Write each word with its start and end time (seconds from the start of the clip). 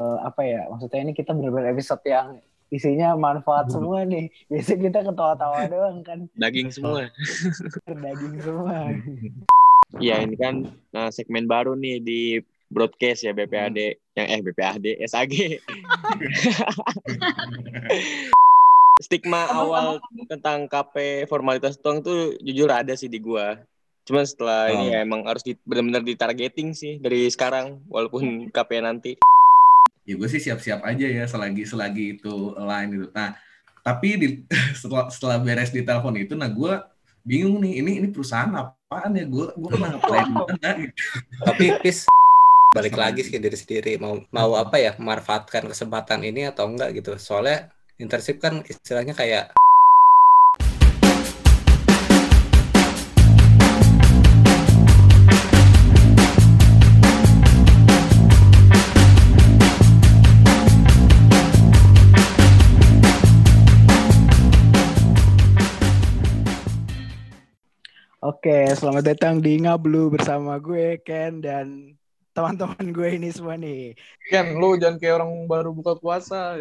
uh, 0.00 0.18
apa 0.24 0.40
ya 0.42 0.66
maksudnya 0.72 1.04
ini 1.04 1.12
kita 1.12 1.36
benar-benar 1.36 1.76
episode 1.76 2.00
yang 2.08 2.40
isinya 2.70 3.18
manfaat 3.18 3.68
hmm. 3.68 3.74
semua 3.74 3.98
nih. 4.06 4.26
Biasanya 4.50 4.80
kita 4.88 4.98
ketawa-tawa 5.12 5.58
doang 5.72 5.98
kan. 6.06 6.18
Daging 6.38 6.70
semua. 6.72 7.10
Daging 8.06 8.36
semua. 8.40 8.76
Iya 9.98 10.22
ini 10.22 10.38
kan 10.38 10.70
nah, 10.94 11.10
segmen 11.10 11.50
baru 11.50 11.74
nih 11.74 11.98
di 11.98 12.20
broadcast 12.70 13.26
ya 13.26 13.34
BPAD 13.34 13.78
hmm. 13.98 14.16
yang 14.16 14.26
eh 14.30 14.40
BPAD 14.40 14.86
SAG. 15.10 15.34
Stigma 19.00 19.48
awal 19.48 19.98
tentang 20.28 20.68
KP 20.68 21.26
formalitas 21.26 21.80
tuang 21.80 22.04
tuh 22.04 22.36
jujur 22.44 22.70
ada 22.70 22.94
sih 22.94 23.10
di 23.10 23.18
gua. 23.18 23.58
Cuman 24.06 24.22
setelah 24.28 24.70
oh. 24.70 24.74
ini 24.76 24.86
ya 24.94 25.02
emang 25.02 25.26
harus 25.26 25.42
di, 25.42 25.56
benar-benar 25.66 26.04
ditargeting 26.06 26.76
sih 26.76 27.02
dari 27.02 27.26
sekarang 27.32 27.82
walaupun 27.90 28.52
KP 28.54 28.70
nanti. 28.78 29.18
Ya 30.08 30.14
gue 30.16 30.28
sih 30.28 30.42
siap-siap 30.42 30.80
aja 30.84 31.06
ya 31.06 31.24
selagi 31.28 31.62
selagi 31.68 32.18
itu 32.18 32.34
lain 32.56 32.88
gitu. 32.94 33.06
Nah, 33.12 33.36
tapi 33.80 34.08
di, 34.16 34.28
setelah 34.80 35.08
setelah 35.12 35.36
beres 35.40 35.70
di 35.72 35.82
telepon 35.84 36.16
itu 36.16 36.34
nah 36.36 36.48
gue 36.48 36.72
bingung 37.24 37.60
nih 37.60 37.84
ini 37.84 37.92
ini 38.04 38.08
perusahaan 38.08 38.50
apaan 38.50 39.16
ya? 39.16 39.24
Gue 39.28 39.52
gue 39.54 39.68
pernah 39.70 39.96
ngapain 39.96 40.28
mana 40.30 40.70
gitu. 40.82 40.94
Tapi 41.44 41.64
pis 41.84 41.98
balik 42.76 42.96
lagi 42.96 43.20
sih 43.26 43.36
diri 43.36 43.58
sendiri. 43.58 43.92
Mau 44.00 44.24
mau 44.32 44.56
apa 44.56 44.80
ya? 44.80 44.96
Memanfaatkan 44.96 45.68
kesempatan 45.68 46.24
ini 46.24 46.48
atau 46.48 46.70
enggak 46.70 46.96
gitu. 46.96 47.14
Soalnya 47.20 47.70
internship 48.00 48.40
kan 48.40 48.64
istilahnya 48.64 49.12
kayak 49.12 49.52
Oke, 68.40 68.72
selamat 68.72 69.04
datang 69.04 69.36
di 69.44 69.60
Ngablu 69.60 70.16
bersama 70.16 70.56
gue 70.56 70.96
Ken 71.04 71.44
dan 71.44 71.92
teman-teman 72.32 72.88
gue 72.88 73.20
ini 73.20 73.28
semua 73.28 73.52
nih. 73.60 73.92
Ken, 74.32 74.56
lu 74.56 74.80
jangan 74.80 74.96
kayak 74.96 75.20
orang 75.20 75.44
baru 75.44 75.76
buka 75.76 76.00
puasa. 76.00 76.56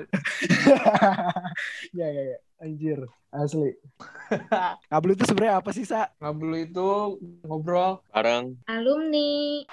ya, 1.96 2.08
ya, 2.12 2.36
ya. 2.36 2.38
Anjir, 2.60 3.08
asli. 3.32 3.80
Ngablu 4.92 5.16
itu 5.16 5.24
sebenarnya 5.24 5.56
apa 5.56 5.72
sih, 5.72 5.88
Sa? 5.88 6.12
Ngablu 6.20 6.68
itu 6.68 7.16
ngobrol 7.48 8.04
bareng 8.12 8.60
alumni. 8.68 9.64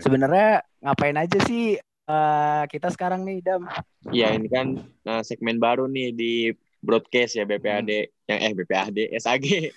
Sebenarnya 0.00 0.64
ngapain 0.80 1.20
aja 1.20 1.38
sih 1.44 1.76
uh, 2.08 2.64
kita 2.72 2.88
sekarang 2.88 3.28
nih, 3.28 3.44
Dam? 3.44 3.68
Iya, 4.08 4.32
ini 4.32 4.48
kan 4.48 4.80
uh, 4.80 5.20
segmen 5.20 5.60
baru 5.60 5.84
nih 5.92 6.16
di 6.16 6.56
broadcast 6.86 7.34
ya 7.34 7.42
BPAD 7.42 7.90
hmm. 7.90 8.30
yang 8.30 8.38
eh 8.38 8.52
BPAD 8.54 8.96
SAG 9.18 9.46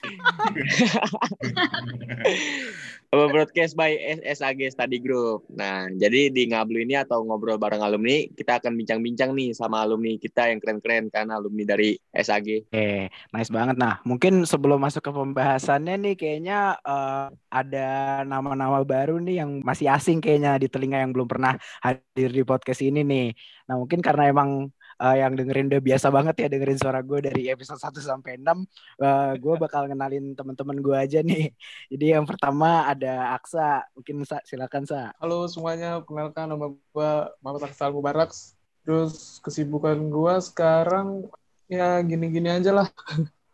broadcast 3.09 3.73
by 3.73 3.97
SAG 4.21 4.69
Study 4.69 5.01
Group. 5.01 5.49
Nah, 5.49 5.89
jadi 5.97 6.29
di 6.29 6.45
Ngablu 6.45 6.85
ini 6.85 6.93
atau 6.93 7.25
ngobrol 7.25 7.57
bareng 7.57 7.81
alumni, 7.81 8.29
kita 8.29 8.61
akan 8.61 8.77
bincang-bincang 8.77 9.33
nih 9.33 9.49
sama 9.57 9.81
alumni 9.81 10.13
kita 10.21 10.53
yang 10.53 10.61
keren-keren 10.61 11.09
kan 11.09 11.33
alumni 11.33 11.65
dari 11.65 11.97
SAG. 12.13 12.69
Eh, 12.69 13.09
nice 13.33 13.49
banget. 13.49 13.81
Nah, 13.81 13.97
mungkin 14.05 14.45
sebelum 14.45 14.77
masuk 14.77 15.09
ke 15.09 15.11
pembahasannya 15.11 15.97
nih 15.97 16.15
kayaknya 16.15 16.77
uh, 16.85 17.33
ada 17.49 18.21
nama-nama 18.29 18.85
baru 18.85 19.17
nih 19.17 19.41
yang 19.41 19.65
masih 19.65 19.89
asing 19.89 20.21
kayaknya 20.21 20.61
di 20.61 20.69
telinga 20.69 21.01
yang 21.01 21.09
belum 21.09 21.25
pernah 21.25 21.57
hadir 21.81 22.29
di 22.29 22.45
podcast 22.45 22.85
ini 22.85 23.01
nih. 23.01 23.27
Nah, 23.65 23.81
mungkin 23.81 24.05
karena 24.05 24.29
emang 24.29 24.69
uh, 24.99 25.15
yang 25.15 25.33
dengerin 25.33 25.71
udah 25.71 25.81
biasa 25.81 26.07
banget 26.11 26.35
ya 26.45 26.47
dengerin 26.51 26.79
suara 26.79 26.99
gue 26.99 27.19
dari 27.23 27.47
episode 27.47 27.79
1 27.79 27.95
sampai 28.03 28.37
6 28.37 28.45
uh, 28.45 29.33
gue 29.39 29.55
bakal 29.55 29.87
kenalin 29.87 30.35
teman-teman 30.35 30.77
gue 30.83 30.95
aja 30.95 31.19
nih. 31.23 31.55
Jadi 31.91 32.05
yang 32.13 32.27
pertama 32.27 32.85
ada 32.85 33.33
Aksa. 33.33 33.87
Mungkin 33.95 34.27
Sa, 34.27 34.43
silakan 34.43 34.83
Sa. 34.85 35.15
Halo 35.17 35.47
semuanya 35.47 36.03
kenalkan 36.03 36.51
nama 36.51 36.67
gue 36.69 37.11
Muhammad 37.41 37.71
Aksal 37.71 37.95
Mubarak. 37.95 38.35
Terus 38.83 39.39
kesibukan 39.41 39.97
gue 40.11 40.35
sekarang 40.43 41.25
ya 41.71 42.03
gini-gini 42.03 42.51
aja 42.51 42.75
lah. 42.75 42.87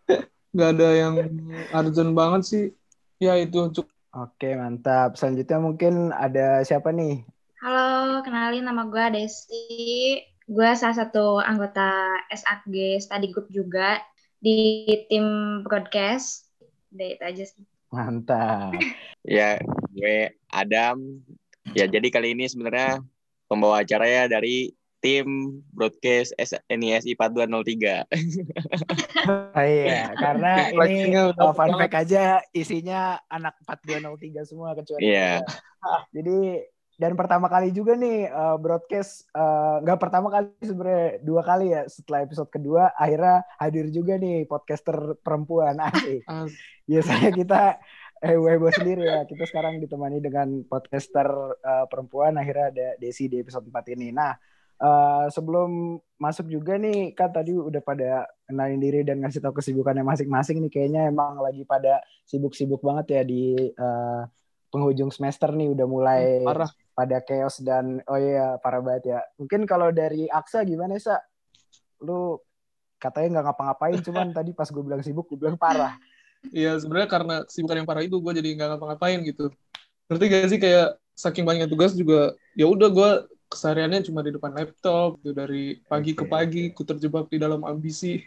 Nggak 0.55 0.69
ada 0.79 0.89
yang 0.95 1.13
urgent 1.71 2.11
banget 2.17 2.41
sih. 2.43 2.65
Ya 3.21 3.37
itu 3.39 3.71
cukup 3.71 3.93
oke 4.11 4.49
mantap. 4.57 5.15
Selanjutnya 5.15 5.59
mungkin 5.61 5.93
ada 6.11 6.63
siapa 6.65 6.91
nih? 6.91 7.23
Halo 7.59 8.21
kenalin 8.21 8.67
nama 8.67 8.85
gue 8.85 9.05
Desi 9.15 10.34
gue 10.45 10.69
salah 10.77 10.93
satu 10.93 11.41
anggota 11.41 12.21
SAG 12.29 13.01
Study 13.01 13.33
Group 13.33 13.49
juga 13.49 14.01
di 14.37 14.85
tim 15.09 15.59
broadcast. 15.65 16.49
Udah 16.93 17.07
itu 17.17 17.23
aja 17.25 17.43
sih. 17.49 17.63
Mantap. 17.89 18.77
ya, 19.25 19.57
gue 19.93 20.37
Adam. 20.53 21.21
Ya, 21.73 21.89
jadi 21.89 22.07
kali 22.13 22.37
ini 22.37 22.45
sebenarnya 22.45 23.01
pembawa 23.49 23.81
acara 23.81 24.05
ya 24.05 24.23
dari 24.29 24.69
tim 25.05 25.61
broadcast 25.69 26.33
NISI 26.65 27.13
4203. 27.13 28.09
oh, 29.57 29.65
iya, 29.65 30.09
karena 30.17 30.73
ini 30.89 31.13
oh, 31.37 31.53
fun 31.53 31.77
fact 31.77 31.93
aja 31.93 32.41
isinya 32.57 33.21
anak 33.29 33.53
4203 33.69 34.49
semua 34.49 34.73
kecuali. 34.73 35.05
Iya. 35.05 35.45
Yeah. 35.45 36.01
Jadi 36.09 36.37
dan 36.95 37.11
pertama 37.19 37.51
kali 37.51 37.75
juga 37.75 37.99
nih 37.99 38.31
uh, 38.31 38.55
broadcast 38.55 39.27
uh, 39.35 39.83
nggak 39.83 39.99
pertama 39.99 40.31
kali 40.31 40.47
sebenarnya 40.63 41.19
dua 41.19 41.41
kali 41.43 41.75
ya 41.75 41.83
setelah 41.91 42.23
episode 42.23 42.47
kedua 42.47 42.95
akhirnya 42.95 43.43
hadir 43.59 43.91
juga 43.91 44.15
nih 44.15 44.47
podcaster 44.47 45.19
perempuan 45.19 45.75
asik. 45.91 46.23
Biasanya 46.87 47.29
kita 47.35 47.61
eh 48.23 48.39
heboh 48.39 48.71
sendiri 48.71 49.03
ya. 49.03 49.27
Kita 49.27 49.43
sekarang 49.43 49.83
ditemani 49.83 50.23
dengan 50.23 50.63
podcaster 50.63 51.27
uh, 51.59 51.85
perempuan 51.91 52.39
akhirnya 52.39 52.71
ada 52.71 52.87
Desi 52.95 53.27
di 53.27 53.43
episode 53.43 53.67
4 53.67 53.91
ini. 53.91 54.15
Nah, 54.15 54.31
uh, 54.79 55.27
sebelum 55.27 55.99
masuk 56.15 56.47
juga 56.47 56.79
nih 56.79 57.11
kan 57.11 57.27
tadi 57.27 57.51
udah 57.51 57.83
pada 57.83 58.23
kenalin 58.47 58.79
diri 58.79 59.03
dan 59.03 59.19
ngasih 59.19 59.43
tahu 59.43 59.59
kesibukannya 59.59 60.03
masing-masing 60.07 60.63
nih 60.63 60.71
kayaknya 60.71 61.11
emang 61.11 61.43
lagi 61.43 61.67
pada 61.67 61.99
sibuk-sibuk 62.23 62.79
banget 62.79 63.19
ya 63.19 63.21
di 63.27 63.43
uh, 63.75 64.23
penghujung 64.75 65.07
semester 65.07 65.55
nih 65.55 65.71
udah 65.71 65.87
mulai 65.87 66.43
parah 66.43 66.67
pada 66.91 67.23
chaos 67.23 67.63
dan 67.63 68.03
oh 68.11 68.19
iya 68.19 68.59
parah 68.59 68.83
banget 68.83 69.15
ya. 69.15 69.19
Mungkin 69.39 69.63
kalau 69.63 69.95
dari 69.95 70.27
Aksa 70.27 70.67
gimana 70.67 70.99
sa? 70.99 71.23
Lu 72.03 72.35
katanya 72.99 73.39
nggak 73.39 73.45
ngapa-ngapain, 73.47 73.97
cuman 74.03 74.27
tadi 74.37 74.51
pas 74.51 74.67
gue 74.67 74.83
bilang 74.83 74.99
sibuk, 74.99 75.31
gue 75.31 75.39
bilang 75.39 75.55
parah. 75.55 75.95
Iya 76.51 76.75
sebenarnya 76.75 77.07
karena 77.07 77.35
sibukan 77.47 77.79
yang 77.79 77.87
parah 77.87 78.03
itu 78.03 78.19
gue 78.19 78.33
jadi 78.35 78.49
nggak 78.59 78.69
ngapa-ngapain 78.75 79.23
gitu. 79.23 79.47
Ngerti 80.11 80.25
gak 80.27 80.49
sih 80.51 80.59
kayak 80.59 80.87
saking 81.15 81.47
banyaknya 81.47 81.71
tugas 81.71 81.95
juga 81.95 82.35
ya 82.59 82.67
udah 82.67 82.91
gue 82.91 83.09
kesehariannya 83.47 84.03
cuma 84.03 84.19
di 84.19 84.35
depan 84.35 84.51
laptop 84.51 85.15
gitu 85.23 85.31
dari 85.31 85.79
pagi 85.87 86.11
ke 86.11 86.27
pagi 86.27 86.75
ku 86.75 86.83
terjebak 86.83 87.31
di 87.31 87.39
dalam 87.39 87.63
ambisi. 87.63 88.19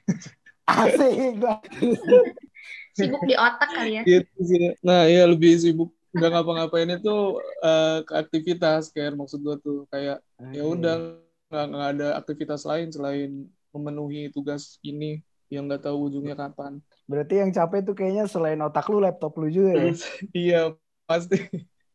Asik 0.65 1.37
sibuk 2.99 3.23
di 3.23 3.35
otak 3.39 3.71
kali 3.71 3.93
ya. 4.01 4.03
Gitu 4.03 4.39
sih. 4.43 4.75
Nah, 4.83 5.07
iya 5.07 5.23
lebih 5.25 5.55
sibuk 5.55 5.95
nggak 6.19 6.31
ngapa-ngapain 6.35 6.91
itu 6.91 7.39
uh, 7.63 8.03
ke 8.03 8.13
aktivitas 8.13 8.91
kayak 8.91 9.15
maksud 9.15 9.41
gue 9.41 9.57
tuh 9.63 9.79
kayak 9.89 10.19
ya 10.53 10.63
udah 10.67 11.19
nggak 11.49 11.67
nggak 11.73 11.89
ada 11.97 12.09
aktivitas 12.21 12.69
lain 12.69 12.93
selain 12.93 13.49
memenuhi 13.73 14.29
tugas 14.35 14.77
ini 14.85 15.25
yang 15.49 15.65
nggak 15.65 15.89
tahu 15.89 16.13
ujungnya 16.13 16.37
kapan. 16.37 16.81
Berarti 17.09 17.41
yang 17.41 17.51
capek 17.53 17.81
tuh 17.89 17.97
kayaknya 17.97 18.29
selain 18.29 18.61
otak 18.61 18.85
lu 18.93 19.01
laptop 19.01 19.33
lu 19.41 19.49
juga 19.49 19.73
ya? 19.81 19.93
iya 20.37 20.61
pasti. 21.09 21.41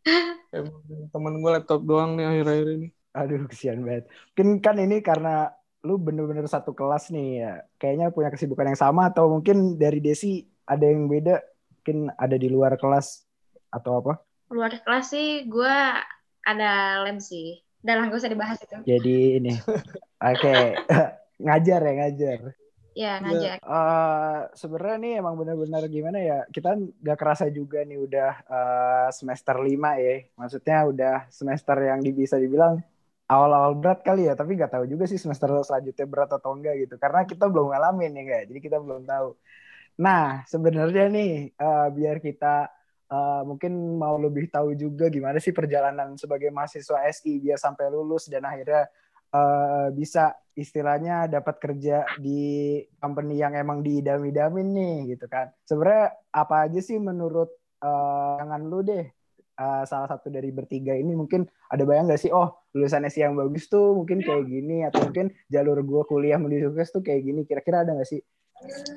Emang 0.53 0.81
temen 1.09 1.33
gue 1.41 1.51
laptop 1.53 1.81
doang 1.85 2.17
nih 2.17 2.25
akhir-akhir 2.25 2.67
ini. 2.77 2.87
Aduh 3.13 3.45
kesian 3.45 3.85
banget. 3.85 4.09
Mungkin 4.33 4.49
kan 4.61 4.75
ini 4.81 5.05
karena 5.05 5.53
lu 5.85 6.01
bener-bener 6.01 6.49
satu 6.49 6.73
kelas 6.73 7.13
nih 7.13 7.29
ya. 7.45 7.53
Kayaknya 7.77 8.07
punya 8.09 8.29
kesibukan 8.33 8.73
yang 8.73 8.79
sama 8.79 9.13
atau 9.13 9.29
mungkin 9.29 9.77
dari 9.77 10.01
Desi 10.01 10.41
ada 10.65 10.85
yang 10.85 11.05
beda. 11.05 11.41
Mungkin 11.81 12.09
ada 12.15 12.35
di 12.39 12.47
luar 12.49 12.73
kelas 12.79 13.22
atau 13.73 13.99
apa? 14.05 14.13
Luar 14.53 14.77
kelas 14.85 15.09
sih 15.09 15.49
gue 15.49 15.75
ada 16.45 17.01
lem 17.01 17.17
sih. 17.17 17.57
Udah 17.83 17.93
lah, 17.99 18.05
gak 18.07 18.21
usah 18.21 18.31
dibahas 18.31 18.59
itu. 18.63 18.77
Jadi 18.87 19.17
ini. 19.41 19.53
Oke. 20.23 20.39
Okay. 20.39 20.63
ngajar 21.45 21.79
ya, 21.83 21.93
ngajar. 21.99 22.39
Ya, 22.93 23.13
ngajar. 23.19 23.57
Uh, 23.65 24.47
Sebenarnya 24.55 24.97
nih 25.01 25.13
emang 25.19 25.35
benar-benar 25.35 25.83
gimana 25.91 26.21
ya, 26.21 26.39
kita 26.47 26.79
gak 27.03 27.19
kerasa 27.19 27.51
juga 27.51 27.83
nih 27.83 27.99
udah 27.99 28.31
uh, 28.47 29.07
semester 29.11 29.59
lima 29.59 29.99
ya. 29.99 30.23
Maksudnya 30.39 30.77
udah 30.87 31.15
semester 31.27 31.75
yang 31.83 31.99
bisa 32.15 32.39
dibilang 32.39 32.79
awal-awal 33.27 33.75
berat 33.75 33.99
kali 34.05 34.31
ya, 34.31 34.37
tapi 34.37 34.55
gak 34.55 34.71
tahu 34.77 34.87
juga 34.87 35.03
sih 35.03 35.19
semester 35.19 35.51
selanjutnya 35.65 36.05
berat 36.07 36.31
atau 36.31 36.55
enggak 36.55 36.87
gitu. 36.87 36.95
Karena 36.95 37.27
kita 37.27 37.51
belum 37.51 37.73
ngalamin 37.75 38.15
ya, 38.15 38.21
enggak. 38.23 38.43
Jadi 38.47 38.59
kita 38.63 38.77
belum 38.79 39.03
tahu. 39.03 39.35
Nah, 39.99 40.47
sebenarnya 40.47 41.11
nih, 41.11 41.51
uh, 41.59 41.91
biar 41.91 42.23
kita 42.23 42.71
eh, 43.13 43.41
mungkin 43.45 44.01
mau 44.01 44.17
lebih 44.17 44.49
tahu 44.49 44.73
juga 44.73 45.13
gimana 45.13 45.37
sih 45.37 45.53
perjalanan 45.53 46.17
sebagai 46.17 46.49
mahasiswa 46.49 47.05
SI 47.13 47.37
biar 47.37 47.61
sampai 47.61 47.93
lulus 47.93 48.25
dan 48.25 48.41
akhirnya 48.49 48.89
eh, 49.29 49.87
bisa 49.93 50.33
istilahnya 50.57 51.29
dapat 51.29 51.57
kerja 51.61 52.05
di 52.17 52.77
company 53.01 53.41
yang 53.41 53.53
emang 53.57 53.81
diidam-idamin 53.85 54.67
nih 54.73 54.95
gitu 55.17 55.25
kan. 55.29 55.49
Sebenarnya 55.65 56.13
apa 56.33 56.55
aja 56.69 56.79
sih 56.81 56.97
menurut 56.97 57.49
jangan 58.39 58.61
lu 58.71 58.79
deh 58.79 59.05
eh, 59.59 59.83
salah 59.85 60.07
satu 60.07 60.31
dari 60.31 60.49
bertiga 60.55 60.95
ini 60.95 61.13
mungkin 61.13 61.45
ada 61.69 61.83
bayang 61.83 62.09
gak 62.09 62.21
sih 62.21 62.31
oh 62.31 62.63
lulusan 62.73 63.05
SI 63.11 63.25
yang 63.27 63.35
bagus 63.37 63.67
tuh 63.69 63.93
mungkin 63.97 64.23
kayak 64.23 64.45
gini 64.49 64.87
atau 64.87 65.05
mungkin 65.09 65.29
jalur 65.51 65.77
gue 65.83 66.01
kuliah 66.09 66.39
menuju 66.41 66.73
sukses 66.73 66.89
tuh 66.95 67.01
kayak 67.05 67.21
gini 67.27 67.41
kira-kira 67.45 67.83
ada 67.85 67.93
gak 67.97 68.09
sih? 68.09 68.21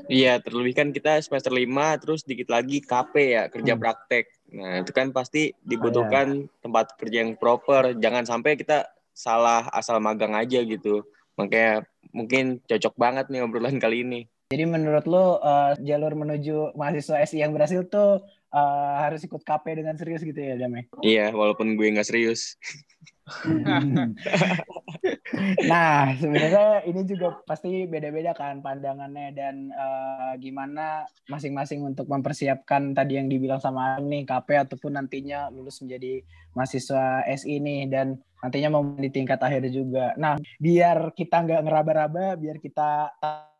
Iya, 0.06 0.38
terlebih 0.38 0.74
kan 0.78 0.88
kita 0.94 1.18
semester 1.18 1.50
5 1.50 1.98
terus 1.98 2.22
dikit 2.22 2.46
lagi 2.54 2.78
KP 2.78 3.14
ya, 3.34 3.42
kerja 3.50 3.74
Hmm. 3.74 3.82
praktek. 3.82 4.24
Nah, 4.54 4.86
itu 4.86 4.94
kan 4.94 5.10
pasti 5.10 5.50
dibutuhkan 5.66 6.46
tempat 6.62 6.94
kerja 6.94 7.26
yang 7.26 7.34
proper. 7.34 7.98
Jangan 7.98 8.22
sampai 8.22 8.54
kita 8.54 8.86
salah 9.10 9.66
asal 9.74 9.98
magang 9.98 10.38
aja 10.38 10.62
gitu. 10.62 11.02
Makanya 11.34 11.82
mungkin 12.14 12.62
cocok 12.62 12.94
banget 12.94 13.26
nih 13.34 13.42
obrolan 13.42 13.82
kali 13.82 14.06
ini. 14.06 14.20
Jadi 14.46 14.62
menurut 14.62 15.04
lo 15.10 15.42
eh, 15.42 15.74
jalur 15.82 16.14
menuju 16.14 16.78
mahasiswa 16.78 17.18
SI 17.26 17.42
yang 17.42 17.50
berhasil 17.50 17.82
tuh 17.90 18.22
eh, 18.54 18.94
harus 19.02 19.26
ikut 19.26 19.42
KP 19.42 19.74
dengan 19.74 19.98
serius 19.98 20.22
gitu 20.22 20.38
ya 20.38 20.54
Dame? 20.54 20.86
Iya, 21.02 21.34
walaupun 21.34 21.74
gue 21.74 21.90
nggak 21.98 22.06
serius. 22.06 22.54
nah 25.70 26.14
sebenarnya 26.14 26.86
ini 26.86 27.02
juga 27.02 27.42
pasti 27.42 27.82
beda-beda 27.90 28.30
kan 28.38 28.62
pandangannya 28.62 29.34
dan 29.34 29.74
eh, 29.74 30.32
gimana 30.38 31.02
masing-masing 31.26 31.82
untuk 31.82 32.06
mempersiapkan 32.06 32.94
tadi 32.94 33.18
yang 33.18 33.26
dibilang 33.26 33.58
sama 33.58 33.98
nih 33.98 34.22
KP 34.22 34.70
ataupun 34.70 34.94
nantinya 34.94 35.50
lulus 35.50 35.82
menjadi 35.82 36.22
mahasiswa 36.54 37.26
SI 37.26 37.58
nih 37.58 37.90
dan 37.90 38.14
nantinya 38.46 38.78
mau 38.78 38.86
di 38.94 39.10
tingkat 39.10 39.42
akhir 39.42 39.74
juga. 39.74 40.14
Nah 40.14 40.38
biar 40.62 41.10
kita 41.10 41.42
nggak 41.42 41.66
ngeraba-raba, 41.66 42.38
biar 42.38 42.62
kita 42.62 43.10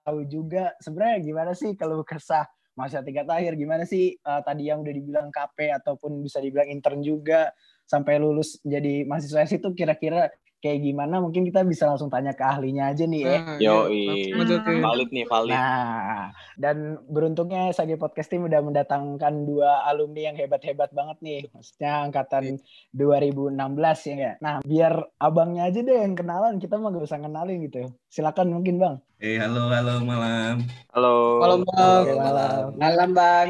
tahu 0.06 0.30
juga 0.30 0.78
sebenarnya 0.78 1.18
gimana 1.26 1.52
sih 1.58 1.74
kalau 1.74 2.06
kesah 2.06 2.46
masa 2.76 3.00
tingkat 3.00 3.24
akhir 3.26 3.58
gimana 3.58 3.82
sih 3.82 4.14
eh, 4.14 4.40
tadi 4.46 4.70
yang 4.70 4.86
udah 4.86 4.94
dibilang 4.94 5.28
KP 5.34 5.74
ataupun 5.82 6.22
bisa 6.22 6.38
dibilang 6.38 6.70
intern 6.70 7.02
juga 7.02 7.50
sampai 7.86 8.18
lulus 8.18 8.58
jadi 8.66 9.06
mahasiswa 9.06 9.46
SI 9.46 9.62
itu 9.62 9.70
kira-kira 9.72 10.28
kayak 10.66 10.82
gimana 10.82 11.22
mungkin 11.22 11.46
kita 11.46 11.62
bisa 11.62 11.86
langsung 11.86 12.10
tanya 12.10 12.34
ke 12.34 12.42
ahlinya 12.42 12.90
aja 12.90 13.04
nih 13.06 13.22
ya. 13.22 13.38
Nah, 13.38 13.58
Yo, 13.62 13.76
iya, 13.92 14.34
aja 14.40 14.56
tuh. 14.64 14.80
valid 14.82 15.08
nih, 15.12 15.24
valid. 15.28 15.54
Nah, 15.54 16.32
dan 16.58 16.98
beruntungnya 17.06 17.70
Sagi 17.70 17.94
Podcast 17.94 18.32
Team 18.32 18.48
udah 18.48 18.60
mendatangkan 18.64 19.46
dua 19.46 19.86
alumni 19.86 20.32
yang 20.32 20.36
hebat-hebat 20.40 20.90
banget 20.90 21.18
nih. 21.22 21.40
Maksudnya 21.54 21.92
angkatan 22.08 22.58
2016 22.96 24.08
ya 24.10 24.14
nggak? 24.16 24.36
Nah, 24.42 24.56
biar 24.64 24.94
abangnya 25.20 25.70
aja 25.70 25.80
deh 25.84 25.96
yang 26.02 26.18
kenalan, 26.18 26.58
kita 26.58 26.80
mah 26.80 26.90
gak 26.90 27.06
usah 27.06 27.20
kenalin 27.22 27.62
gitu. 27.62 27.86
Silakan 28.10 28.56
mungkin 28.56 28.80
bang. 28.80 28.94
Eh, 29.16 29.40
halo, 29.40 29.72
halo, 29.72 30.02
malam. 30.04 30.66
Halo. 30.92 31.14
Malam 31.40 31.60
bang. 31.62 32.02
Oke, 32.04 32.12
malam. 32.16 32.62
Malam 32.76 33.10
bang. 33.12 33.46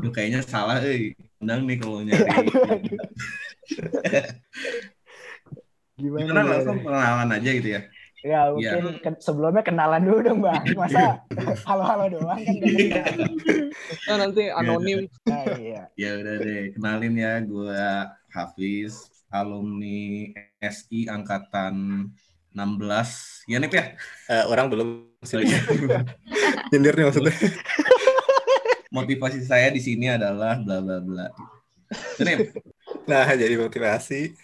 Duh, 0.00 0.12
kayaknya 0.12 0.40
salah, 0.42 0.80
eh. 0.82 1.14
Undang 1.38 1.70
nih 1.70 1.76
kalau 1.78 2.02
nyari. 2.02 2.18
Gimana, 5.98 6.26
Gimana 6.30 6.40
langsung 6.46 6.78
pengenalan 6.86 7.30
aja 7.34 7.50
gitu 7.50 7.68
ya? 7.74 7.80
Ya 8.22 8.50
mungkin 8.50 8.98
ken- 8.98 9.22
sebelumnya 9.22 9.62
kenalan 9.62 10.02
dulu 10.02 10.18
dong 10.22 10.40
bang. 10.42 10.66
Masa 10.74 11.22
halo-halo 11.68 12.06
doang 12.18 12.42
kan. 12.90 13.14
Nah, 14.06 14.16
nanti 14.18 14.42
anonim. 14.50 15.06
Nah, 15.26 15.44
iya. 15.54 15.82
Ya 15.94 16.10
udah 16.18 16.34
deh, 16.42 16.62
kenalin 16.74 17.14
ya, 17.14 17.38
gue 17.42 17.78
Hafiz, 18.30 19.10
alumni 19.30 20.34
SI 20.58 21.06
angkatan 21.06 22.08
16. 22.50 23.46
Ya 23.46 23.62
nih 23.62 23.70
ya? 23.70 23.84
Eh, 24.30 24.44
orang 24.50 24.66
belum 24.70 25.08
Oh, 25.18 25.42
iya. 25.42 25.58
nyindir 26.70 26.94
nih 26.94 27.10
maksudnya. 27.10 27.34
Motivasi 28.94 29.42
saya 29.42 29.66
di 29.74 29.82
sini 29.82 30.06
adalah 30.06 30.62
bla 30.62 30.78
bla 30.78 31.02
bla. 31.02 31.26
Nih, 32.22 32.54
Nah, 33.08 33.24
jadi 33.32 33.54
motivasi. 33.56 34.36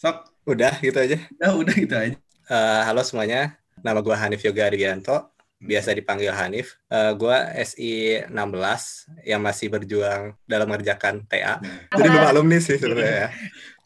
sok, 0.00 0.16
Udah 0.48 0.74
gitu 0.82 0.98
aja. 0.98 1.14
udah 1.38 1.50
udah 1.54 1.74
gitu 1.76 1.94
aja. 1.94 2.16
Eh, 2.50 2.80
halo 2.88 3.04
semuanya. 3.06 3.54
Nama 3.78 4.00
gua 4.02 4.16
Hanif 4.18 4.42
Yoga 4.42 4.66
Arianto. 4.66 5.30
Biasa 5.62 5.94
dipanggil 5.94 6.34
Hanif. 6.34 6.74
Eh, 6.90 7.12
gua 7.14 7.52
SI 7.54 8.18
16 8.26 9.06
yang 9.22 9.38
masih 9.38 9.70
berjuang 9.70 10.34
dalam 10.42 10.66
mengerjakan 10.66 11.22
TA. 11.30 11.62
Jadi 11.94 12.08
belum 12.10 12.26
alumni 12.26 12.58
sih 12.58 12.80
sebenarnya 12.80 13.14
ya. 13.14 13.28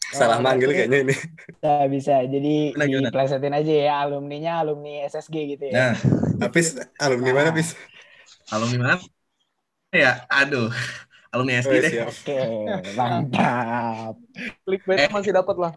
Salah 0.07 0.39
Oh, 0.39 0.43
manggil 0.43 0.71
berarti- 0.71 0.87
kayaknya 0.87 0.99
ini. 1.03 1.15
Bisa, 1.51 1.71
bisa. 1.91 2.13
Jadi 2.25 2.55
diplesetin 2.73 3.53
aja 3.53 3.73
ya 3.85 3.93
alumninya 4.07 4.51
alumni 4.63 5.03
SSG 5.05 5.35
gitu 5.53 5.63
ya. 5.69 5.73
Nah, 5.75 5.93
Habis 6.47 6.79
alumni 6.97 7.31
mana, 7.35 7.49
Pis? 7.53 7.75
alumni 8.49 8.77
mana? 8.81 8.95
Ya, 9.93 10.23
aduh. 10.31 10.71
Alumni 11.33 11.59
SI 11.59 11.69
Oh, 11.69 11.81
deh. 11.83 11.91
Oke, 12.07 12.39
mantap. 12.95 14.13
Clickbait 14.63 15.09
masih 15.11 15.33
dapat 15.35 15.55
lah. 15.59 15.73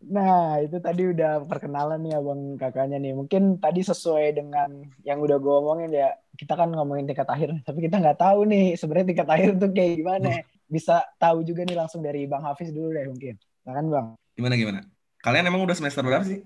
Nah, 0.00 0.56
itu 0.64 0.80
tadi 0.80 1.12
udah 1.12 1.44
perkenalan 1.44 2.00
nih 2.00 2.16
abang 2.16 2.56
kakaknya 2.56 2.96
nih. 2.96 3.12
Mungkin 3.12 3.60
tadi 3.60 3.84
sesuai 3.84 4.32
dengan 4.32 4.70
yang 5.04 5.20
udah 5.20 5.36
gue 5.36 5.54
omongin 5.60 5.90
ya. 5.92 6.16
Kita 6.34 6.56
kan 6.56 6.72
ngomongin 6.72 7.04
tingkat 7.04 7.28
akhir, 7.28 7.52
tapi 7.68 7.84
kita 7.84 8.00
nggak 8.00 8.16
tahu 8.16 8.48
nih 8.48 8.78
sebenarnya 8.80 9.06
tingkat 9.12 9.28
akhir 9.28 9.50
tuh 9.60 9.70
kayak 9.76 9.92
gimana. 10.00 10.30
Bisa 10.74 11.02
tahu 11.18 11.42
juga 11.42 11.66
nih 11.66 11.76
langsung 11.76 12.00
dari 12.00 12.24
Bang 12.30 12.46
Hafiz 12.46 12.70
dulu 12.70 12.94
deh 12.94 13.04
mungkin. 13.10 13.34
Nah 13.66 13.72
kan 13.76 13.84
Bang? 13.90 14.06
Gimana 14.38 14.54
gimana? 14.56 14.80
Kalian 15.20 15.44
emang 15.52 15.66
udah 15.66 15.76
semester 15.76 16.00
berapa 16.00 16.24
sih? 16.24 16.40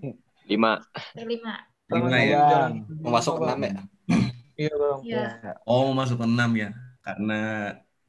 Lima. 0.50 0.82
Lima. 1.14 1.62
Lima 1.92 2.18
ya? 2.18 2.72
Mau 3.04 3.12
masuk 3.14 3.38
enam 3.44 3.60
ya? 3.60 3.74
Iya 4.54 4.72
bang. 4.78 4.98
Iya. 5.02 5.26
Oh, 5.66 5.90
mau 5.90 6.06
masuk 6.06 6.22
ke 6.22 6.26
6 6.26 6.50
ya. 6.54 6.70
Karena 7.04 7.40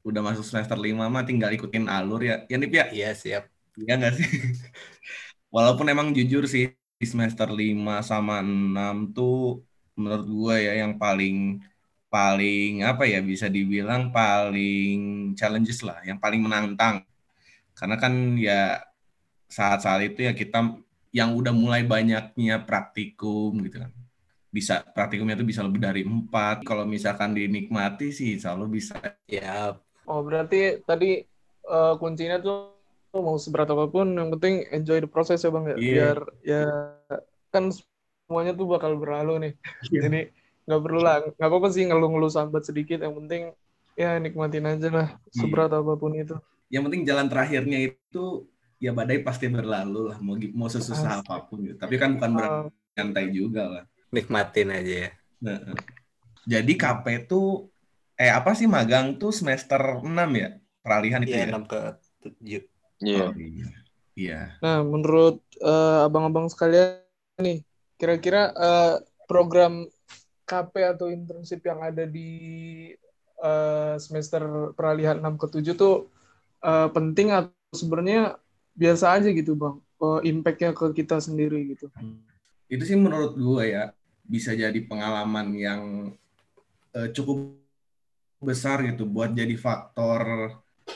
udah 0.05 0.21
masuk 0.21 0.45
semester 0.45 0.77
5 0.77 1.09
mah 1.09 1.25
tinggal 1.25 1.49
ikutin 1.49 1.89
alur 1.89 2.21
ya. 2.21 2.45
Ya 2.45 2.55
Nip 2.61 2.69
ya? 2.69 2.85
Iya, 2.93 3.09
siap. 3.17 3.43
Iya 3.73 3.93
nggak 3.97 4.13
sih? 4.15 4.29
Walaupun 5.55 5.89
emang 5.89 6.13
jujur 6.13 6.45
sih 6.45 6.71
di 7.01 7.05
semester 7.09 7.49
5 7.49 8.05
sama 8.05 8.39
6 8.45 9.11
tuh 9.11 9.65
menurut 9.97 10.27
gue 10.27 10.55
ya 10.61 10.73
yang 10.85 10.95
paling 11.01 11.59
paling 12.07 12.85
apa 12.85 13.03
ya 13.03 13.19
bisa 13.19 13.51
dibilang 13.51 14.13
paling 14.13 15.33
challenges 15.35 15.81
lah, 15.83 15.99
yang 16.07 16.21
paling 16.21 16.39
menantang. 16.39 17.03
Karena 17.75 17.99
kan 17.99 18.39
ya 18.39 18.79
saat-saat 19.51 20.15
itu 20.15 20.23
ya 20.27 20.31
kita 20.31 20.79
yang 21.11 21.35
udah 21.35 21.51
mulai 21.51 21.83
banyaknya 21.83 22.63
praktikum 22.63 23.59
gitu 23.67 23.83
kan. 23.83 23.91
Bisa 24.51 24.83
praktikumnya 24.83 25.35
tuh 25.35 25.47
bisa 25.47 25.59
lebih 25.63 25.83
dari 25.83 26.01
empat. 26.07 26.63
Kalau 26.63 26.87
misalkan 26.87 27.35
dinikmati 27.35 28.15
sih 28.15 28.39
selalu 28.39 28.79
bisa. 28.79 28.95
Ya, 29.27 29.75
Oh 30.05 30.21
berarti 30.21 30.81
tadi 30.85 31.21
eh, 31.65 31.93
kuncinya 31.97 32.37
tuh 32.41 32.75
mau 33.15 33.39
seberat 33.39 33.71
apa 33.71 33.87
pun 33.87 34.11
yang 34.11 34.27
penting 34.35 34.67
enjoy 34.75 34.99
the 34.99 35.09
process 35.09 35.43
ya 35.43 35.51
bang 35.51 35.65
ya. 35.71 35.75
Iya. 35.75 35.79
Biar 35.79 36.17
ya 36.43 36.63
kan 37.51 37.71
semuanya 37.71 38.51
tuh 38.57 38.67
bakal 38.67 38.99
berlalu 38.99 39.33
nih. 39.39 39.53
Jadi 39.87 40.19
nggak 40.65 40.81
perlu 40.81 40.99
lah, 40.99 41.21
nggak 41.21 41.49
apa-apa 41.49 41.67
sih 41.71 41.85
ngeluh-ngeluh 41.87 42.31
sambat 42.31 42.67
sedikit. 42.67 42.99
Yang 42.99 43.15
penting 43.23 43.41
ya 43.95 44.19
nikmatin 44.19 44.67
aja 44.67 44.89
lah 44.91 45.07
seberat 45.31 45.71
apa 45.71 45.93
pun 45.95 46.11
itu. 46.17 46.35
Yang 46.67 46.83
penting 46.91 47.01
jalan 47.07 47.27
terakhirnya 47.31 47.79
itu 47.93 48.49
ya 48.75 48.91
badai 48.91 49.23
pasti 49.23 49.47
berlalu 49.47 50.11
lah 50.11 50.17
mau 50.19 50.35
mau 50.51 50.67
sesusah 50.67 51.23
Pasti. 51.23 51.31
apa 51.31 51.35
pun 51.47 51.63
gitu. 51.63 51.77
Tapi 51.79 51.95
kan 51.95 52.19
bukan 52.19 52.31
berarti 52.35 52.69
nyantai 52.95 53.25
juga 53.31 53.63
lah. 53.67 53.83
nikmatin 54.13 54.71
aja 54.71 54.93
ya. 55.07 55.09
Nah. 55.43 55.75
Jadi 56.45 56.77
KP 56.77 57.25
tuh 57.25 57.73
eh 58.15 58.31
apa 58.31 58.55
sih 58.55 58.67
magang 58.67 59.19
tuh 59.19 59.31
semester 59.35 59.99
6 59.99 60.29
ya? 60.35 60.55
Peralihan 60.79 61.21
itu 61.23 61.35
Iya, 61.35 61.47
ya? 61.47 61.51
6 61.51 61.63
ke 61.67 61.79
7. 62.23 62.61
Iya. 63.03 63.23
Oh, 63.27 63.31
iya. 63.35 63.67
Iya. 64.15 64.39
Nah, 64.63 64.79
menurut 64.81 65.43
eh, 65.59 65.99
abang-abang 66.07 66.47
sekalian 66.47 67.03
nih, 67.41 67.67
kira-kira 67.99 68.55
eh, 68.55 68.95
program 69.27 69.91
KP 70.47 70.73
atau 70.95 71.11
internship 71.11 71.59
yang 71.67 71.83
ada 71.83 72.07
di 72.07 72.31
eh, 73.43 73.95
semester 73.99 74.71
peralihan 74.77 75.19
6 75.19 75.35
ke 75.35 75.47
7 75.51 75.75
tuh 75.75 76.07
eh, 76.63 76.87
penting 76.95 77.35
atau 77.35 77.51
sebenarnya 77.75 78.39
biasa 78.75 79.19
aja 79.19 79.29
gitu, 79.35 79.59
Bang? 79.59 79.83
Eh, 79.99 80.31
impact-nya 80.31 80.71
ke 80.71 80.95
kita 80.95 81.19
sendiri 81.19 81.75
gitu. 81.75 81.91
Itu 82.71 82.83
sih 82.87 82.95
menurut 82.95 83.35
gue 83.35 83.63
ya 83.75 83.91
bisa 84.23 84.55
jadi 84.55 84.79
pengalaman 84.87 85.51
yang 85.59 85.81
eh, 86.95 87.11
cukup 87.11 87.64
besar 88.41 88.83
gitu 88.85 89.07
buat 89.07 89.31
jadi 89.31 89.55
faktor 89.57 90.51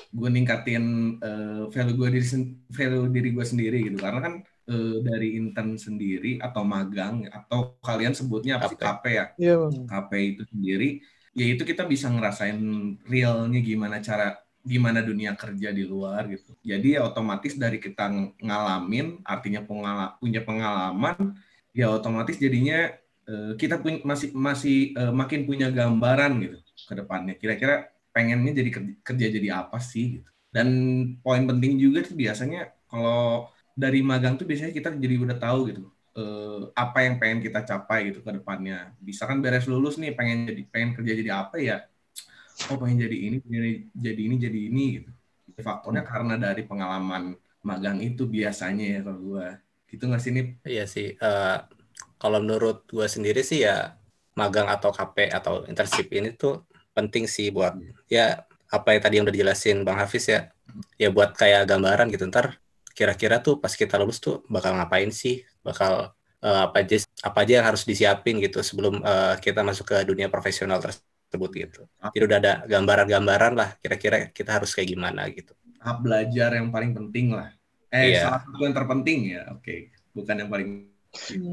gue 0.09 0.29
ningkatin 0.29 0.85
eh, 1.21 1.63
value 1.69 1.97
gue 1.97 2.09
diri 2.17 2.27
value 2.69 3.09
diri 3.09 3.29
gue 3.33 3.45
sendiri 3.45 3.77
gitu 3.89 3.97
karena 4.01 4.19
kan 4.21 4.33
eh, 4.69 4.97
dari 5.05 5.37
intern 5.37 5.77
sendiri 5.77 6.41
atau 6.41 6.61
magang 6.65 7.25
atau 7.29 7.77
kalian 7.81 8.13
sebutnya 8.13 8.57
apa 8.57 8.69
sih 8.73 8.77
KP. 8.77 9.03
Ya 9.09 9.25
Iya, 9.37 9.53
Bang. 9.57 9.85
KP 9.85 10.11
itu 10.37 10.43
sendiri, 10.49 10.89
ya 11.33 11.45
itu 11.45 11.63
kita 11.65 11.85
bisa 11.85 12.09
ngerasain 12.09 12.57
realnya 13.05 13.59
gimana 13.61 14.01
cara 14.01 14.37
gimana 14.65 14.99
dunia 15.01 15.33
kerja 15.33 15.69
di 15.73 15.83
luar 15.87 16.29
gitu. 16.29 16.53
Jadi 16.61 16.99
ya 16.99 17.05
otomatis 17.07 17.57
dari 17.57 17.81
kita 17.81 18.11
ngalamin, 18.43 19.23
artinya 19.25 19.65
pengala 19.65 20.19
punya 20.21 20.41
pengalaman, 20.45 21.37
ya 21.73 21.89
otomatis 21.89 22.37
jadinya 22.37 22.91
uh, 23.25 23.53
kita 23.55 23.79
punya, 23.81 24.03
masih 24.03 24.29
masih 24.35 24.77
uh, 24.99 25.13
makin 25.15 25.47
punya 25.47 25.71
gambaran 25.71 26.37
gitu 26.43 26.59
ke 26.89 26.97
depannya. 26.97 27.37
Kira-kira 27.37 27.93
pengennya 28.09 28.57
jadi 28.57 28.69
kerja, 28.73 28.93
kerja 29.05 29.27
jadi 29.29 29.49
apa 29.61 29.77
sih 29.77 30.19
gitu. 30.19 30.29
Dan 30.49 30.67
poin 31.21 31.45
penting 31.45 31.77
juga 31.77 32.01
tuh 32.01 32.17
biasanya 32.17 32.73
kalau 32.89 33.45
dari 33.77 34.01
magang 34.01 34.33
tuh 34.33 34.49
biasanya 34.49 34.73
kita 34.73 34.97
jadi 34.97 35.15
udah 35.21 35.37
tahu 35.37 35.59
gitu 35.69 35.85
uh, 36.19 36.61
apa 36.73 37.05
yang 37.05 37.15
pengen 37.21 37.39
kita 37.45 37.61
capai 37.63 38.11
gitu 38.11 38.19
ke 38.25 38.31
depannya. 38.33 38.91
Bisa 38.99 39.29
kan 39.29 39.39
beres 39.39 39.69
lulus 39.69 39.95
nih 40.01 40.15
pengen 40.17 40.49
jadi 40.49 40.61
pengen 40.67 40.89
kerja 40.97 41.13
jadi 41.13 41.31
apa 41.45 41.55
ya? 41.61 41.77
Oh 42.67 42.75
pengen 42.75 43.07
jadi 43.07 43.17
ini, 43.17 43.37
jadi, 43.45 43.71
jadi 43.95 44.21
ini, 44.25 44.35
jadi 44.35 44.59
ini 44.67 44.85
gitu. 44.99 45.09
Faktornya 45.59 46.03
karena 46.07 46.35
dari 46.39 46.63
pengalaman 46.63 47.35
magang 47.63 47.99
itu 47.99 48.23
biasanya 48.27 48.99
ya 48.99 48.99
kalau 49.03 49.19
gue 49.19 49.47
gitu 49.91 50.03
nggak 50.07 50.21
sih 50.23 50.31
nih? 50.31 50.45
Iya 50.63 50.85
sih. 50.87 51.07
Uh, 51.19 51.59
kalau 52.19 52.43
menurut 52.43 52.87
gue 52.87 53.07
sendiri 53.07 53.43
sih 53.43 53.63
ya 53.63 53.95
magang 54.35 54.71
atau 54.71 54.91
KP 54.91 55.31
atau 55.31 55.67
internship 55.67 56.07
ini 56.15 56.35
tuh 56.35 56.63
penting 56.99 57.25
sih 57.25 57.49
buat 57.49 57.77
ya 58.11 58.43
apa 58.69 58.93
yang 58.93 59.01
tadi 59.01 59.13
yang 59.17 59.25
udah 59.25 59.35
dijelasin 59.35 59.81
Bang 59.87 59.97
Hafiz 59.97 60.29
ya 60.29 60.51
ya 61.01 61.09
buat 61.09 61.33
kayak 61.33 61.65
gambaran 61.65 62.13
gitu 62.13 62.29
ntar 62.29 62.59
kira-kira 62.93 63.39
tuh 63.39 63.57
pas 63.57 63.71
kita 63.71 63.95
lulus 63.97 64.19
tuh 64.19 64.43
bakal 64.51 64.75
ngapain 64.75 65.09
sih 65.09 65.41
bakal 65.63 66.11
uh, 66.43 66.61
apa 66.69 66.83
aja 66.83 67.03
apa 67.23 67.37
aja 67.43 67.53
yang 67.61 67.67
harus 67.67 67.83
disiapin 67.87 68.39
gitu 68.43 68.59
sebelum 68.59 68.99
uh, 69.03 69.35
kita 69.39 69.63
masuk 69.63 69.95
ke 69.95 69.97
dunia 70.03 70.27
profesional 70.27 70.79
tersebut 70.83 71.51
gitu. 71.55 71.81
Jadi 72.11 72.23
udah 72.25 72.37
ada 72.41 72.53
gambaran-gambaran 72.65 73.53
lah 73.55 73.69
kira-kira 73.79 74.31
kita 74.31 74.59
harus 74.59 74.73
kayak 74.75 74.95
gimana 74.95 75.27
gitu. 75.31 75.55
Tahap 75.79 76.03
belajar 76.03 76.59
yang 76.59 76.69
paling 76.73 76.91
penting 76.91 77.35
lah. 77.35 77.55
Eh 77.89 78.13
iya. 78.13 78.27
salah 78.27 78.41
satu 78.43 78.61
yang 78.61 78.75
terpenting 78.75 79.19
ya. 79.33 79.41
Oke, 79.55 79.63
okay. 79.63 79.79
bukan 80.13 80.35
yang 80.45 80.51
paling 80.51 80.69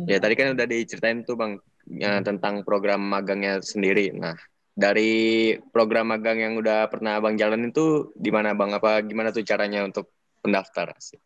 Ya 0.04 0.20
tadi 0.20 0.36
kan 0.36 0.52
udah 0.52 0.68
diceritain 0.68 1.24
tuh 1.24 1.32
Bang 1.32 1.56
ya, 1.88 2.20
tentang 2.20 2.60
program 2.60 3.00
magangnya 3.00 3.64
sendiri. 3.64 4.12
Nah, 4.12 4.36
dari 4.76 5.56
program 5.72 6.12
magang 6.12 6.36
yang 6.36 6.54
udah 6.60 6.92
pernah 6.92 7.16
Bang 7.16 7.40
jalanin 7.40 7.72
tuh 7.72 8.12
di 8.12 8.28
mana 8.28 8.52
Bang? 8.52 8.76
Apa 8.76 9.00
gimana 9.00 9.32
tuh 9.32 9.40
caranya 9.40 9.82
untuk 9.88 10.12
pendaftar? 10.44 10.92
Sih? 11.00 11.16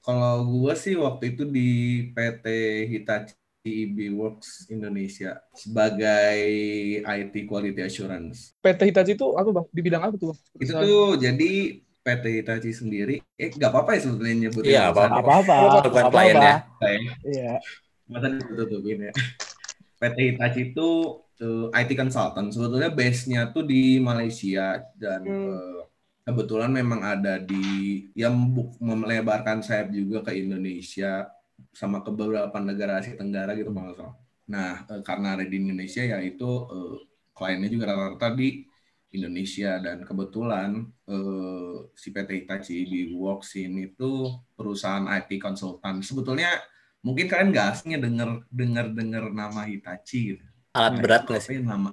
Kalau 0.00 0.48
gue 0.48 0.72
sih 0.72 0.96
waktu 0.96 1.36
itu 1.36 1.44
di 1.44 1.68
PT 2.16 2.46
Hitachi 2.88 3.36
IB 3.60 4.16
Works 4.16 4.72
Indonesia 4.72 5.44
sebagai 5.52 6.40
IT 7.04 7.34
Quality 7.44 7.84
Assurance. 7.84 8.56
PT 8.64 8.88
Hitachi 8.88 9.12
itu 9.12 9.36
apa 9.36 9.52
bang? 9.52 9.66
Di 9.68 9.80
bidang 9.84 10.02
apa 10.08 10.16
tuh? 10.16 10.32
Itu 10.56 10.72
tuh 10.72 11.20
jadi 11.20 11.76
PT 12.00 12.24
Hitachi 12.40 12.72
sendiri, 12.72 13.20
eh 13.36 13.52
nggak 13.52 13.68
apa-apa 13.68 13.92
ya 13.92 14.00
sebetulnya 14.08 14.48
nyebut. 14.48 14.62
Iya, 14.64 14.88
apa-apa. 14.88 15.84
Bukan 15.84 16.04
kliennya. 16.08 16.64
Iya. 17.28 17.60
Masa 18.08 18.32
ditutupin 18.32 19.12
ya. 19.12 19.12
PT 20.00 20.16
Hitachi 20.32 20.72
itu 20.72 21.20
eh, 21.40 21.66
IT 21.80 21.90
consultant. 21.96 22.52
Sebetulnya 22.52 22.92
base-nya 22.92 23.50
tuh 23.50 23.64
di 23.64 23.98
Malaysia 23.98 24.84
dan 24.94 25.20
hmm. 25.24 25.48
uh, 25.50 25.82
kebetulan 26.28 26.70
memang 26.70 27.00
ada 27.02 27.40
di 27.42 28.06
yang 28.14 28.36
melebarkan 28.78 29.64
sayap 29.64 29.90
juga 29.90 30.30
ke 30.30 30.38
Indonesia 30.38 31.26
sama 31.74 32.00
ke 32.04 32.10
beberapa 32.12 32.56
negara 32.60 33.00
Asia 33.00 33.16
Tenggara 33.16 33.52
gitu 33.56 33.72
Bang 33.72 33.92
Nah, 34.50 34.82
e, 34.90 34.94
karena 35.06 35.38
ada 35.38 35.44
di 35.46 35.56
Indonesia 35.62 36.02
ya 36.02 36.18
itu 36.18 36.50
e, 36.66 36.78
kliennya 37.34 37.70
juga 37.70 37.94
rata-rata 37.94 38.34
di 38.34 38.66
Indonesia 39.14 39.78
dan 39.78 40.02
kebetulan 40.02 40.90
e, 41.06 41.16
si 41.94 42.10
PT 42.10 42.46
Hitachi 42.46 42.76
di 42.86 43.00
Worksin 43.14 43.78
itu 43.78 44.26
perusahaan 44.58 45.06
IT 45.06 45.38
konsultan. 45.38 46.02
Sebetulnya 46.02 46.50
mungkin 47.06 47.30
kalian 47.30 47.54
nggak 47.54 47.66
asingnya 47.70 47.98
dengar 48.02 48.30
dengar 48.50 48.86
dengar 48.90 49.24
nama 49.30 49.64
Hitachi 49.70 50.36
gitu. 50.36 50.49
Alat 50.70 50.92
nah, 50.94 51.00
berat 51.02 51.22
nggak 51.26 51.42
sih? 51.42 51.58
Nama 51.58 51.90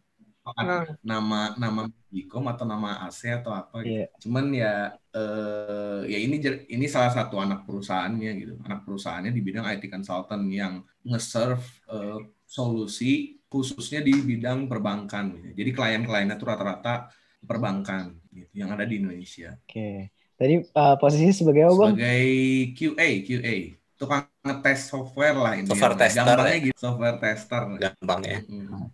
nah. 0.55 0.85
nama 1.01 1.39
nama 1.57 1.81
Bikom 2.07 2.45
atau 2.47 2.63
nama 2.63 3.03
AC 3.09 3.27
atau 3.41 3.51
apa 3.51 3.81
gitu. 3.81 4.05
Yeah. 4.05 4.07
Cuman 4.21 4.45
ya 4.53 4.73
eh, 5.11 6.01
ya 6.07 6.17
ini 6.21 6.37
ini 6.69 6.85
salah 6.85 7.11
satu 7.11 7.41
anak 7.41 7.65
perusahaannya 7.65 8.31
gitu. 8.37 8.53
Anak 8.63 8.85
perusahaannya 8.85 9.33
di 9.33 9.41
bidang 9.41 9.65
IT 9.65 9.89
consultant 9.89 10.45
yang 10.47 10.85
nge-serve 11.03 11.65
eh, 11.89 12.19
solusi 12.45 13.41
khususnya 13.49 14.05
di 14.05 14.13
bidang 14.13 14.69
perbankan. 14.69 15.35
Gitu. 15.35 15.65
Jadi 15.65 15.71
klien-kliennya 15.73 16.37
tuh 16.37 16.47
rata-rata 16.47 17.09
perbankan 17.41 18.13
gitu 18.29 18.53
yang 18.53 18.69
ada 18.77 18.85
di 18.85 19.01
Indonesia. 19.01 19.57
Oke. 19.57 19.73
Okay. 19.73 19.97
Tadi 20.37 20.55
uh, 20.61 20.95
posisinya 21.01 21.33
sebagai 21.33 21.65
apa, 21.65 21.73
Bang? 21.73 21.91
Sebagai 21.97 22.29
QA, 22.77 23.09
QA 23.25 23.55
tukang 23.97 24.29
ngetes 24.47 24.87
software 24.87 25.37
lah 25.37 25.53
ini. 25.59 25.67
Software 25.67 25.99
tester. 25.99 26.23
Gampangnya 26.23 26.55
ya? 26.55 26.65
gitu, 26.65 26.77
software 26.79 27.17
tester. 27.19 27.63
Gampang 27.77 28.21
ya. 28.23 28.37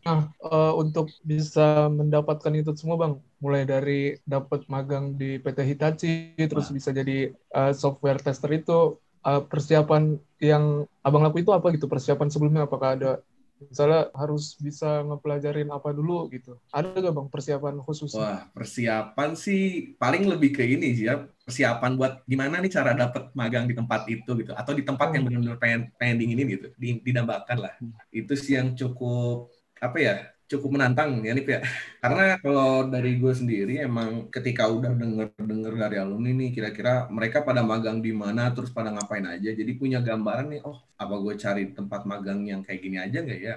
Nah, 0.04 0.22
uh, 0.42 0.74
untuk 0.76 1.14
bisa 1.22 1.88
mendapatkan 1.94 2.54
itu 2.58 2.74
semua 2.74 2.98
Bang, 2.98 3.14
mulai 3.38 3.64
dari 3.64 4.18
dapat 4.26 4.66
magang 4.66 5.14
di 5.14 5.38
PT 5.38 5.60
Hitachi, 5.64 6.14
nah. 6.36 6.50
terus 6.50 6.68
bisa 6.74 6.90
jadi 6.90 7.32
uh, 7.54 7.72
software 7.72 8.18
tester 8.18 8.50
itu, 8.52 8.98
uh, 9.24 9.42
persiapan 9.46 10.18
yang 10.42 10.90
Abang 11.04 11.24
laku 11.24 11.44
itu 11.44 11.52
apa 11.52 11.68
gitu? 11.76 11.86
Persiapan 11.92 12.32
sebelumnya 12.32 12.64
apakah 12.64 12.96
ada 12.96 13.12
misalnya 13.60 14.12
harus 14.18 14.58
bisa 14.60 15.06
ngepelajarin 15.06 15.70
apa 15.72 15.94
dulu 15.94 16.28
gitu. 16.32 16.58
Ada 16.74 17.00
gak 17.00 17.14
bang 17.14 17.30
persiapan 17.30 17.76
khusus? 17.84 18.12
Wah 18.18 18.50
persiapan 18.52 19.30
sih 19.38 19.94
paling 19.96 20.28
lebih 20.28 20.56
ke 20.56 20.64
ini 20.66 20.98
sih 20.98 21.06
ya 21.08 21.24
persiapan 21.44 22.00
buat 22.00 22.14
gimana 22.28 22.64
nih 22.64 22.72
cara 22.72 22.96
dapat 22.96 23.30
magang 23.36 23.68
di 23.68 23.76
tempat 23.76 24.08
itu 24.08 24.32
gitu 24.40 24.52
atau 24.56 24.72
di 24.72 24.84
tempat 24.84 25.12
yang 25.12 25.28
hmm. 25.28 25.30
benar-benar 25.32 25.58
pengen 25.60 25.82
pengen 26.00 26.16
dinginin 26.20 26.48
gitu 26.60 26.68
didambakan 26.80 27.58
lah. 27.70 27.74
Hmm. 27.80 27.94
Itu 28.10 28.34
sih 28.36 28.58
yang 28.58 28.74
cukup 28.74 29.52
apa 29.84 29.98
ya 30.00 30.16
cukup 30.48 30.80
menantang 30.80 31.24
ya 31.26 31.34
nih 31.34 31.46
ya. 31.48 31.60
Karena 32.04 32.38
kalau 32.40 32.88
dari 32.88 33.18
gue 33.18 33.34
sendiri 33.34 33.82
emang 33.82 34.30
ketika 34.30 34.70
udah 34.70 34.94
denger 34.94 35.34
denger 35.40 35.74
dari 35.76 35.98
alumni 35.98 36.32
nih 36.32 36.50
kira-kira 36.54 37.10
mereka 37.10 37.42
pada 37.42 37.66
magang 37.66 38.00
di 38.00 38.14
mana 38.14 38.54
terus 38.54 38.70
pada 38.70 38.94
ngapain 38.94 39.26
aja. 39.26 39.50
Jadi 39.50 39.72
punya 39.76 40.00
gambaran 40.00 40.54
nih 40.54 40.62
oh 40.64 40.78
apa 41.00 41.16
gue 41.18 41.34
cari 41.36 41.64
tempat 41.74 42.06
magang 42.06 42.46
yang 42.46 42.62
kayak 42.62 42.80
gini 42.80 42.98
aja 43.02 43.20
nggak 43.24 43.42
ya? 43.42 43.56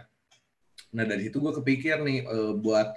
Nah 0.97 1.05
dari 1.05 1.29
situ 1.29 1.39
gue 1.43 1.53
kepikir 1.63 2.01
nih 2.01 2.25
uh, 2.25 2.53
buat 2.57 2.97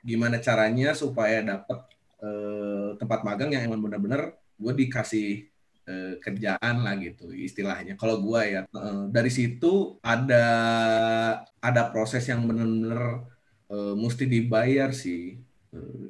gimana 0.00 0.40
caranya 0.40 0.96
supaya 0.96 1.44
dapet 1.44 1.78
uh, 2.24 2.96
tempat 2.96 3.20
magang 3.26 3.52
yang 3.52 3.68
emang 3.68 3.84
benar-benar 3.84 4.32
gue 4.60 4.72
dikasih 4.76 5.49
uh, 5.90 6.14
kerjaan 6.22 6.86
lah 6.86 6.94
gitu 7.02 7.34
istilahnya. 7.34 7.98
Kalau 7.98 8.22
gue 8.22 8.40
ya 8.46 8.62
uh, 8.70 9.10
dari 9.10 9.30
situ 9.34 9.98
ada 9.98 10.46
ada 11.58 11.82
proses 11.90 12.22
yang 12.30 12.46
benar-benar 12.46 13.26
uh, 13.74 13.94
mesti 13.98 14.30
dibayar 14.30 14.94
sih 14.94 15.42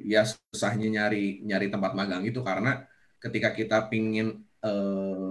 ya 0.01 0.25
susahnya 0.25 0.89
nyari 0.89 1.45
nyari 1.45 1.69
tempat 1.69 1.93
magang 1.93 2.25
itu 2.25 2.41
karena 2.41 2.81
ketika 3.21 3.53
kita 3.53 3.77
pingin 3.93 4.41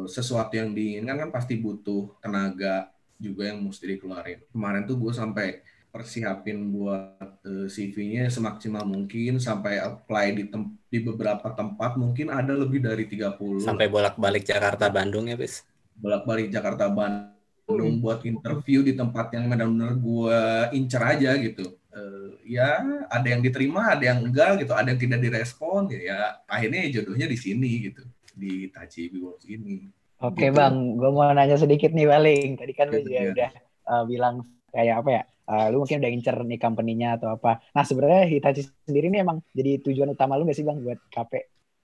sesuatu 0.06 0.54
yang 0.54 0.70
diinginkan 0.70 1.26
kan 1.26 1.30
pasti 1.34 1.58
butuh 1.58 2.14
tenaga 2.22 2.94
juga 3.18 3.50
yang 3.50 3.58
mesti 3.62 3.90
dikeluarin 3.90 4.42
kemarin 4.54 4.86
tuh 4.86 4.96
gue 5.02 5.12
sampai 5.14 5.62
persiapin 5.90 6.70
buat 6.70 7.42
uh, 7.44 7.66
CV-nya 7.66 8.30
semaksimal 8.30 8.86
mungkin 8.86 9.42
sampai 9.42 9.82
apply 9.82 10.26
di 10.38 10.44
tem 10.48 10.74
di 10.90 10.98
beberapa 11.02 11.50
tempat 11.54 11.98
mungkin 11.98 12.30
ada 12.30 12.54
lebih 12.54 12.82
dari 12.82 13.06
30 13.10 13.62
sampai 13.62 13.90
bolak-balik 13.90 14.46
Jakarta 14.46 14.86
Bandung 14.88 15.26
ya 15.26 15.36
bis 15.36 15.66
bolak-balik 15.98 16.48
Jakarta 16.48 16.86
Bandung 16.88 17.98
hmm. 17.98 18.02
buat 18.02 18.22
interview 18.22 18.86
di 18.86 18.94
tempat 18.94 19.34
yang 19.34 19.50
benar-benar 19.50 19.98
gue 19.98 20.40
incer 20.78 21.02
aja 21.02 21.34
gitu 21.38 21.78
uh, 21.94 22.30
ya 22.46 22.82
ada 23.06 23.26
yang 23.26 23.42
diterima, 23.42 23.94
ada 23.94 24.04
yang 24.14 24.26
enggak 24.26 24.62
gitu, 24.62 24.72
ada 24.74 24.90
yang 24.90 25.00
tidak 25.00 25.20
direspon 25.22 25.90
ya, 25.90 26.00
ya 26.02 26.18
akhirnya 26.46 26.90
jodohnya 26.90 27.26
di 27.30 27.38
sini 27.38 27.90
gitu 27.90 28.02
di 28.34 28.70
Tachi 28.70 29.10
Works 29.18 29.46
ini. 29.46 29.90
Oke 30.20 30.48
gitu. 30.48 30.56
bang, 30.56 30.74
gue 31.00 31.10
mau 31.10 31.32
nanya 31.32 31.56
sedikit 31.56 31.92
nih 31.92 32.08
paling. 32.08 32.48
Tadi 32.60 32.72
kan 32.76 32.86
lu 32.92 33.00
juga 33.00 33.20
ya. 33.20 33.30
udah 33.32 33.50
uh, 33.88 34.04
bilang 34.04 34.36
kayak 34.70 34.96
apa 35.04 35.10
ya? 35.10 35.22
Uh, 35.50 35.66
lu 35.74 35.82
mungkin 35.82 35.98
udah 35.98 36.12
incer 36.14 36.36
nih 36.46 36.58
company-nya 36.62 37.18
atau 37.18 37.34
apa. 37.34 37.58
Nah 37.74 37.82
sebenarnya 37.82 38.30
Hitachi 38.30 38.62
sendiri 38.86 39.10
nih 39.10 39.26
emang 39.26 39.42
jadi 39.50 39.82
tujuan 39.82 40.14
utama 40.14 40.38
lu 40.38 40.46
gak 40.46 40.54
sih 40.54 40.62
bang 40.62 40.78
buat 40.78 41.00
KP? 41.10 41.32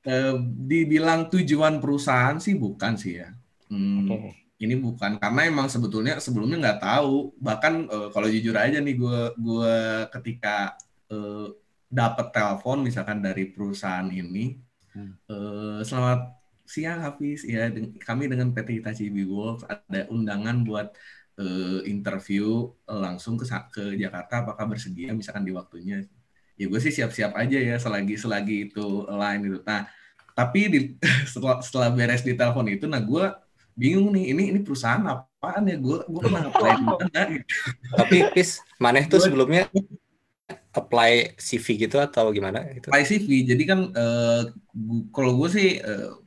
Uh, 0.07 0.39
dibilang 0.43 1.27
tujuan 1.27 1.83
perusahaan 1.83 2.39
sih 2.39 2.55
bukan 2.55 2.95
sih 2.95 3.19
ya. 3.19 3.35
Hmm, 3.67 4.07
okay 4.07 4.47
ini 4.57 4.75
bukan 4.81 5.21
karena 5.21 5.41
emang 5.45 5.69
sebetulnya 5.69 6.17
sebelumnya 6.17 6.57
nggak 6.57 6.81
tahu 6.81 7.37
bahkan 7.37 7.85
uh, 7.93 8.09
kalau 8.09 8.25
jujur 8.25 8.57
aja 8.57 8.81
nih 8.81 8.97
gue 8.97 9.21
gue 9.37 9.77
ketika 10.17 10.81
uh, 11.13 11.53
dapat 11.93 12.33
telepon 12.33 12.81
misalkan 12.81 13.21
dari 13.21 13.53
perusahaan 13.53 14.09
ini 14.09 14.57
hmm. 14.97 15.13
uh, 15.29 15.81
selamat 15.85 16.33
siang 16.67 17.05
Hafiz 17.05 17.45
ya 17.45 17.69
kami 18.03 18.33
dengan 18.33 18.51
PT 18.51 18.81
Hitachi 18.81 19.13
Works 19.29 19.69
ada 19.69 20.09
undangan 20.09 20.65
buat 20.65 20.97
uh, 21.39 21.81
interview 21.85 22.73
uh, 22.89 23.01
langsung 23.01 23.37
ke 23.37 23.45
ke 23.73 23.97
Jakarta 24.01 24.45
apakah 24.45 24.65
bersedia 24.69 25.13
misalkan 25.13 25.45
di 25.45 25.53
waktunya 25.53 26.05
ya 26.57 26.67
gue 26.67 26.81
sih 26.81 26.93
siap-siap 26.93 27.37
aja 27.37 27.59
ya 27.61 27.77
selagi 27.77 28.17
selagi 28.17 28.57
itu 28.73 29.05
align 29.07 29.45
gitu. 29.45 29.61
Nah, 29.63 29.85
tapi 30.33 30.61
di, 30.73 30.79
setelah 31.33 31.61
setelah 31.61 31.89
beres 31.93 32.25
di 32.25 32.33
telepon 32.33 32.67
itu, 32.69 32.89
nah 32.89 33.01
gue 33.01 33.25
bingung 33.77 34.09
nih, 34.17 34.33
ini 34.33 34.43
ini 34.57 34.61
perusahaan 34.65 35.05
apaan 35.05 35.69
ya? 35.69 35.77
Gue 35.77 36.01
gue 36.09 36.21
pernah 36.21 36.49
apply 36.49 36.71
di 36.81 36.85
mana 36.93 37.21
gitu. 37.29 37.45
Tapi 37.93 38.17
Pis, 38.33 38.65
Maneh 38.81 39.05
tuh 39.05 39.21
sebelumnya 39.21 39.69
apply 40.73 41.37
CV 41.37 41.89
gitu 41.89 41.97
atau 42.01 42.33
gimana? 42.33 42.65
Gitu. 42.73 42.89
Apply 42.89 43.05
CV, 43.05 43.29
jadi 43.45 43.63
kan 43.69 43.81
uh, 43.93 44.43
kalau 45.13 45.37
gue 45.45 45.49
sih 45.53 45.69
uh, 45.81 46.21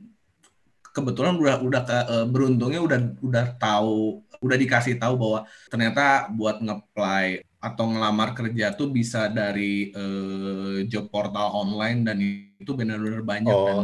kebetulan 0.90 1.34
udah 1.38 1.56
udah 1.62 1.82
ke, 1.86 1.98
uh, 2.10 2.26
beruntungnya 2.26 2.80
udah 2.82 2.98
udah 3.22 3.44
tahu 3.56 4.22
udah 4.40 4.56
dikasih 4.56 4.96
tahu 4.96 5.14
bahwa 5.20 5.40
ternyata 5.68 6.32
buat 6.32 6.58
ngeplay 6.64 7.44
atau 7.60 7.92
ngelamar 7.92 8.32
kerja 8.32 8.72
tuh 8.72 8.88
bisa 8.88 9.28
dari 9.28 9.92
uh, 9.92 10.80
job 10.88 11.12
portal 11.12 11.52
online 11.52 12.08
dan 12.08 12.16
itu 12.56 12.72
benar-benar 12.72 13.20
banyak 13.20 13.52
oh. 13.52 13.68
dan 13.68 13.76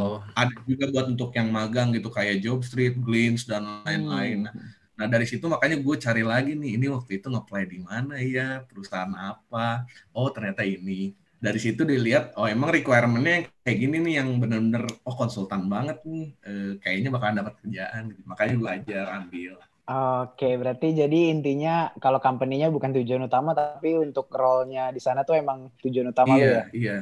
ada 0.49 0.57
juga 0.65 0.85
buat 0.89 1.07
untuk 1.13 1.31
yang 1.37 1.53
magang 1.53 1.93
gitu 1.93 2.09
kayak 2.09 2.41
Jobstreet, 2.41 2.97
Glints 2.97 3.45
dan 3.45 3.85
lain-lain. 3.85 4.49
Hmm. 4.49 4.73
Nah 4.97 5.07
dari 5.13 5.29
situ 5.29 5.45
makanya 5.45 5.77
gue 5.77 5.97
cari 6.01 6.25
lagi 6.25 6.57
nih 6.57 6.81
ini 6.81 6.89
waktu 6.89 7.21
itu 7.21 7.29
ngeplay 7.29 7.69
di 7.69 7.85
mana 7.85 8.17
ya 8.17 8.65
perusahaan 8.65 9.13
apa? 9.13 9.85
Oh 10.17 10.33
ternyata 10.33 10.65
ini 10.65 11.13
dari 11.37 11.61
situ 11.61 11.85
dilihat 11.85 12.33
oh 12.41 12.49
emang 12.49 12.73
requirementnya 12.73 13.49
kayak 13.61 13.79
gini 13.79 13.97
nih 14.01 14.15
yang 14.25 14.41
bener-bener 14.41 14.89
oh 15.05 15.15
konsultan 15.15 15.69
banget 15.69 16.01
nih 16.09 16.33
e, 16.41 16.53
kayaknya 16.81 17.13
bakalan 17.13 17.41
dapat 17.45 17.55
kerjaan 17.61 18.03
gitu. 18.11 18.23
makanya 18.25 18.55
gue 18.57 18.71
ajar 18.83 19.07
ambil 19.23 19.55
Oke, 19.87 20.59
berarti 20.59 20.99
jadi 20.99 21.31
intinya 21.31 21.95
kalau 22.03 22.19
company-nya 22.19 22.75
bukan 22.75 22.91
tujuan 22.91 23.31
utama, 23.31 23.55
tapi 23.55 23.95
untuk 23.95 24.27
role-nya 24.35 24.91
di 24.91 24.99
sana 24.99 25.23
tuh 25.23 25.39
emang 25.39 25.71
tujuan 25.79 26.11
utama 26.11 26.35
iya, 26.35 26.43
ya? 26.43 26.63
Iya, 26.75 26.99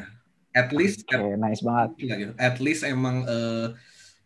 At 0.55 0.71
least, 0.71 1.03
okay, 1.11 1.35
at, 1.35 1.41
nice 1.41 1.65
banget. 1.67 1.89
Gitu. 1.99 2.31
At 2.39 2.57
least 2.63 2.87
emang 2.87 3.27
uh, 3.27 3.75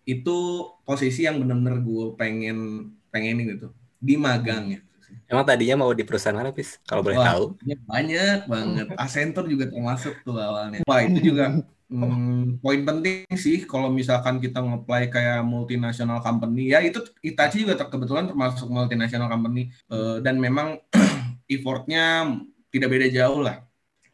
itu 0.04 0.38
posisi 0.84 1.24
yang 1.24 1.40
bener-bener 1.40 1.80
gue 1.80 2.06
pengen 2.20 2.90
pengen 3.08 3.46
gitu 3.48 3.72
di 3.96 4.18
magang 4.20 4.76
ya. 4.76 4.80
Emang 5.28 5.44
tadinya 5.44 5.84
mau 5.84 5.92
di 5.92 6.04
perusahaan 6.04 6.36
mana, 6.36 6.52
Pis? 6.52 6.80
Kalau 6.88 7.04
boleh 7.04 7.20
tahu. 7.20 7.44
Banyak 7.84 8.48
banget. 8.48 8.86
Accenture 8.96 9.48
juga 9.48 9.68
termasuk 9.68 10.24
tuh 10.24 10.40
awalnya. 10.40 10.80
Wah, 10.88 11.00
itu 11.04 11.32
juga 11.32 11.60
hmm, 11.92 12.64
poin 12.64 12.80
penting 12.84 13.28
sih 13.36 13.64
kalau 13.68 13.92
misalkan 13.92 14.40
kita 14.40 14.64
nge-apply 14.64 15.12
kayak 15.12 15.40
multinational 15.44 16.24
company. 16.24 16.72
Ya 16.72 16.80
itu 16.80 17.04
Itachi 17.20 17.68
juga 17.68 17.76
kebetulan 17.76 18.28
termasuk 18.28 18.68
multinational 18.72 19.28
company. 19.28 19.68
Uh, 19.92 20.20
dan 20.24 20.40
memang 20.40 20.80
effortnya 21.52 22.32
tidak 22.72 22.88
beda 22.88 23.08
jauh 23.12 23.40
lah 23.44 23.64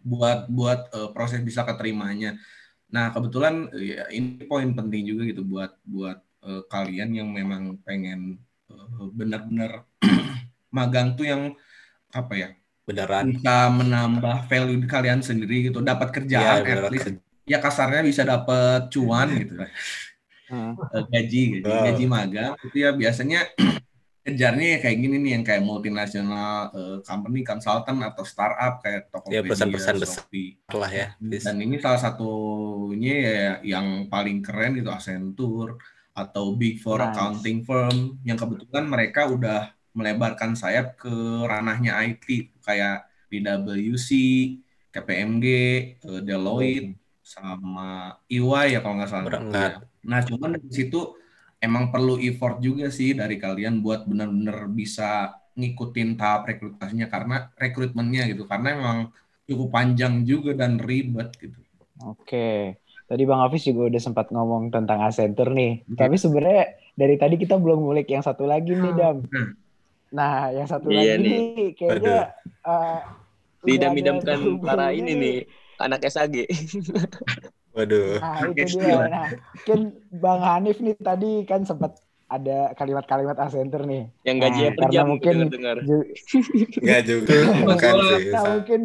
buat 0.02 0.50
buat 0.50 0.90
uh, 0.94 1.10
proses 1.14 1.42
bisa 1.42 1.62
keterimanya. 1.62 2.38
Nah, 2.90 3.10
kebetulan 3.10 3.70
ya, 3.74 4.06
ini 4.14 4.46
poin 4.46 4.70
penting 4.70 5.02
juga 5.06 5.26
gitu 5.26 5.42
buat 5.42 5.74
buat 5.82 6.18
uh, 6.46 6.62
kalian 6.70 7.10
yang 7.22 7.28
memang 7.30 7.78
pengen 7.82 8.38
benar-benar 9.14 9.86
magang 10.75 11.14
tuh 11.14 11.31
yang 11.31 11.43
apa 12.11 12.33
ya 12.35 12.49
beneran. 12.83 13.31
bisa 13.31 13.71
menambah 13.71 14.37
value 14.50 14.83
di 14.83 14.88
kalian 14.90 15.23
sendiri 15.23 15.71
gitu. 15.71 15.78
Dapat 15.78 16.11
kerjaan 16.11 16.66
ya, 16.66 16.75
at 16.83 16.90
least 16.90 17.14
ya 17.47 17.59
kasarnya 17.62 18.02
bisa 18.02 18.26
dapat 18.26 18.90
cuan 18.90 19.28
gitu. 19.38 19.54
Hmm. 20.50 20.76
Eh, 20.76 21.04
gaji 21.09 21.43
gaji 21.62 22.04
magang 22.04 22.59
itu 22.66 22.76
ya. 22.83 22.90
Biasanya 22.93 23.47
kejarnya 24.25 24.66
ya 24.76 24.78
kayak 24.81 24.99
gini 25.04 25.16
nih 25.21 25.31
yang 25.37 25.45
kayak 25.45 25.62
multinasional 25.64 26.73
uh, 26.73 26.99
company 27.04 27.45
consultant 27.45 28.00
atau 28.00 28.25
startup 28.25 28.81
kayak 28.81 29.12
Tokopedia, 29.12 29.45
ya, 29.45 29.50
pesan-pesan 29.52 29.95
besar 30.00 30.25
lah 30.73 30.90
ya. 30.90 31.07
Dan 31.21 31.57
ini 31.61 31.76
salah 31.76 32.00
satunya 32.00 33.14
ya 33.21 33.52
yang 33.61 34.09
paling 34.09 34.40
keren 34.40 34.81
itu 34.81 34.88
Accenture 34.88 35.76
atau 36.16 36.57
Big 36.57 36.81
Four 36.81 37.04
nice. 37.04 37.12
accounting 37.12 37.69
firm 37.69 38.23
yang 38.25 38.40
kebetulan 38.40 38.87
mereka 38.88 39.28
udah 39.28 39.74
melebarkan 39.94 40.58
sayap 40.58 40.98
ke 40.98 41.14
ranahnya 41.46 42.02
IT 42.02 42.59
kayak 42.61 43.07
PwC, 43.30 44.09
KPMG, 44.90 45.46
eh, 45.98 46.20
Deloitte, 46.22 46.98
sama 47.24 48.20
EY 48.28 48.76
ya 48.76 48.80
kalau 48.85 49.00
nggak 49.00 49.11
salah. 49.11 49.30
Ya. 49.48 49.80
Nah 50.04 50.20
cuman 50.20 50.61
di 50.61 50.72
situ 50.74 51.16
emang 51.57 51.88
perlu 51.88 52.20
effort 52.20 52.61
juga 52.61 52.92
sih 52.92 53.16
dari 53.16 53.40
kalian 53.40 53.80
buat 53.80 54.04
benar-benar 54.04 54.68
bisa 54.68 55.33
ngikutin 55.57 56.20
tahap 56.20 56.50
rekrutasinya 56.52 57.09
karena 57.09 57.48
rekrutmennya 57.57 58.28
gitu 58.28 58.44
karena 58.44 58.68
emang 58.76 58.98
cukup 59.48 59.72
panjang 59.72 60.26
juga 60.28 60.52
dan 60.52 60.76
ribet 60.76 61.33
gitu. 61.40 61.57
Oke. 62.04 62.76
Tadi 63.04 63.22
Bang 63.28 63.44
Hafiz 63.44 63.68
juga 63.68 63.92
udah 63.92 64.00
sempat 64.00 64.33
ngomong 64.33 64.72
tentang 64.72 65.04
Accenture 65.04 65.52
nih. 65.52 65.85
Hmm. 65.85 65.96
Tapi 65.96 66.16
sebenarnya 66.16 66.64
dari 66.96 67.20
tadi 67.20 67.37
kita 67.37 67.61
belum 67.61 67.85
ngulik 67.85 68.09
yang 68.09 68.24
satu 68.24 68.48
lagi 68.48 68.72
nih, 68.72 68.92
hmm. 68.92 68.98
Dam. 68.98 69.16
Hmm. 69.28 69.50
Nah, 70.14 70.55
yang 70.55 70.66
satu 70.70 70.87
iya 70.94 71.18
lagi 71.18 71.27
nih, 71.27 71.74
kayaknya 71.74 72.38
uh, 72.62 73.03
didam-idamkan 73.66 74.62
para 74.62 74.94
ini 74.94 75.12
nih 75.18 75.37
anak 75.83 76.07
SAG. 76.07 76.46
Waduh. 77.74 78.22
Nah, 78.22 78.38
itu 78.55 78.79
dia. 78.79 79.11
Nah, 79.11 79.29
mungkin 79.35 79.81
Bang 80.22 80.40
Hanif 80.46 80.79
nih 80.79 80.94
tadi 81.03 81.42
kan 81.42 81.66
sempat 81.66 81.98
ada 82.31 82.70
kalimat-kalimat 82.79 83.35
Accenture 83.42 83.83
nih. 83.83 84.07
Yang 84.22 84.37
gajinya 84.46 84.70
nah, 84.70 84.77
per 84.79 84.85
jam 84.94 85.05
mungkin 85.11 85.35
dengar. 85.50 85.77
Enggak 85.83 87.00
juga. 87.03 87.35
Bukan 87.68 87.92
sih. 87.98 88.24
Nah, 88.31 88.44
mungkin 88.55 88.81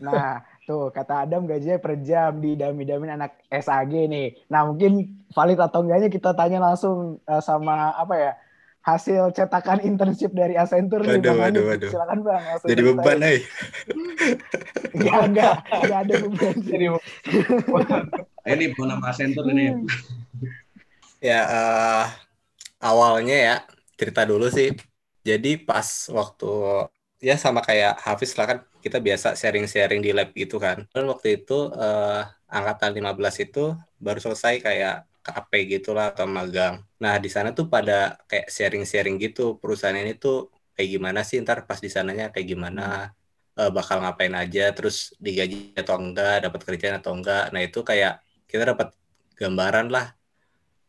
Nah, 0.00 0.40
tuh 0.64 0.88
kata 0.94 1.26
Adam 1.28 1.44
gajinya 1.44 1.76
per 1.76 2.00
jam 2.00 2.40
di 2.40 2.56
dami-damin 2.56 3.20
anak 3.20 3.44
SAG 3.52 3.92
nih. 3.92 4.40
Nah, 4.48 4.64
mungkin 4.64 5.24
valid 5.36 5.60
atau 5.60 5.84
enggaknya 5.84 6.08
kita 6.08 6.32
tanya 6.32 6.58
langsung 6.64 7.20
uh, 7.28 7.42
sama 7.44 7.92
apa 7.92 8.14
ya? 8.16 8.32
Hasil 8.82 9.30
cetakan 9.30 9.78
internship 9.86 10.34
dari 10.34 10.58
Accenture 10.58 11.06
nih 11.06 11.22
Bang 11.22 11.38
waduh, 11.38 11.62
waduh. 11.70 11.90
Silakan 11.90 12.18
Bang. 12.26 12.42
Jadi 12.66 12.80
beban 12.82 13.16
nih. 13.22 13.38
Enggak, 14.98 15.20
enggak, 15.30 15.54
enggak 15.70 15.98
ada 16.02 16.14
beban. 16.26 16.54
Jadi 16.66 16.86
ini 18.58 18.64
mau 18.74 18.84
nama 18.90 19.04
Accenture 19.14 19.46
ini. 19.54 19.86
ya 21.30 21.40
uh, 21.46 22.04
awalnya 22.82 23.36
ya 23.38 23.56
cerita 23.94 24.26
dulu 24.26 24.50
sih. 24.50 24.74
Jadi 25.22 25.62
pas 25.62 26.10
waktu 26.10 26.50
ya 27.22 27.38
sama 27.38 27.62
kayak 27.62 28.02
Hafiz 28.02 28.34
lah 28.34 28.46
kan 28.50 28.58
kita 28.82 28.98
biasa 28.98 29.38
sharing-sharing 29.38 30.02
di 30.02 30.10
lab 30.10 30.34
gitu 30.34 30.58
kan. 30.58 30.90
Dan 30.90 31.06
waktu 31.06 31.38
itu 31.38 31.70
uh, 31.70 32.26
angkatan 32.50 32.98
15 32.98 33.46
itu 33.46 33.78
baru 34.02 34.18
selesai 34.18 34.58
kayak 34.58 35.06
KP 35.26 35.50
gitulah 35.72 36.10
atau 36.12 36.26
magang. 36.26 36.74
Nah 37.02 37.14
di 37.22 37.30
sana 37.30 37.54
tuh 37.58 37.66
pada 37.74 38.18
kayak 38.30 38.46
sharing-sharing 38.50 39.16
gitu. 39.22 39.56
Perusahaan 39.60 39.94
ini 39.94 40.12
tuh 40.18 40.50
kayak 40.74 40.88
gimana 40.98 41.20
sih? 41.28 41.38
Ntar 41.42 41.64
pas 41.68 41.78
di 41.78 41.90
sananya 41.90 42.34
kayak 42.34 42.46
gimana? 42.52 43.14
Uh, 43.58 43.70
bakal 43.70 44.02
ngapain 44.02 44.34
aja? 44.34 44.72
Terus 44.76 45.14
digaji 45.22 45.74
atau 45.78 45.96
enggak? 46.02 46.46
Dapat 46.46 46.60
kerjaan 46.66 46.96
atau 47.00 47.12
enggak. 47.14 47.52
Nah 47.54 47.62
itu 47.62 47.80
kayak 47.86 48.22
kita 48.50 48.62
dapat 48.74 48.88
gambaran 49.38 49.88
lah 49.94 50.06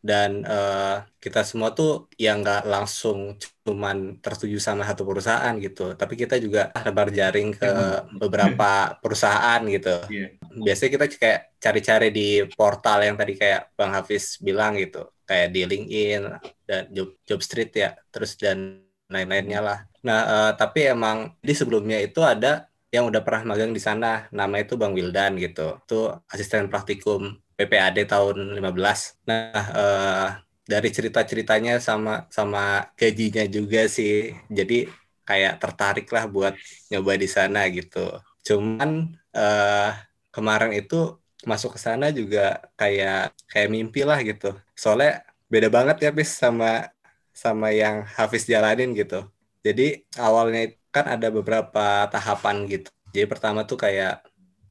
dan 0.04 0.44
uh, 0.44 1.00
kita 1.16 1.48
semua 1.48 1.72
tuh 1.72 2.12
yang 2.20 2.44
nggak 2.44 2.68
langsung 2.68 3.40
cuman 3.64 4.20
tertuju 4.20 4.60
sama 4.60 4.84
satu 4.84 5.08
perusahaan 5.08 5.56
gitu. 5.64 5.96
Tapi 5.96 6.20
kita 6.20 6.36
juga 6.44 6.76
lebar 6.84 7.08
jaring 7.08 7.56
ke 7.56 7.72
beberapa 8.20 9.00
perusahaan 9.00 9.64
gitu. 9.64 10.04
Yeah. 10.12 10.36
biasanya 10.54 10.92
kita 11.00 11.06
kayak 11.16 11.40
cari-cari 11.58 12.08
di 12.12 12.44
portal 12.52 13.08
yang 13.08 13.16
tadi 13.16 13.40
kayak 13.40 13.72
bang 13.80 13.96
Hafiz 13.96 14.44
bilang 14.44 14.76
gitu. 14.76 15.08
Kayak 15.24 15.56
di 15.56 15.62
LinkedIn 15.64 16.22
dan 16.68 16.92
Job, 16.92 17.16
Job 17.24 17.40
Street 17.40 17.72
ya 17.72 17.96
terus 18.12 18.36
dan 18.36 18.84
lain-lainnya 19.08 19.64
lah. 19.64 19.80
Nah 20.04 20.20
uh, 20.28 20.52
tapi 20.60 20.92
emang 20.92 21.32
di 21.40 21.56
sebelumnya 21.56 22.04
itu 22.04 22.20
ada 22.20 22.68
yang 22.92 23.08
udah 23.08 23.24
pernah 23.24 23.56
magang 23.56 23.72
di 23.72 23.80
sana. 23.80 24.28
Namanya 24.36 24.68
itu 24.68 24.76
Bang 24.76 24.92
Wildan 24.92 25.40
gitu. 25.40 25.80
Itu 25.88 26.12
asisten 26.28 26.68
praktikum 26.68 27.40
PPAD 27.58 28.10
tahun 28.10 28.58
15. 28.58 29.30
Nah, 29.30 29.66
uh, 29.74 30.28
dari 30.64 30.90
cerita-ceritanya 30.90 31.78
sama 31.84 32.26
sama 32.32 32.92
gajinya 32.96 33.44
juga 33.48 33.86
sih. 33.88 34.34
Jadi 34.48 34.88
kayak 35.24 35.60
tertarik 35.60 36.08
lah 36.12 36.26
buat 36.28 36.54
nyoba 36.92 37.14
di 37.20 37.28
sana 37.28 37.68
gitu. 37.72 38.20
Cuman 38.44 39.16
uh, 39.36 39.92
kemarin 40.32 40.76
itu 40.76 41.20
masuk 41.44 41.76
ke 41.76 41.80
sana 41.80 42.12
juga 42.12 42.64
kayak 42.80 43.36
kayak 43.52 43.70
mimpi 43.72 44.02
lah 44.08 44.20
gitu. 44.24 44.56
Soalnya 44.76 45.24
beda 45.52 45.68
banget 45.70 46.10
ya 46.10 46.12
bis 46.12 46.32
sama 46.32 46.90
sama 47.36 47.72
yang 47.74 48.08
Hafiz 48.16 48.48
jalanin 48.48 48.96
gitu. 48.96 49.28
Jadi 49.64 50.04
awalnya 50.20 50.76
kan 50.92 51.08
ada 51.08 51.28
beberapa 51.32 52.08
tahapan 52.08 52.68
gitu. 52.68 52.90
Jadi 53.14 53.26
pertama 53.30 53.64
tuh 53.64 53.80
kayak 53.80 54.26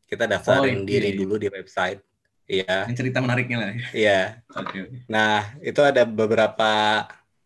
kita 0.09 0.29
daftarin 0.29 0.85
oh, 0.85 0.87
diri 0.87 1.16
iya. 1.16 1.18
dulu 1.18 1.40
di 1.40 1.49
website 1.49 2.12
Iya. 2.48 2.90
Yang 2.90 2.96
cerita 3.00 3.18
menariknya 3.22 3.57
lah. 3.61 3.68
Iya. 3.94 4.20
Oke. 4.52 4.66
Okay, 4.68 4.83
Nah, 5.09 5.55
itu 5.62 5.81
ada 5.81 6.02
beberapa 6.05 6.70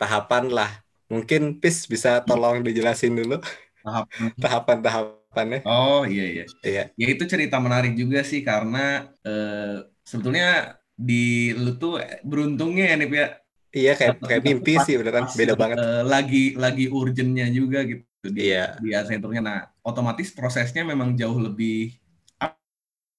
tahapan 0.01 0.45
lah. 0.53 0.71
Mungkin 1.07 1.63
Pis 1.63 1.87
bisa 1.87 2.23
tolong 2.27 2.63
dijelasin 2.67 3.15
dulu. 3.15 3.39
Tahapan-tahapan 3.87 4.79
tahapannya. 4.83 5.61
Oh 5.63 6.03
iya 6.03 6.25
iya. 6.27 6.45
Iya. 6.65 6.83
Ya 6.99 7.07
itu 7.07 7.25
cerita 7.29 7.63
menarik 7.63 7.95
juga 7.95 8.25
sih 8.27 8.43
karena 8.43 9.07
eh, 9.23 9.85
sebetulnya 10.03 10.75
di 10.97 11.53
lu 11.55 11.77
tuh 11.77 12.01
beruntungnya 12.25 12.85
ya 12.91 12.95
nih 12.97 13.09
ya 13.13 13.29
Iya 13.77 13.93
kayak 13.93 14.15
kayak 14.25 14.43
mimpi 14.43 14.75
sih 14.81 14.97
beneran 14.97 15.29
beda 15.37 15.55
banget. 15.55 15.77
eh, 15.77 16.03
lagi 16.09 16.45
lagi 16.57 16.85
urgentnya 16.89 17.47
juga 17.53 17.85
gitu 17.85 18.27
di 18.33 18.49
Iya. 18.49 18.81
di. 18.81 19.45
Nah, 19.45 19.69
otomatis 19.85 20.33
prosesnya 20.33 20.83
memang 20.83 21.13
jauh 21.15 21.37
lebih 21.37 21.93
ya? 21.93 22.06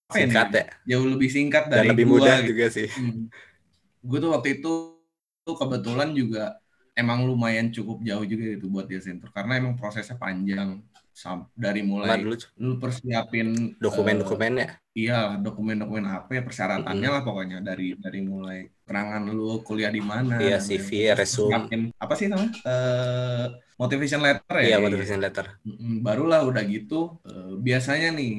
Singkat 0.08 0.48
ya. 0.56 0.64
Jauh 0.88 1.08
lebih 1.14 1.30
singkat 1.32 1.68
Dan 1.68 1.76
dari 1.84 1.90
lebih 1.92 2.06
gua 2.08 2.14
mudah 2.16 2.36
gitu. 2.40 2.50
juga 2.56 2.66
sih. 2.72 2.88
Gue 4.04 4.18
tuh 4.24 4.32
waktu 4.32 4.48
itu 4.62 4.72
tuh 5.44 5.56
kebetulan 5.56 6.10
juga 6.16 6.56
emang 6.98 7.24
lumayan 7.28 7.70
cukup 7.72 8.02
jauh 8.04 8.26
juga 8.26 8.44
gitu 8.58 8.68
buat 8.74 8.86
di 8.90 8.96
Accenture 9.00 9.32
karena 9.32 9.54
emang 9.62 9.74
prosesnya 9.78 10.18
panjang 10.18 10.82
dari 11.58 11.82
mulai 11.82 12.22
dulu 12.22 12.36
lu 12.62 12.74
persiapin 12.78 13.48
eh, 13.74 13.82
dokumen-dokumennya. 13.82 14.68
iya 14.94 15.38
dokumen-dokumen 15.42 16.06
apa 16.06 16.30
ya 16.38 16.42
persyaratannya 16.46 17.10
lah 17.10 17.22
pokoknya 17.26 17.58
dari 17.66 17.98
dari 17.98 18.20
mulai 18.22 18.70
keterangan 18.86 19.22
lu 19.26 19.62
kuliah 19.66 19.90
di 19.94 20.02
mana 20.02 20.38
Iya, 20.38 20.58
CV, 20.62 20.90
resume. 21.18 21.90
Apa 21.98 22.14
sih 22.18 22.28
namanya 22.30 22.54
Eh, 22.66 23.46
motivation 23.82 24.22
letter 24.26 24.56
ya 24.62 24.66
Iya, 24.70 24.78
motivation 24.82 25.20
letter. 25.22 25.46
Mm, 25.66 26.06
barulah 26.06 26.40
udah 26.50 26.64
gitu 26.70 27.18
eh, 27.26 27.54
biasanya 27.62 28.10
nih 28.14 28.32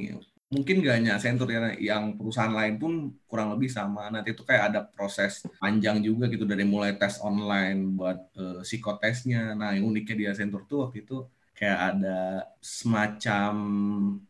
mungkin 0.48 0.80
gak 0.80 0.96
hanya 0.96 1.12
Accenture 1.20 1.52
ya 1.52 1.60
yang 1.76 2.16
perusahaan 2.16 2.52
lain 2.52 2.80
pun 2.80 3.12
kurang 3.28 3.52
lebih 3.52 3.68
sama 3.68 4.08
nanti 4.08 4.32
itu 4.32 4.40
kayak 4.48 4.72
ada 4.72 4.80
proses 4.80 5.44
panjang 5.60 6.00
juga 6.00 6.24
gitu 6.32 6.48
dari 6.48 6.64
mulai 6.64 6.96
tes 6.96 7.20
online 7.20 7.78
buat 7.92 8.18
eh, 8.32 8.60
psikotesnya 8.64 9.52
nah 9.52 9.76
yang 9.76 9.84
uniknya 9.84 10.16
di 10.16 10.24
Accenture 10.24 10.64
tuh 10.64 10.88
waktu 10.88 11.04
itu 11.04 11.28
kayak 11.52 11.80
ada 11.90 12.46
semacam 12.62 13.52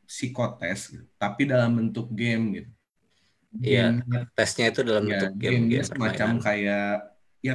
psikotes 0.08 0.80
gitu, 0.90 1.06
tapi 1.20 1.46
dalam 1.46 1.70
bentuk 1.78 2.10
game 2.10 2.44
gitu 2.62 2.70
Iya. 3.48 4.04
Tesnya 4.36 4.68
itu 4.68 4.84
dalam 4.84 5.08
ya 5.08 5.24
bentuk 5.24 5.32
game, 5.40 5.52
gamenya 5.64 5.80
game 5.80 5.88
semacam 5.88 6.28
permainan. 6.36 6.44
kayak 6.44 6.90
ya 7.40 7.54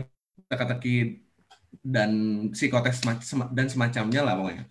teka-teki 0.49 0.95
dan 1.85 2.11
psikotes 2.49 2.97
dan 3.53 3.67
semacamnya 3.69 4.21
lah 4.25 4.33
pokoknya 4.39 4.65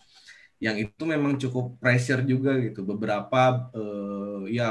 yang 0.65 0.77
itu 0.85 1.03
memang 1.13 1.33
cukup 1.43 1.65
pressure 1.83 2.23
juga 2.33 2.51
gitu 2.65 2.81
beberapa 2.91 3.39
eh, 3.77 4.41
ya 4.59 4.65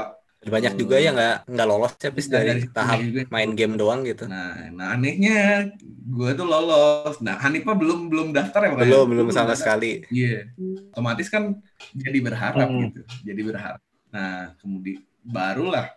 Banyak 0.54 0.74
juga 0.80 0.96
yang 1.04 1.14
nggak 1.18 1.34
nggak 1.52 1.66
lolos 1.70 1.92
ya, 2.04 2.10
bis 2.16 2.26
dari 2.34 2.50
dari 2.50 2.62
tahap 2.76 3.00
juga. 3.06 3.22
main 3.32 3.50
game 3.58 3.74
doang 3.80 4.00
gitu. 4.10 4.24
nah 4.30 4.54
nah 4.70 4.86
anehnya 4.94 5.66
gue 6.14 6.30
tuh 6.38 6.46
lolos 6.46 7.14
nah 7.24 7.34
Hanifa 7.42 7.72
belum 7.74 8.06
belum 8.12 8.28
daftar 8.36 8.60
ya 8.66 8.70
makanya? 8.74 8.94
Belum, 8.94 9.04
belum 9.12 9.28
Lu 9.28 9.34
sama 9.36 9.54
daftar? 9.58 9.58
sekali. 9.60 10.04
Iya, 10.12 10.52
otomatis 10.92 11.28
kan 11.34 11.42
jadi 11.96 12.18
berharap 12.26 12.68
Hmm. 12.68 12.78
gitu, 12.78 13.00
jadi 13.26 13.40
berharap. 13.48 13.80
Nah, 14.12 14.52
kemudian 14.60 15.00
barulah 15.24 15.88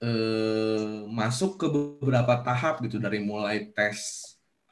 eh 0.00 1.04
masuk 1.12 1.60
ke 1.60 1.66
beberapa 1.68 2.40
tahap 2.40 2.80
gitu 2.84 2.96
dari 2.96 3.20
mulai 3.20 3.68
tes, 3.76 4.00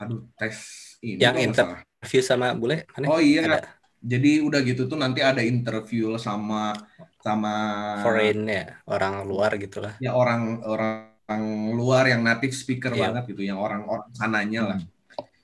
aduh 0.01 0.25
tes 0.41 0.57
ini 1.05 1.25
Yang 1.25 1.35
kok 1.35 1.43
nggak 1.45 1.57
inter- 1.57 1.69
salah. 1.69 1.81
Review 2.03 2.23
sama 2.23 2.47
bule 2.55 2.87
mana? 2.95 3.09
Oh 3.09 3.19
iya, 3.21 3.43
Ada 3.43 3.57
jadi 4.03 4.43
udah 4.47 4.61
gitu 4.63 4.87
tuh 4.87 4.99
nanti 4.99 5.21
ada 5.25 5.43
interview 5.43 6.15
sama 6.21 6.75
sama 7.19 7.55
foreign 8.01 8.47
ya, 8.47 8.65
orang 8.87 9.27
luar 9.27 9.59
gitulah. 9.59 9.95
ya 9.99 10.15
orang 10.15 10.63
orang 10.63 11.45
luar 11.77 12.09
yang 12.09 12.23
native 12.25 12.55
speaker 12.57 12.95
Iya. 12.95 13.11
banget 13.13 13.37
gitu, 13.37 13.43
yang 13.45 13.59
orang 13.61 13.85
orang 13.85 14.09
sananya 14.17 14.63
lah, 14.75 14.79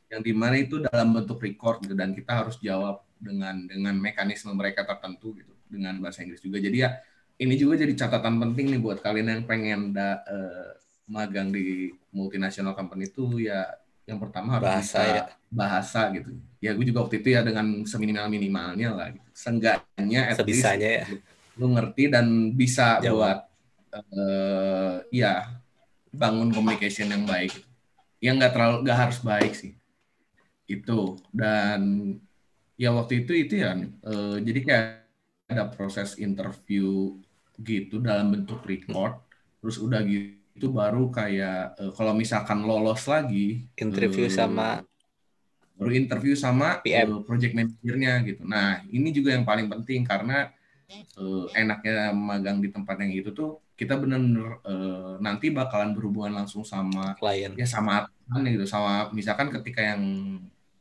yang 0.09 0.23
di 0.25 0.33
mana 0.33 0.57
itu 0.57 0.81
dalam 0.81 1.13
bentuk 1.13 1.43
record 1.43 1.83
gitu 1.85 1.93
dan 1.99 2.15
kita 2.17 2.33
harus 2.45 2.57
jawab 2.63 3.03
dengan 3.21 3.67
dengan 3.69 3.95
mekanisme 3.99 4.53
mereka 4.57 4.87
tertentu 4.87 5.35
gitu 5.37 5.53
dengan 5.69 5.99
bahasa 6.01 6.23
Inggris 6.25 6.41
juga. 6.41 6.57
Jadi 6.63 6.77
ya 6.85 6.91
ini 7.41 7.55
juga 7.59 7.75
jadi 7.83 7.93
catatan 7.99 8.39
penting 8.39 8.71
nih 8.73 8.81
buat 8.81 9.03
kalian 9.03 9.29
yang 9.29 9.43
pengen 9.45 9.81
da, 9.93 10.23
eh, 10.25 10.71
magang 11.11 11.53
di 11.53 11.93
multinational 12.15 12.73
company 12.73 13.11
itu 13.11 13.45
ya 13.45 13.69
yang 14.09 14.21
pertama 14.21 14.57
harus 14.61 14.69
Bahasa 14.69 14.81
bisa 14.81 15.01
ya. 15.05 15.23
bahasa 15.53 16.01
gitu. 16.17 16.31
Ya 16.65 16.73
gue 16.73 16.85
juga 16.89 17.05
waktu 17.05 17.21
itu 17.21 17.29
ya 17.37 17.41
dengan 17.45 17.85
seminimal 17.85 18.27
minimalnya 18.33 18.89
lah. 18.97 19.07
Gitu. 19.13 19.29
Seenggaknya 19.37 20.21
at 20.33 20.41
least 20.49 20.65
Sebisanya 20.65 20.91
ya. 21.03 21.05
lu 21.61 21.67
ngerti 21.77 22.03
dan 22.09 22.27
bisa 22.57 22.99
Jawab. 23.05 23.15
buat 23.15 23.39
eh 23.95 24.95
ya 25.15 25.47
bangun 26.11 26.51
communication 26.51 27.11
yang 27.15 27.25
baik 27.27 27.55
yang 28.19 28.35
nggak 28.41 28.55
terlalu 28.55 28.77
nggak 28.87 28.99
harus 29.07 29.19
baik 29.23 29.53
sih 29.55 29.73
itu 30.67 31.21
dan 31.31 31.81
ya 32.81 32.91
waktu 32.91 33.23
itu 33.27 33.33
itu 33.37 33.55
ya 33.61 33.77
eh, 33.79 34.37
jadi 34.43 34.61
kayak 34.65 34.87
ada 35.53 35.65
proses 35.71 36.17
interview 36.17 37.21
gitu 37.61 38.01
dalam 38.01 38.33
bentuk 38.35 38.65
record 38.65 39.21
terus 39.61 39.77
udah 39.79 40.01
gitu 40.03 40.73
baru 40.73 41.13
kayak 41.13 41.79
eh, 41.79 41.93
kalau 41.95 42.17
misalkan 42.17 42.65
lolos 42.65 43.05
lagi 43.07 43.69
Interview 43.77 44.27
eh, 44.27 44.33
sama 44.33 44.81
baru 45.79 45.93
interview 46.01 46.35
sama 46.39 46.67
PM. 46.85 47.09
eh, 47.11 47.21
project 47.27 47.53
manajernya 47.59 48.13
gitu. 48.29 48.43
Nah 48.47 48.83
ini 48.97 49.09
juga 49.17 49.31
yang 49.37 49.45
paling 49.49 49.67
penting 49.73 50.01
karena 50.07 50.51
eh, 51.19 51.45
enaknya 51.61 51.93
magang 52.15 52.59
di 52.65 52.69
tempat 52.75 52.97
yang 53.03 53.13
itu 53.15 53.31
tuh 53.39 53.49
kita 53.81 53.95
benar-benar 54.03 54.51
eh, 54.67 55.15
nanti 55.25 55.47
bakalan 55.55 55.91
berhubungan 55.97 56.33
langsung 56.45 56.63
sama 56.67 57.19
klien. 57.19 57.53
ya 57.59 57.67
sama 57.67 58.07
atasan 58.07 58.43
gitu 58.55 58.67
sama 58.71 59.11
misalkan 59.19 59.49
ketika 59.55 59.81
yang 59.95 60.03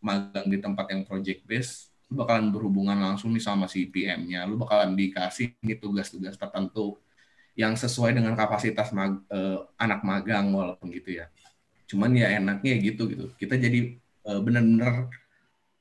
magang 0.04 0.46
di 0.52 0.58
tempat 0.60 0.86
yang 0.94 1.02
project 1.08 1.42
base 1.50 1.90
lu 2.12 2.22
bakalan 2.22 2.52
berhubungan 2.54 2.98
langsung 3.00 3.32
nih 3.34 3.42
sama 3.44 3.66
si 3.72 3.88
PM-nya 3.90 4.46
lu 4.50 4.60
bakalan 4.62 4.94
dikasih 5.00 5.56
nih 5.66 5.78
tugas-tugas 5.82 6.36
tertentu 6.38 7.00
yang 7.58 7.74
sesuai 7.78 8.14
dengan 8.18 8.34
kapasitas 8.38 8.90
mag- 8.96 9.24
eh, 9.30 9.60
anak 9.82 10.02
magang 10.06 10.52
walaupun 10.54 10.90
gitu 10.94 11.20
ya 11.22 11.26
cuman 11.90 12.12
ya 12.18 12.28
enaknya 12.40 12.74
gitu 12.82 13.02
gitu 13.12 13.26
kita 13.42 13.56
jadi 13.60 13.80
eh, 14.28 14.40
benar-benar 14.44 14.96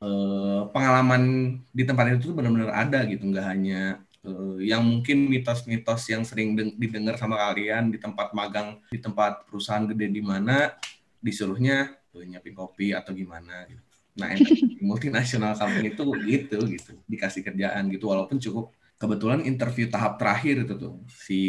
eh, 0.03 0.63
pengalaman 0.75 1.23
di 1.71 1.83
tempat 1.89 2.05
itu 2.17 2.33
tuh 2.33 2.37
benar-benar 2.39 2.71
ada 2.75 3.05
gitu. 3.07 3.23
Nggak 3.29 3.47
hanya 3.47 3.81
eh, 4.27 4.57
yang 4.71 4.83
mungkin 4.85 5.29
mitos-mitos 5.31 6.03
yang 6.13 6.23
sering 6.27 6.55
deng- 6.59 6.77
didengar 6.79 7.17
sama 7.19 7.39
kalian 7.39 7.91
di 7.95 7.99
tempat 8.03 8.35
magang 8.37 8.79
di 8.91 8.99
tempat 9.01 9.47
perusahaan 9.49 9.85
gede 9.89 10.07
di 10.11 10.23
mana 10.25 10.75
disuruhnya 11.23 11.97
eh, 12.15 12.25
nyiapin 12.27 12.55
kopi 12.57 12.95
atau 12.95 13.13
gimana? 13.15 13.67
Gitu. 13.71 13.83
Nah, 14.19 14.29
multinasional 14.83 15.57
company 15.57 15.95
itu 15.95 16.03
gitu 16.27 16.59
gitu, 16.69 16.93
dikasih 17.09 17.43
kerjaan 17.47 17.89
gitu 17.93 18.11
walaupun 18.11 18.37
cukup. 18.43 18.75
Kebetulan 19.01 19.43
interview 19.43 19.91
tahap 19.91 20.15
terakhir 20.15 20.63
itu 20.63 20.75
tuh 20.79 20.95
si 21.11 21.41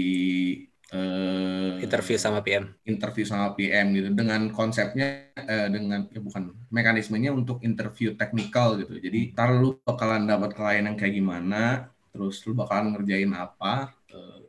eh, 0.94 1.84
Interview 1.86 2.18
sama 2.24 2.40
PM. 2.46 2.66
interview 2.84 3.24
sama 3.32 3.48
PM 3.56 3.88
gitu 3.98 4.10
dengan 4.20 4.42
konsepnya 4.52 5.08
eh, 5.40 5.68
dengan 5.76 6.00
ya 6.12 6.20
bukan 6.20 6.44
mekanismenya 6.68 7.32
untuk 7.40 7.58
interview 7.64 8.10
teknikal 8.20 8.76
gitu. 8.82 8.94
Jadi 9.06 9.32
ntar 9.36 9.50
lu 9.62 9.80
bakalan 9.88 10.24
dapat 10.32 10.52
klien 10.58 10.84
yang 10.88 10.98
kayak 11.00 11.16
gimana, 11.20 11.88
terus 12.12 12.44
lu 12.48 12.52
bakalan 12.62 12.92
ngerjain 12.94 13.32
apa 13.46 13.96
eh, 14.12 14.40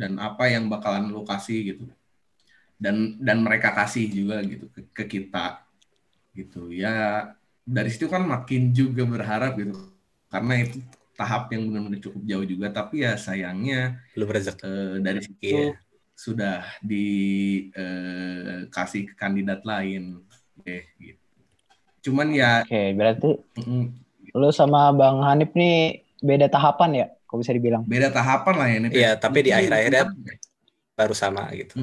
dan 0.00 0.12
apa 0.28 0.44
yang 0.54 0.64
bakalan 0.72 1.04
lu 1.14 1.22
kasih 1.28 1.58
gitu. 1.76 1.84
Dan 2.84 2.96
dan 3.22 3.38
mereka 3.46 3.70
kasih 3.78 4.10
juga 4.10 4.42
gitu 4.44 4.66
ke, 4.74 4.80
ke 4.96 5.04
kita 5.06 5.62
gitu. 6.38 6.70
Ya 6.74 6.90
dari 7.64 7.88
situ 7.92 8.06
kan 8.14 8.22
makin 8.26 8.72
juga 8.74 9.02
berharap 9.06 9.52
gitu. 9.60 9.72
Karena 10.32 10.54
itu 10.64 10.78
tahap 11.18 11.42
yang 11.54 11.62
benar-benar 11.70 12.00
cukup 12.02 12.22
jauh 12.30 12.46
juga 12.52 12.66
tapi 12.74 13.06
ya 13.06 13.14
sayangnya 13.20 13.76
Belum 14.14 14.28
rezeki. 14.34 14.62
eh, 14.66 14.94
dari 15.06 15.20
situ 15.26 15.46
Iya. 15.46 15.83
Sudah 16.14 16.64
dikasih 16.82 17.74
ke 19.10 19.14
kandidat 19.18 19.60
lain 19.66 20.22
deh 20.64 20.84
gitu. 21.02 21.20
Cuman 22.10 22.28
ya 22.34 22.62
Oke, 22.64 22.80
berarti 22.98 23.28
mm, 23.60 23.84
lu 24.40 24.48
sama 24.50 24.90
Bang 24.98 25.22
Hanif 25.26 25.50
nih 25.60 26.02
beda 26.24 26.46
tahapan 26.50 26.90
ya, 27.00 27.06
kok 27.28 27.38
bisa 27.40 27.52
dibilang. 27.56 27.84
beda 27.84 28.08
tahapan 28.16 28.54
lah 28.58 28.66
ya 28.70 28.76
ini. 28.80 28.88
Iya, 28.96 29.10
tapi 29.20 29.38
di 29.46 29.50
akhir-akhirnya 29.52 30.02
baru 30.98 31.14
sama 31.14 31.42
gitu. 31.58 31.74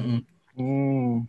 Hmm. 0.56 1.26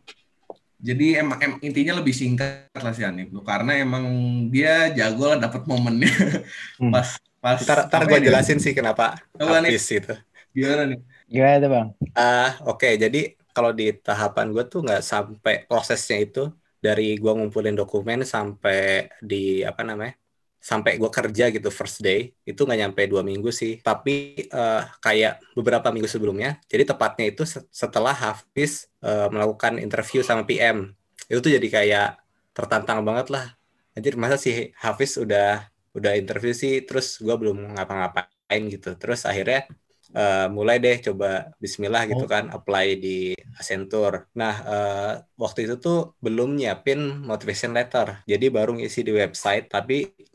Jadi 0.84 1.16
emang 1.16 1.40
em- 1.40 1.62
intinya 1.64 1.94
lebih 2.04 2.12
singkat 2.12 2.68
lah 2.76 2.92
si 2.92 3.02
Hanif 3.08 3.32
karena 3.48 3.72
emang 3.80 4.04
dia 4.52 4.92
jago 4.92 5.32
lah 5.32 5.38
dapat 5.40 5.64
momennya 5.64 6.12
Hmm. 6.80 6.92
pas 6.94 7.08
pas 7.40 7.60
Ntar, 7.64 7.80
ntar 7.88 8.02
gue 8.10 8.20
ini? 8.20 8.28
jelasin 8.28 8.60
sih 8.60 8.74
kenapa 8.76 9.16
habis 9.40 9.84
gitu. 9.88 10.12
gimana 10.52 10.84
nih? 10.92 11.00
Gimana 11.32 11.56
tuh 11.64 11.70
Bang? 11.74 11.88
Ah, 12.18 12.46
oke. 12.70 12.88
Jadi 13.04 13.18
kalau 13.56 13.72
di 13.80 13.84
tahapan 14.06 14.46
gue 14.54 14.64
tuh 14.72 14.80
nggak 14.86 15.02
sampai 15.12 15.54
prosesnya 15.70 16.18
itu 16.26 16.40
dari 16.86 17.04
gue 17.22 17.32
ngumpulin 17.38 17.74
dokumen 17.80 18.20
sampai 18.34 19.10
di 19.30 19.36
apa 19.70 19.82
namanya, 19.88 20.14
sampai 20.70 20.92
gue 21.02 21.10
kerja 21.18 21.44
gitu 21.56 21.70
first 21.80 21.98
day 22.06 22.20
itu 22.50 22.60
nggak 22.66 22.80
nyampe 22.82 23.02
dua 23.12 23.22
minggu 23.30 23.50
sih. 23.62 23.72
Tapi 23.88 24.12
eh, 24.58 24.82
kayak 25.04 25.32
beberapa 25.58 25.88
minggu 25.94 26.10
sebelumnya. 26.16 26.50
Jadi 26.72 26.84
tepatnya 26.90 27.26
itu 27.34 27.42
se- 27.54 27.66
setelah 27.82 28.14
Hafiz 28.24 28.72
eh, 29.06 29.28
melakukan 29.34 29.74
interview 29.82 30.22
sama 30.26 30.42
PM. 30.50 30.78
Itu 31.30 31.40
tuh 31.46 31.52
jadi 31.58 31.68
kayak 31.78 32.06
tertantang 32.54 33.00
banget 33.08 33.28
lah. 33.34 33.46
Anjir 33.98 34.14
masa 34.22 34.38
sih 34.42 34.74
Hafiz 34.84 35.18
udah 35.24 35.70
udah 35.98 36.12
interview 36.18 36.54
sih, 36.58 36.74
terus 36.88 37.22
gue 37.22 37.36
belum 37.42 37.58
ngapa-ngapain 37.78 38.30
ngapain 38.44 38.64
gitu 38.76 38.90
terus 39.00 39.24
akhirnya 39.30 39.66
uh, 40.18 40.46
mulai 40.58 40.76
deh 40.86 40.96
coba 41.08 41.28
Bismillah 41.64 42.04
gitu 42.12 42.26
Oh. 42.26 42.30
kan 42.34 42.44
apply 42.56 42.86
di 43.04 43.10
Accenture. 43.60 44.16
Nah 44.40 44.54
uh, 44.72 45.12
waktu 45.44 45.60
itu 45.66 45.76
tuh 45.86 45.98
belum 46.26 46.50
nyiapin 46.58 47.00
motivation 47.30 47.72
letter, 47.78 48.08
jadi 48.32 48.46
baru 48.56 48.72
ngisi 48.78 49.00
di 49.08 49.12
website 49.22 49.66
tapi 49.74 49.94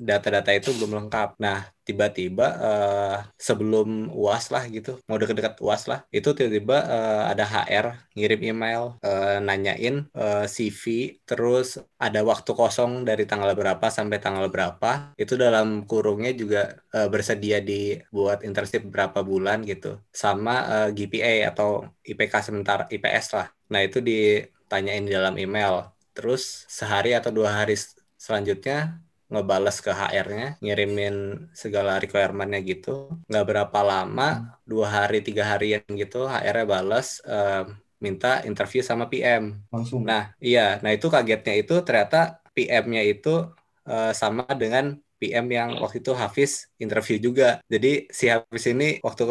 data-data 0.08 0.50
itu 0.58 0.70
belum 0.78 0.92
lengkap. 0.98 1.28
Nah 1.44 1.58
tiba-tiba 1.88 2.46
uh, 2.60 3.18
sebelum 3.40 4.12
uas 4.12 4.52
lah 4.52 4.68
gitu, 4.68 5.00
mau 5.08 5.16
deket-deket 5.16 5.56
uas 5.64 5.88
lah, 5.88 6.04
itu 6.12 6.36
tiba-tiba 6.36 6.84
uh, 6.84 7.22
ada 7.32 7.48
HR 7.48 8.12
ngirim 8.12 8.40
email 8.52 9.00
uh, 9.00 9.40
nanyain 9.40 10.04
uh, 10.12 10.44
CV, 10.44 11.16
terus 11.24 11.80
ada 11.96 12.20
waktu 12.20 12.52
kosong 12.52 13.08
dari 13.08 13.24
tanggal 13.24 13.56
berapa 13.56 13.88
sampai 13.88 14.20
tanggal 14.20 14.52
berapa, 14.52 15.16
itu 15.16 15.40
dalam 15.40 15.88
kurungnya 15.88 16.36
juga 16.36 16.76
uh, 16.92 17.08
bersedia 17.08 17.64
dibuat 17.64 18.44
internship 18.44 18.84
berapa 18.84 19.24
bulan 19.24 19.64
gitu, 19.64 19.96
sama 20.12 20.68
uh, 20.68 20.88
GPA 20.92 21.48
atau 21.48 21.88
IPK 22.04 22.44
sementara 22.44 22.84
IPS 22.92 23.26
lah. 23.32 23.48
Nah 23.72 23.80
itu 23.80 24.04
ditanyain 24.04 25.08
di 25.08 25.16
dalam 25.16 25.40
email. 25.40 25.88
Terus 26.12 26.66
sehari 26.66 27.14
atau 27.14 27.32
dua 27.32 27.62
hari 27.62 27.78
selanjutnya 28.18 28.98
ngebales 29.28 29.84
ke 29.84 29.92
HR-nya, 29.92 30.56
ngirimin 30.64 31.48
segala 31.52 32.00
requirement-nya 32.00 32.60
gitu. 32.64 33.12
Nggak 33.28 33.46
berapa 33.46 33.80
lama, 33.84 34.56
dua 34.64 34.88
hari, 34.88 35.20
tiga 35.20 35.44
harian 35.44 35.84
gitu, 35.84 36.24
HR-nya 36.24 36.66
bales, 36.66 37.20
uh, 37.28 37.68
minta 38.00 38.40
interview 38.48 38.80
sama 38.80 39.06
PM. 39.12 39.60
langsung 39.68 40.02
Nah, 40.02 40.32
iya. 40.40 40.80
Nah, 40.80 40.90
itu 40.96 41.12
kagetnya 41.12 41.54
itu 41.60 41.84
ternyata 41.84 42.40
PM-nya 42.56 43.02
itu 43.04 43.52
uh, 43.86 44.12
sama 44.16 44.48
dengan 44.56 44.96
PM 45.18 45.46
yang 45.50 45.70
waktu 45.82 46.00
itu 46.00 46.14
Hafiz 46.14 46.70
interview 46.78 47.18
juga. 47.18 47.58
Jadi 47.66 48.06
si 48.08 48.30
Hafiz 48.30 48.64
ini 48.70 49.02
waktu 49.02 49.26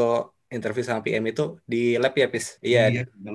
interview 0.56 0.84
sama 0.88 1.00
PM 1.06 1.26
itu 1.32 1.42
di 1.72 1.78
lab 2.02 2.14
ya, 2.22 2.26
Pis? 2.34 2.46
Iya, 2.68 2.80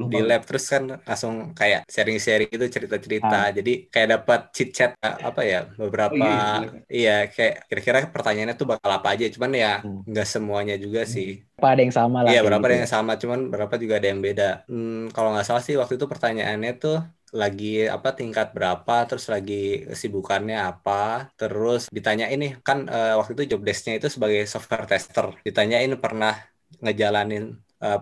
lupa. 0.00 0.12
di 0.12 0.18
lab 0.28 0.40
terus 0.48 0.64
kan 0.72 0.82
langsung 1.08 1.34
kayak 1.58 1.80
sharing-sharing 1.94 2.50
itu 2.56 2.66
cerita-cerita. 2.74 3.36
Jadi 3.56 3.70
kayak 3.92 4.08
dapat 4.14 4.40
chit 4.56 4.68
chat 4.76 4.90
apa 5.28 5.40
ya 5.52 5.58
beberapa 5.80 6.14
Oh, 6.14 6.16
iya, 6.16 6.42
iya. 6.60 6.68
iya 6.96 7.10
kayak 7.34 7.54
kira-kira 7.68 7.98
pertanyaannya 8.14 8.54
tuh 8.60 8.68
bakal 8.72 8.90
apa 8.98 9.08
aja. 9.12 9.24
Cuman 9.34 9.50
ya 9.62 9.68
Hmm. 9.84 10.02
nggak 10.10 10.26
semuanya 10.34 10.74
juga 10.84 11.00
sih. 11.14 11.28
Apa 11.58 11.66
ada 11.78 11.80
yang 11.84 11.94
sama 11.94 12.18
lah. 12.24 12.30
Iya, 12.32 12.40
berapa 12.46 12.64
ada 12.66 12.74
gitu. 12.74 12.82
yang 12.82 12.92
sama, 12.96 13.12
cuman 13.22 13.40
berapa 13.52 13.74
juga 13.82 13.94
ada 13.98 14.08
yang 14.12 14.20
beda. 14.26 14.44
Hmm, 14.70 15.10
kalau 15.14 15.28
nggak 15.32 15.46
salah 15.48 15.62
sih 15.66 15.74
waktu 15.80 15.94
itu 15.98 16.06
pertanyaannya 16.12 16.70
tuh 16.82 16.96
lagi 17.32 17.64
apa 17.96 18.08
tingkat 18.18 18.46
berapa, 18.56 18.92
terus 19.08 19.24
lagi 19.34 19.54
kesibukannya 19.90 20.56
apa, 20.70 20.92
terus 21.38 21.80
ditanya 21.96 22.26
ini 22.34 22.44
kan 22.66 22.78
eh, 22.94 23.12
waktu 23.18 23.32
itu 23.36 23.44
job 23.56 23.60
desk-nya 23.66 23.92
itu 23.98 24.08
sebagai 24.14 24.40
software 24.52 24.84
tester. 24.90 25.26
Ditanyain 25.46 25.92
pernah 26.04 26.32
ngejalanin 26.82 27.44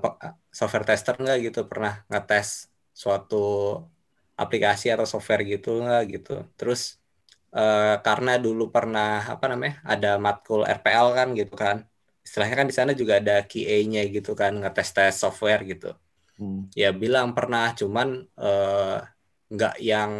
pe- 0.03 0.17
software 0.59 0.87
tester 0.89 1.15
nggak 1.23 1.39
gitu, 1.47 1.61
pernah 1.71 1.93
ngetes 2.11 2.49
suatu 3.03 3.37
aplikasi 4.43 4.87
atau 4.95 5.07
software 5.13 5.43
gitu 5.53 5.69
nggak 5.85 6.03
gitu. 6.15 6.31
Terus 6.59 6.81
eh, 7.57 7.95
karena 8.07 8.31
dulu 8.45 8.63
pernah 8.75 9.07
apa 9.35 9.45
namanya 9.53 9.75
ada 9.93 10.09
matkul 10.25 10.61
RPL 10.77 11.09
kan 11.19 11.29
gitu 11.41 11.55
kan 11.65 11.79
istilahnya 12.27 12.57
kan 12.61 12.69
di 12.71 12.77
sana 12.79 12.93
juga 13.01 13.15
ada 13.21 13.33
QA-nya 13.51 14.01
gitu 14.17 14.31
kan 14.41 14.53
ngetes 14.63 14.89
tes 14.97 15.15
software 15.25 15.63
gitu 15.71 15.87
Hmm. 16.39 16.71
ya 16.83 16.89
bilang 17.03 17.29
pernah 17.37 17.65
cuman 17.81 18.09
eh, 18.43 18.97
nggak 19.55 19.75
yang 19.91 20.13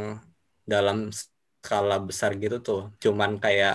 dalam 0.73 0.99
skala 1.19 1.95
besar 2.09 2.31
gitu 2.43 2.57
tuh 2.67 2.81
cuman 3.05 3.31
kayak 3.45 3.73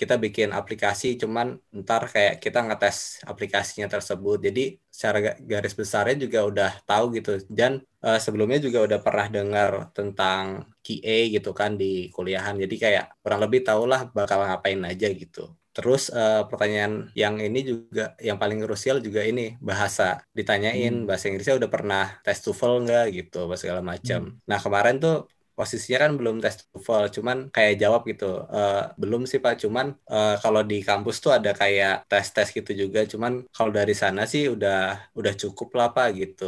kita 0.00 0.14
bikin 0.24 0.48
aplikasi 0.58 1.06
cuman 1.22 1.46
ntar 1.82 2.02
kayak 2.12 2.34
kita 2.44 2.58
ngetes 2.66 2.96
aplikasinya 3.30 3.86
tersebut 3.94 4.36
jadi 4.46 4.60
secara 4.92 5.18
ga- 5.24 5.38
garis 5.50 5.74
besarnya 5.80 6.16
juga 6.24 6.38
udah 6.50 6.70
tahu 6.88 7.04
gitu 7.16 7.30
dan 7.58 7.72
eh, 8.04 8.18
sebelumnya 8.24 8.58
juga 8.66 8.78
udah 8.86 8.98
pernah 9.06 9.26
dengar 9.36 9.70
tentang 9.96 10.44
QA 10.84 11.16
gitu 11.34 11.50
kan 11.60 11.70
di 11.80 11.86
kuliahan 12.14 12.54
jadi 12.62 12.74
kayak 12.84 13.04
kurang 13.22 13.40
lebih 13.44 13.60
tahulah 13.66 14.00
bakal 14.16 14.38
ngapain 14.46 14.80
aja 14.90 15.08
gitu 15.22 15.40
Terus 15.76 16.08
eh, 16.08 16.40
pertanyaan 16.48 17.12
yang 17.12 17.36
ini 17.36 17.60
juga 17.60 18.16
yang 18.16 18.40
paling 18.40 18.64
krusial 18.64 18.96
juga 19.04 19.20
ini 19.20 19.60
bahasa. 19.60 20.24
Ditanyain 20.32 20.94
Hmm. 20.94 21.04
bahasa 21.04 21.28
Inggrisnya 21.28 21.60
udah 21.60 21.68
pernah 21.68 22.02
tes 22.24 22.40
TOEFL 22.40 22.72
nggak 22.88 23.04
gitu, 23.12 23.36
apa 23.44 23.54
segala 23.60 23.80
macam. 23.84 24.20
Nah 24.48 24.58
kemarin 24.64 24.96
tuh 25.04 25.28
posisinya 25.58 25.98
kan 26.04 26.12
belum 26.18 26.36
tes 26.44 26.54
TOEFL, 26.70 27.04
cuman 27.16 27.36
kayak 27.54 27.74
jawab 27.82 28.00
gitu. 28.10 28.24
"Eh, 28.56 28.82
belum 29.00 29.22
sih 29.30 29.40
Pak, 29.44 29.54
cuman 29.64 29.86
eh, 30.14 30.34
kalau 30.42 30.60
di 30.70 30.76
kampus 30.88 31.16
tuh 31.24 31.32
ada 31.38 31.50
kayak 31.60 31.92
tes-tes 32.10 32.48
gitu 32.58 32.70
juga, 32.82 33.00
cuman 33.12 33.32
kalau 33.56 33.70
dari 33.78 33.94
sana 34.02 34.22
sih 34.32 34.42
udah 34.54 34.76
udah 35.18 35.32
cukup 35.42 35.68
lah 35.78 35.88
Pak 35.96 36.08
gitu. 36.20 36.44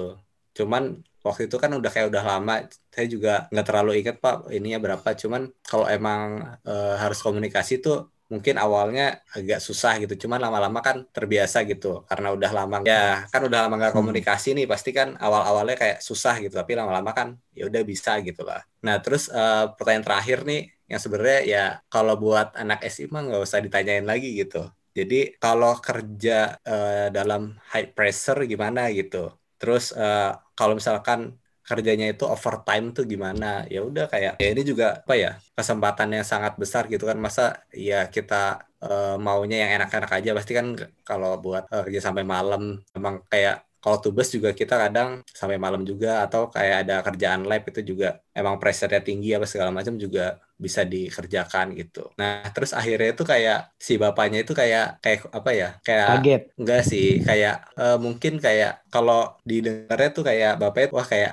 Cuman 0.58 0.82
waktu 1.26 1.42
itu 1.48 1.56
kan 1.62 1.70
udah 1.78 1.90
kayak 1.94 2.08
udah 2.12 2.24
lama, 2.30 2.52
saya 2.94 3.06
juga 3.14 3.30
nggak 3.52 3.66
terlalu 3.68 3.90
ingat 4.00 4.16
Pak 4.24 4.34
ininya 4.56 4.78
berapa, 4.84 5.08
cuman 5.22 5.42
kalau 5.70 5.86
emang 5.96 6.20
eh, 6.68 6.94
harus 7.02 7.18
komunikasi 7.26 7.72
tuh 7.84 7.96
mungkin 8.32 8.54
awalnya 8.64 9.02
agak 9.36 9.58
susah 9.66 9.92
gitu 10.02 10.14
cuman 10.28 10.40
lama-lama 10.44 10.78
kan 10.86 10.96
terbiasa 11.16 11.58
gitu. 11.70 11.86
Karena 12.08 12.28
udah 12.36 12.50
lama 12.58 12.76
ya 12.90 13.24
kan 13.32 13.40
udah 13.48 13.58
lama 13.64 13.74
nggak 13.80 13.94
Hmm. 13.94 13.98
komunikasi 13.98 14.48
nih 14.56 14.66
pasti 14.72 14.90
kan 14.98 15.08
awal-awalnya 15.24 15.76
kayak 15.82 15.98
susah 16.08 16.34
gitu 16.44 16.54
tapi 16.60 16.72
lama-lama 16.78 17.10
kan 17.18 17.28
ya 17.58 17.62
udah 17.70 17.82
bisa 17.90 18.10
gitu 18.26 18.40
lah. 18.48 18.60
Nah 18.86 18.96
terus 19.04 19.22
eh, 19.32 19.64
pertanyaan 19.76 20.06
terakhir 20.08 20.38
nih 20.48 20.60
yang 20.90 21.00
sebenarnya 21.04 21.40
ya 21.54 21.62
kalau 21.92 22.14
buat 22.22 22.46
anak 22.62 22.78
SI 22.92 23.04
mah 23.12 23.20
nggak 23.26 23.42
usah 23.46 23.60
ditanyain 23.64 24.06
lagi 24.10 24.28
gitu. 24.40 24.58
Jadi 24.98 25.16
kalau 25.42 25.72
kerja 25.86 26.32
eh, 26.68 27.06
dalam 27.16 27.42
high 27.72 27.88
pressure 27.96 28.38
gimana 28.52 28.80
gitu? 28.98 29.16
Terus 29.60 29.84
eh, 29.96 30.30
kalau 30.58 30.72
misalkan 30.78 31.20
kerjanya 31.68 32.06
itu 32.12 32.24
overtime 32.24 32.96
tuh 32.96 33.04
gimana 33.04 33.68
ya 33.68 33.84
udah 33.84 34.08
kayak 34.12 34.32
ya 34.40 34.48
ini 34.52 34.62
juga 34.64 34.86
apa 35.04 35.14
ya 35.14 35.30
kesempatan 35.58 36.08
yang 36.16 36.26
sangat 36.26 36.56
besar 36.56 36.88
gitu 36.88 37.04
kan 37.04 37.18
masa 37.20 37.60
ya 37.70 38.08
kita 38.08 38.64
eh, 38.80 39.16
maunya 39.20 39.56
yang 39.68 39.70
enak-enak 39.82 40.10
aja 40.18 40.30
pasti 40.38 40.52
kan 40.58 40.66
kalau 41.04 41.36
buat 41.44 41.68
eh, 41.68 41.82
kerja 41.86 42.00
sampai 42.08 42.24
malam 42.24 42.80
emang 42.96 43.20
kayak 43.28 43.68
kalau 43.78 43.98
tubes 44.02 44.28
juga 44.34 44.50
kita 44.50 44.74
kadang 44.74 45.22
sampai 45.30 45.54
malam 45.54 45.86
juga 45.86 46.26
atau 46.26 46.50
kayak 46.50 46.76
ada 46.84 46.96
kerjaan 47.06 47.46
lab 47.46 47.62
itu 47.70 47.94
juga 47.94 48.18
emang 48.34 48.58
pressure-nya 48.58 49.00
tinggi 49.06 49.30
apa 49.38 49.46
segala 49.46 49.70
macam 49.70 49.94
juga 49.94 50.42
bisa 50.58 50.82
dikerjakan 50.82 51.78
gitu. 51.78 52.10
Nah, 52.18 52.42
terus 52.50 52.74
akhirnya 52.74 53.14
itu 53.14 53.22
kayak 53.22 53.70
si 53.78 53.94
bapaknya 53.94 54.42
itu 54.42 54.50
kayak 54.50 54.98
kayak 54.98 55.30
apa 55.30 55.50
ya? 55.54 55.68
Kayak 55.86 56.06
Kaget. 56.10 56.42
Enggak 56.58 56.82
sih, 56.90 57.08
kayak 57.22 57.56
eh, 57.78 57.98
mungkin 58.02 58.32
kayak 58.42 58.82
kalau 58.90 59.38
didengarnya 59.46 60.10
tuh 60.10 60.24
kayak 60.26 60.58
bapaknya 60.58 60.88
wah 60.90 61.06
kayak 61.06 61.32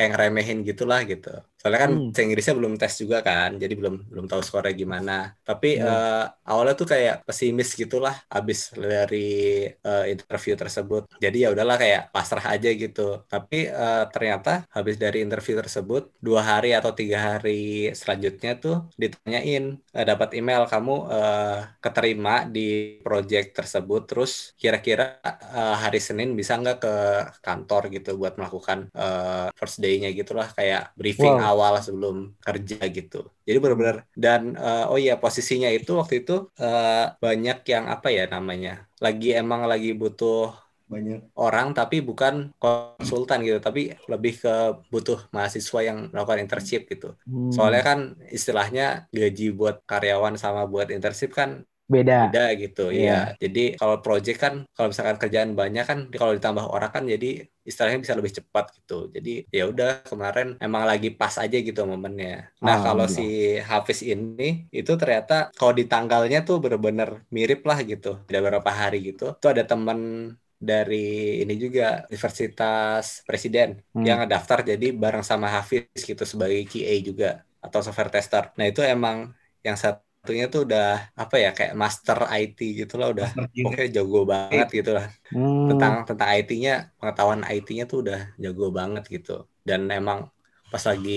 kayak 0.00 0.10
ngeremehin 0.12 0.58
gitulah 0.68 1.00
gitu. 1.10 1.28
Soalnya 1.60 1.80
kan 1.86 1.92
Hmm. 1.92 2.10
Inggrisnya 2.20 2.54
belum 2.60 2.74
tes 2.80 2.94
juga 3.02 3.16
kan, 3.28 3.50
jadi 3.62 3.72
belum 3.80 3.94
belum 4.12 4.26
tahu 4.30 4.40
skornya 4.46 4.72
gimana. 4.82 5.12
Tapi 5.48 5.68
Hmm. 5.76 5.84
eh, 5.88 6.24
awalnya 6.48 6.74
tuh 6.80 6.88
kayak 6.92 7.14
pesimis 7.28 7.68
gitulah 7.80 8.16
abis 8.36 8.58
dari 8.76 9.16
eh, 9.68 10.04
interview 10.12 10.54
tersebut. 10.62 11.02
Jadi 11.24 11.36
ya 11.44 11.48
udahlah 11.54 11.76
kayak 11.82 12.02
pasrah 12.14 12.44
aja 12.54 12.68
gitu. 12.82 13.00
Tapi 13.32 13.56
eh, 13.68 14.02
ternyata 14.12 14.50
habis 14.76 14.96
dari 15.02 15.18
interview 15.24 15.54
tersebut 15.60 16.02
dua 16.26 16.40
hari 16.50 16.68
atau 16.78 16.92
tiga 16.96 17.18
hari 17.36 17.90
selanjutnya 18.00 18.50
tuh 18.62 18.76
ditanyain 19.00 19.64
eh, 19.96 20.04
dapat 20.10 20.28
email 20.38 20.62
kamu 20.72 20.92
eh, 21.14 21.56
keterima 21.84 22.32
di 22.54 22.60
project 23.04 23.48
tersebut. 23.58 24.00
Terus 24.10 24.32
kira-kira 24.60 25.20
eh, 25.56 25.74
hari 25.82 25.98
Senin 26.02 26.28
bisa 26.38 26.52
nggak 26.60 26.76
ke 26.84 26.92
kantor 27.44 27.82
gitu 27.94 28.10
buat 28.20 28.34
melakukan 28.38 28.78
eh, 28.94 29.46
first 29.58 29.76
day-nya 29.82 30.08
gitulah 30.18 30.48
kayak 30.56 30.92
briefing 30.98 31.36
Wow. 31.36 31.46
Awal 31.50 31.74
sebelum 31.82 32.38
kerja 32.38 32.78
gitu. 32.88 33.26
Jadi 33.42 33.58
benar-benar 33.58 33.96
dan 34.14 34.54
eh, 34.54 34.84
oh 34.86 34.98
iya 34.98 35.18
posisinya 35.18 35.68
itu 35.74 35.98
waktu 35.98 36.22
itu 36.22 36.48
eh, 36.56 37.06
banyak 37.18 37.58
yang 37.66 37.84
apa 37.90 38.08
ya 38.14 38.24
namanya 38.30 38.86
lagi 39.02 39.34
emang 39.34 39.66
lagi 39.66 39.90
butuh 39.96 40.54
banyak 40.90 41.22
orang 41.38 41.70
tapi 41.70 42.02
bukan 42.02 42.50
konsultan 42.58 43.46
gitu 43.46 43.62
tapi 43.62 43.94
lebih 44.10 44.42
ke 44.42 44.54
butuh 44.90 45.30
mahasiswa 45.30 45.80
yang 45.86 46.10
melakukan 46.10 46.42
internship 46.42 46.90
gitu. 46.90 47.14
Hmm. 47.30 47.54
Soalnya 47.54 47.82
kan 47.86 47.98
istilahnya 48.34 49.06
gaji 49.14 49.54
buat 49.54 49.86
karyawan 49.86 50.34
sama 50.34 50.66
buat 50.66 50.90
internship 50.90 51.30
kan 51.30 51.62
beda. 51.92 52.14
beda 52.22 52.40
gitu 52.62 52.80
Iya. 52.96 53.10
ya. 53.10 53.14
Jadi 53.42 53.60
kalau 53.80 53.96
project 54.04 54.36
kan 54.44 54.54
kalau 54.74 54.88
misalkan 54.92 55.16
kerjaan 55.22 55.50
banyak 55.60 55.84
kan 55.90 55.98
kalau 56.20 56.32
ditambah 56.36 56.64
orang 56.74 56.90
kan 56.94 57.02
jadi 57.12 57.26
istilahnya 57.68 57.98
bisa 58.04 58.14
lebih 58.18 58.32
cepat 58.38 58.64
gitu. 58.76 58.94
Jadi 59.14 59.30
ya 59.56 59.62
udah 59.70 59.88
kemarin 60.10 60.46
emang 60.64 60.82
lagi 60.90 61.08
pas 61.20 61.34
aja 61.42 61.56
gitu 61.68 61.80
momennya. 61.92 62.28
Nah, 62.66 62.76
kalau 62.84 63.04
si 63.16 63.22
Hafiz 63.70 64.00
ini 64.12 64.42
itu 64.78 64.90
ternyata 65.00 65.32
kalau 65.58 65.72
di 65.78 65.84
tanggalnya 65.90 66.38
tuh 66.46 66.56
bener-bener 66.62 67.08
mirip 67.36 67.60
lah 67.68 67.78
gitu. 67.90 68.08
Ada 68.28 68.38
beberapa 68.44 68.70
hari 68.80 68.96
gitu. 69.08 69.24
Itu 69.38 69.46
ada 69.54 69.62
teman 69.70 69.98
dari 70.70 70.96
ini 71.42 71.54
juga 71.64 72.04
Universitas 72.12 73.04
Presiden 73.28 73.68
Hmm. 73.94 74.04
yang 74.06 74.16
ngedaftar 74.20 74.58
jadi 74.70 74.86
bareng 75.02 75.24
sama 75.30 75.46
Hafiz 75.54 75.88
gitu 76.10 76.22
sebagai 76.32 76.60
QA 76.70 76.94
juga 77.08 77.26
atau 77.64 77.80
software 77.84 78.12
tester. 78.14 78.44
Nah, 78.58 78.66
itu 78.70 78.80
emang 78.84 79.32
yang 79.66 79.76
satu 79.76 80.00
satunya 80.20 80.44
tuh 80.52 80.60
udah 80.68 80.82
apa 81.22 81.34
ya 81.44 81.48
kayak 81.56 81.74
master 81.82 82.18
IT 82.40 82.58
gitu 82.80 82.94
lah 83.00 83.08
udah 83.14 83.28
pokoknya 83.62 83.88
jago 83.96 84.18
banget 84.32 84.66
gitu 84.78 84.90
lah 84.96 85.06
Hmm. 85.32 85.70
tentang 85.70 85.92
tentang 86.08 86.28
IT-nya 86.36 86.72
pengetahuan 86.98 87.42
IT-nya 87.54 87.84
tuh 87.90 87.98
udah 88.04 88.18
jago 88.44 88.64
banget 88.78 89.04
gitu 89.14 89.30
dan 89.68 89.80
emang 89.98 90.18
pas 90.72 90.82
lagi 90.90 91.10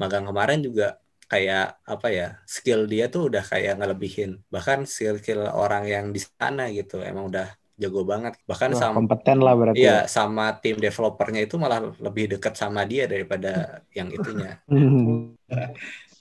magang 0.00 0.24
kemarin 0.28 0.58
juga 0.66 0.84
kayak 1.30 1.62
apa 1.92 2.06
ya 2.18 2.24
skill 2.56 2.80
dia 2.92 3.04
tuh 3.14 3.22
udah 3.30 3.42
kayak 3.52 3.72
ngelebihin 3.78 4.30
bahkan 4.54 4.78
skill-skill 4.92 5.40
orang 5.62 5.84
yang 5.94 6.06
di 6.16 6.20
sana 6.22 6.62
gitu 6.76 6.94
emang 7.10 7.24
udah 7.30 7.46
jago 7.82 8.00
banget 8.12 8.32
bahkan 8.50 8.72
Wah, 8.72 8.82
sama 8.82 8.96
kompeten 8.96 9.38
lah 9.46 9.54
berarti. 9.60 9.78
iya 9.78 9.90
sama 10.16 10.42
tim 10.62 10.76
developernya 10.84 11.40
itu 11.46 11.54
malah 11.62 11.80
lebih 12.06 12.24
dekat 12.38 12.54
sama 12.62 12.80
dia 12.90 13.04
daripada 13.12 13.48
yang 13.98 14.08
itunya. 14.18 14.50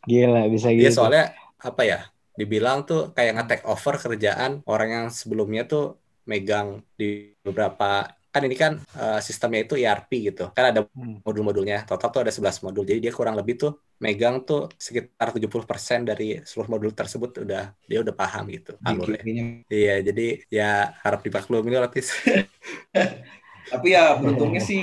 Gila 0.10 0.42
bisa 0.54 0.70
gitu. 0.74 0.80
Dia 0.80 0.90
soalnya 0.96 1.24
apa 1.60 1.82
ya? 1.92 1.98
Dibilang 2.40 2.78
tuh 2.90 3.00
kayak 3.16 3.32
nge-take 3.36 3.66
over 3.68 3.96
kerjaan 4.04 4.52
orang 4.72 4.90
yang 4.96 5.06
sebelumnya 5.20 5.62
tuh 5.72 5.84
megang 6.30 6.68
di 7.00 7.36
beberapa 7.46 8.06
kan 8.30 8.42
ini 8.46 8.56
kan 8.64 8.74
eh, 9.02 9.20
sistemnya 9.28 9.60
itu 9.66 9.74
ERP 9.82 10.12
gitu. 10.30 10.44
Kan 10.56 10.66
ada 10.72 10.82
Hmm. 10.94 11.18
modul-modulnya. 11.26 11.78
Total 11.90 12.08
tuh 12.14 12.22
ada 12.24 12.32
11 12.32 12.62
modul. 12.66 12.84
Jadi 12.90 13.00
dia 13.10 13.12
kurang 13.12 13.36
lebih 13.40 13.56
tuh 13.58 13.72
megang 14.00 14.36
tuh 14.48 14.72
sekitar 14.80 15.36
70% 15.36 16.00
dari 16.08 16.40
seluruh 16.48 16.70
modul 16.80 16.92
tersebut 16.96 17.44
udah 17.44 17.64
dia 17.90 18.00
udah 18.00 18.16
paham 18.16 18.44
gitu 18.56 18.72
alurnya. 18.88 19.22
Iya, 19.68 19.94
jadi 20.08 20.26
ya 20.48 20.94
harap 21.04 21.20
dimaklumi 21.26 21.76
lah. 21.76 21.92
Tapi 23.70 23.88
ya 23.94 24.18
beruntungnya 24.18 24.62
sih 24.64 24.82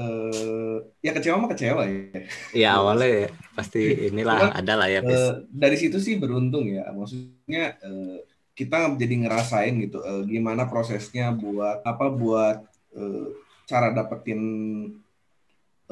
eh 0.00 0.76
ya 1.04 1.12
kecewa 1.12 1.36
mah 1.44 1.50
kecewa 1.52 1.82
ya. 1.84 2.20
Iya 2.56 2.68
awalnya 2.80 3.08
ya, 3.08 3.28
pasti 3.52 3.80
inilah 4.08 4.38
Cuman, 4.40 4.56
ada 4.56 4.72
lah 4.80 4.88
ya. 4.88 5.00
Eh, 5.04 5.32
dari 5.52 5.76
situ 5.76 6.00
sih 6.00 6.16
beruntung 6.16 6.64
ya. 6.72 6.88
Maksudnya 6.88 7.76
eh, 7.84 8.24
kita 8.56 8.96
jadi 8.96 9.14
ngerasain 9.28 9.76
gitu 9.84 10.00
eh, 10.00 10.22
gimana 10.24 10.64
prosesnya 10.72 11.36
buat 11.36 11.84
apa 11.84 12.08
buat 12.08 12.64
eh, 12.96 13.26
cara 13.68 13.92
dapetin 13.92 14.40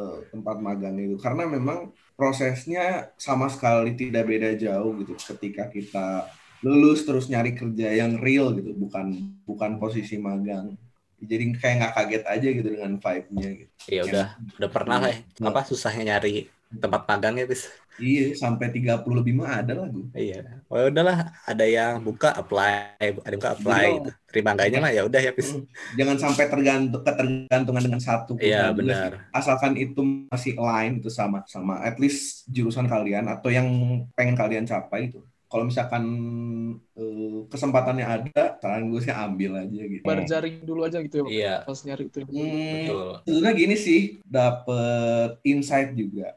eh, 0.00 0.18
tempat 0.32 0.56
magang 0.64 0.96
itu. 0.96 1.20
Karena 1.20 1.44
memang 1.44 1.92
prosesnya 2.16 3.12
sama 3.20 3.52
sekali 3.52 3.92
tidak 3.94 4.24
beda 4.24 4.56
jauh 4.56 4.96
gitu 5.04 5.14
ketika 5.36 5.68
kita 5.68 6.26
lulus 6.64 7.06
terus 7.06 7.30
nyari 7.30 7.54
kerja 7.54 7.94
yang 7.94 8.18
real 8.18 8.50
gitu, 8.56 8.74
bukan 8.74 9.36
bukan 9.44 9.78
posisi 9.78 10.18
magang. 10.18 10.74
Jadi 11.18 11.44
kayak 11.58 11.74
nggak 11.82 11.92
kaget 11.98 12.24
aja 12.30 12.48
gitu 12.48 12.68
dengan 12.78 12.92
vibe-nya 12.98 13.48
gitu. 13.64 13.72
Ya 13.90 14.02
udah 14.06 14.26
udah 14.58 14.70
pernah 14.70 14.96
lah 15.02 15.10
ya. 15.10 15.18
Nah. 15.42 15.50
apa 15.50 15.60
susahnya 15.66 16.02
nyari 16.14 16.46
tempat 16.68 17.02
magangnya 17.08 17.48
Tis. 17.48 17.66
Iya, 17.98 18.30
sampai 18.38 18.70
30 18.70 19.02
lebih 19.10 19.34
mah 19.34 19.58
ada 19.58 19.74
lah 19.74 19.90
gue. 19.90 20.06
Iya. 20.14 20.62
Oh 20.70 20.78
ya 20.78 20.86
udahlah, 20.86 21.34
ada 21.42 21.66
yang 21.66 21.98
buka 21.98 22.30
apply, 22.30 22.94
ada 23.02 23.32
yang 23.34 23.40
buka 23.42 23.52
apply 23.58 23.82
Iya. 23.82 23.94
gitu. 23.98 24.10
Terima 24.30 24.50
enggaknya 24.54 24.78
mah 24.78 24.92
ya 24.94 25.02
udah 25.02 25.18
ya, 25.18 25.32
Pis. 25.34 25.50
Jangan 25.98 26.16
sampai 26.20 26.44
tergantung 26.46 27.02
ketergantungan 27.02 27.82
dengan 27.82 27.98
satu 27.98 28.38
Iya, 28.38 28.70
benar. 28.70 29.26
Asalkan 29.34 29.74
itu 29.74 29.98
masih 30.30 30.54
align 30.54 31.02
itu 31.02 31.10
sama 31.10 31.42
sama 31.50 31.82
at 31.82 31.98
least 31.98 32.46
jurusan 32.46 32.86
kalian 32.86 33.26
atau 33.26 33.50
yang 33.50 33.66
pengen 34.14 34.38
kalian 34.38 34.62
capai 34.62 35.10
itu. 35.10 35.18
Kalau 35.50 35.64
misalkan 35.70 36.04
eh, 36.98 37.38
kesempatannya 37.52 38.06
ada, 38.06 38.40
saran 38.60 38.84
gue 38.92 39.00
sih 39.04 39.14
ambil 39.14 39.50
aja 39.64 39.82
gitu. 39.94 40.06
Berjaring 40.08 40.56
dulu 40.68 40.80
aja 40.86 40.98
gitu 41.04 41.14
ya 41.20 41.24
Pak, 41.24 41.32
Iya, 41.34 41.54
pas 41.66 41.78
nyari 41.86 42.02
itu. 42.08 42.18
Hmm, 42.28 42.68
betul. 42.76 43.06
sebenarnya 43.24 43.54
gini 43.62 43.76
sih, 43.86 44.00
dapet 44.28 45.28
insight 45.48 45.88
juga. 45.96 46.36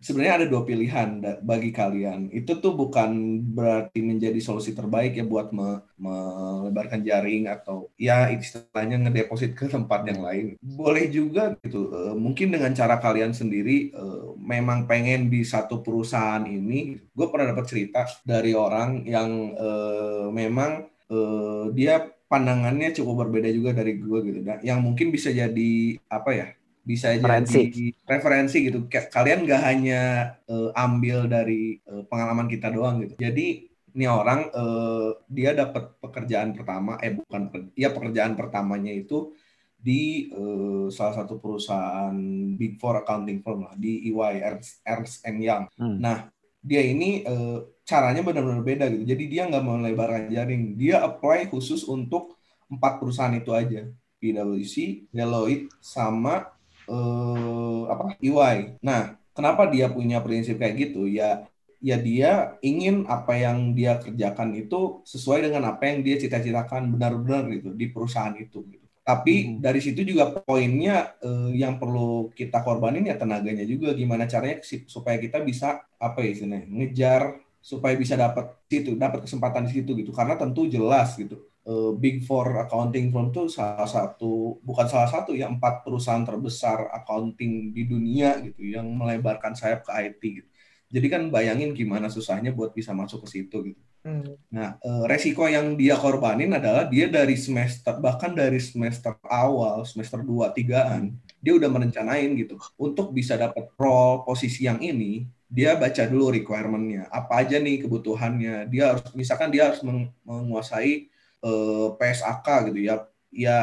Sebenarnya 0.00 0.34
ada 0.40 0.46
dua 0.48 0.64
pilihan 0.64 1.20
bagi 1.44 1.70
kalian. 1.76 2.32
Itu 2.32 2.56
tuh 2.56 2.72
bukan 2.72 3.44
berarti 3.52 4.00
menjadi 4.00 4.40
solusi 4.40 4.72
terbaik 4.72 5.12
ya 5.20 5.24
buat 5.28 5.52
me- 5.52 5.84
melebarkan 6.00 7.04
jaring 7.04 7.44
atau 7.52 7.92
ya 8.00 8.32
istilahnya 8.32 8.96
ngedeposit 8.96 9.52
ke 9.52 9.68
tempat 9.68 10.08
yang 10.08 10.24
lain. 10.24 10.56
Boleh 10.64 11.12
juga 11.12 11.52
gitu. 11.60 11.92
eh, 11.92 12.14
mungkin 12.16 12.48
dengan 12.48 12.72
cara 12.72 12.96
kalian 12.96 13.36
sendiri 13.36 13.92
eh, 13.92 14.22
memang 14.40 14.88
pengen 14.88 15.28
di 15.28 15.44
satu 15.44 15.84
perusahaan 15.84 16.48
ini. 16.48 16.96
Gue 17.12 17.26
pernah 17.28 17.52
dapat 17.52 17.68
cerita 17.68 18.08
dari 18.24 18.56
orang 18.56 19.04
yang 19.04 19.52
eh, 19.52 20.26
memang 20.32 20.88
eh, 21.12 21.64
dia 21.76 22.08
pandangannya 22.30 22.94
cukup 22.96 23.28
berbeda 23.28 23.50
juga 23.52 23.70
dari 23.76 23.98
gue 24.00 24.18
gitu. 24.32 24.40
Nah, 24.46 24.58
yang 24.64 24.80
mungkin 24.80 25.12
bisa 25.12 25.28
jadi 25.28 25.72
apa 26.08 26.30
ya? 26.32 26.46
Bisa 26.80 27.12
Referensi. 27.12 27.68
jadi 27.68 27.84
referensi 28.08 28.56
gitu. 28.64 28.78
Kalian 28.88 29.44
gak 29.44 29.62
hanya 29.62 30.02
eh, 30.48 30.70
ambil 30.74 31.28
dari 31.28 31.76
eh, 31.80 32.02
pengalaman 32.08 32.48
kita 32.48 32.72
doang 32.72 33.04
gitu. 33.04 33.14
Jadi 33.20 33.68
ini 33.94 34.06
orang 34.06 34.48
eh, 34.50 35.10
dia 35.28 35.50
dapat 35.52 35.98
pekerjaan 35.98 36.54
pertama, 36.54 36.96
eh 37.02 37.14
bukan, 37.14 37.72
ya 37.74 37.90
pekerjaan 37.90 38.38
pertamanya 38.38 38.90
itu 38.94 39.34
di 39.80 40.28
eh, 40.28 40.86
salah 40.92 41.24
satu 41.24 41.40
perusahaan 41.40 42.14
Big 42.54 42.76
Four 42.76 43.00
accounting 43.00 43.40
firm 43.40 43.64
lah 43.64 43.74
di 43.74 44.12
EY 44.12 44.44
Ernst, 44.44 44.84
Ernst 44.84 45.16
and 45.24 45.40
Young. 45.40 45.64
Hmm. 45.80 45.96
Nah 45.98 46.28
dia 46.60 46.84
ini 46.84 47.24
eh, 47.24 47.58
caranya 47.88 48.20
benar-benar 48.20 48.62
beda 48.62 48.84
gitu. 48.92 49.04
Jadi 49.08 49.24
dia 49.26 49.48
nggak 49.48 49.64
mau 49.64 49.80
melebarkan 49.80 50.28
jaring. 50.28 50.76
Dia 50.76 51.02
apply 51.02 51.48
khusus 51.48 51.82
untuk 51.88 52.36
empat 52.70 53.00
perusahaan 53.02 53.34
itu 53.34 53.50
aja. 53.50 53.88
PwC, 54.20 55.08
Deloitte, 55.08 55.72
sama 55.80 56.52
eh, 56.90 57.80
apa 57.92 58.02
EY. 58.20 58.56
Nah, 58.88 59.00
kenapa 59.36 59.62
dia 59.72 59.86
punya 59.96 60.16
prinsip 60.24 60.56
kayak 60.60 60.74
gitu? 60.82 61.00
Ya, 61.18 61.46
ya 61.80 61.96
dia 61.96 62.30
ingin 62.60 63.08
apa 63.08 63.32
yang 63.44 63.72
dia 63.78 63.96
kerjakan 64.02 64.50
itu 64.60 64.76
sesuai 65.12 65.38
dengan 65.48 65.62
apa 65.72 65.82
yang 65.90 65.98
dia 66.06 66.16
cita-citakan 66.22 66.82
benar-benar 66.92 67.42
gitu 67.54 67.68
di 67.80 67.86
perusahaan 67.94 68.34
itu. 68.36 68.58
Gitu. 68.68 68.84
Tapi 69.00 69.32
Hmm. 69.32 69.58
dari 69.64 69.80
situ 69.82 70.00
juga 70.06 70.24
poinnya 70.44 71.16
eh, 71.24 71.50
yang 71.62 71.80
perlu 71.80 72.30
kita 72.36 72.62
korbanin 72.66 73.08
ya 73.10 73.16
tenaganya 73.18 73.64
juga. 73.66 73.96
Gimana 73.96 74.24
caranya 74.30 74.60
supaya 74.86 75.16
kita 75.18 75.40
bisa 75.42 75.82
apa 75.98 76.18
ya 76.24 76.28
istilahnya 76.34 76.68
ngejar 76.68 77.22
supaya 77.60 77.94
bisa 77.94 78.16
dapat 78.16 78.56
situ, 78.66 78.96
dapat 78.96 79.28
kesempatan 79.28 79.68
di 79.68 79.80
situ 79.80 79.92
gitu. 79.96 80.10
Karena 80.10 80.34
tentu 80.40 80.64
jelas 80.66 81.14
gitu 81.14 81.36
eh, 81.68 81.92
Big 82.00 82.24
Four 82.24 82.56
accounting 82.66 83.12
firm 83.12 83.30
itu 83.30 83.52
salah 83.52 83.86
satu 83.86 84.58
bukan 84.64 84.86
salah 84.88 85.08
satu 85.12 85.36
ya 85.36 85.46
empat 85.46 85.84
perusahaan 85.84 86.24
terbesar 86.24 86.88
accounting 86.90 87.76
di 87.76 87.84
dunia 87.84 88.40
gitu 88.40 88.64
yang 88.64 88.88
melebarkan 88.90 89.52
sayap 89.52 89.84
ke 89.86 89.92
IT 90.08 90.22
gitu. 90.42 90.48
Jadi 90.90 91.06
kan 91.06 91.22
bayangin 91.30 91.70
gimana 91.70 92.10
susahnya 92.10 92.50
buat 92.50 92.74
bisa 92.74 92.90
masuk 92.90 93.22
ke 93.28 93.38
situ 93.38 93.56
gitu. 93.72 93.82
Hmm. 94.00 94.32
Nah, 94.48 94.80
eh, 94.80 95.04
resiko 95.12 95.44
yang 95.44 95.76
dia 95.76 95.92
korbanin 95.92 96.56
adalah 96.56 96.88
dia 96.88 97.04
dari 97.06 97.36
semester 97.36 98.00
bahkan 98.00 98.32
dari 98.32 98.56
semester 98.56 99.12
awal, 99.28 99.84
semester 99.84 100.24
2 100.24 100.50
3-an, 100.56 101.12
dia 101.36 101.52
udah 101.52 101.68
merencanain 101.68 102.32
gitu. 102.40 102.56
Untuk 102.80 103.12
bisa 103.12 103.36
dapat 103.36 103.68
role 103.76 104.24
posisi 104.24 104.64
yang 104.64 104.80
ini, 104.80 105.28
dia 105.50 105.74
baca 105.74 106.02
dulu 106.06 106.30
requirement-nya. 106.38 107.10
Apa 107.10 107.42
aja 107.44 107.58
nih 107.58 107.82
kebutuhannya. 107.84 108.70
Dia 108.72 108.94
harus 108.94 109.04
misalkan 109.18 109.50
dia 109.50 109.68
harus 109.70 109.82
meng- 109.82 110.14
menguasai 110.22 111.10
eh, 111.42 111.88
PSAK 111.98 112.48
gitu 112.70 112.80
ya. 112.86 112.94
Ya 113.34 113.58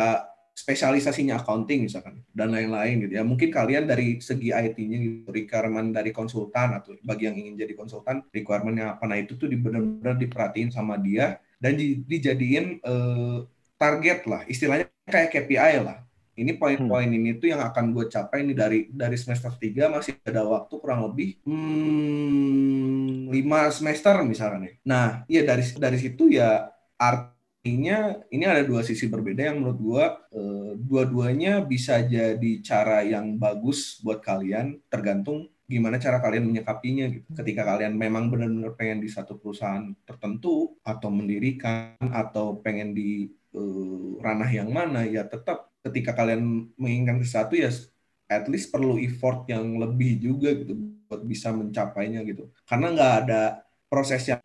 spesialisasinya 0.57 1.37
accounting 1.37 1.85
misalkan 1.85 2.25
dan 2.33 2.49
lain-lain 2.49 3.05
gitu 3.05 3.13
ya. 3.19 3.23
Mungkin 3.23 3.49
kalian 3.53 3.85
dari 3.85 4.17
segi 4.19 4.49
IT-nya 4.49 4.97
gitu, 4.99 5.29
requirement 5.29 5.93
dari 5.93 6.09
konsultan 6.09 6.73
atau 6.81 6.97
bagi 7.05 7.29
yang 7.29 7.37
ingin 7.37 7.55
jadi 7.61 7.73
konsultan 7.77 8.25
requirement-nya 8.33 8.97
apa. 8.97 9.05
Nah, 9.05 9.17
itu 9.21 9.37
tuh 9.37 9.47
benar-benar 9.47 10.17
diperhatiin 10.17 10.73
sama 10.73 10.97
dia 10.97 11.37
dan 11.61 11.77
di- 11.77 12.01
dijadiin 12.03 12.81
eh, 12.81 13.37
target 13.77 14.19
lah. 14.25 14.41
Istilahnya 14.49 14.89
kayak 15.05 15.29
KPI 15.33 15.77
lah. 15.85 16.06
Ini 16.37 16.53
poin-poin 16.61 17.09
ini 17.09 17.41
tuh 17.41 17.49
yang 17.49 17.65
akan 17.65 17.97
gue 17.97 18.05
capai 18.13 18.45
ini 18.45 18.53
dari 18.53 18.85
dari 18.93 19.17
semester 19.17 19.49
3 19.49 19.89
masih 19.89 20.21
ada 20.21 20.45
waktu 20.45 20.73
kurang 20.77 21.09
lebih 21.09 21.41
hmm, 21.41 23.33
5 23.33 23.77
semester 23.81 24.21
misalkan 24.21 24.69
ya. 24.69 24.73
Nah, 24.85 25.07
iya 25.25 25.41
dari 25.41 25.65
dari 25.73 25.97
situ 25.97 26.29
ya 26.29 26.69
artinya 26.93 28.21
ini 28.29 28.45
ada 28.45 28.61
dua 28.61 28.85
sisi 28.85 29.09
berbeda 29.09 29.49
yang 29.49 29.65
menurut 29.65 29.79
gua 29.81 30.05
eh, 30.29 30.71
dua-duanya 30.77 31.65
bisa 31.65 32.05
jadi 32.05 32.51
cara 32.61 33.01
yang 33.01 33.35
bagus 33.41 33.97
buat 34.05 34.21
kalian 34.21 34.77
tergantung 34.93 35.49
gimana 35.67 35.99
cara 35.99 36.23
kalian 36.23 36.47
menyikapinya 36.47 37.11
gitu. 37.11 37.27
Ketika 37.35 37.67
kalian 37.67 37.97
memang 37.99 38.31
benar-benar 38.31 38.73
pengen 38.79 39.03
di 39.03 39.11
satu 39.11 39.35
perusahaan 39.35 39.91
tertentu 40.07 40.79
atau 40.79 41.09
mendirikan 41.11 41.99
atau 42.13 42.61
pengen 42.63 42.95
di 42.95 43.27
eh, 43.51 44.09
ranah 44.23 44.47
yang 44.53 44.71
mana 44.71 45.03
ya 45.03 45.27
tetap 45.27 45.67
ketika 45.85 46.11
kalian 46.17 46.71
menginginkan 46.75 47.21
sesuatu 47.23 47.55
ya 47.55 47.69
at 48.27 48.45
least 48.51 48.69
perlu 48.69 48.99
effort 48.99 49.47
yang 49.47 49.79
lebih 49.79 50.19
juga 50.19 50.51
gitu 50.51 50.75
buat 51.07 51.23
bisa 51.23 51.55
mencapainya 51.55 52.21
gitu. 52.27 52.51
Karena 52.67 52.91
nggak 52.91 53.13
ada 53.25 53.63
proses 53.87 54.27
yang 54.27 54.43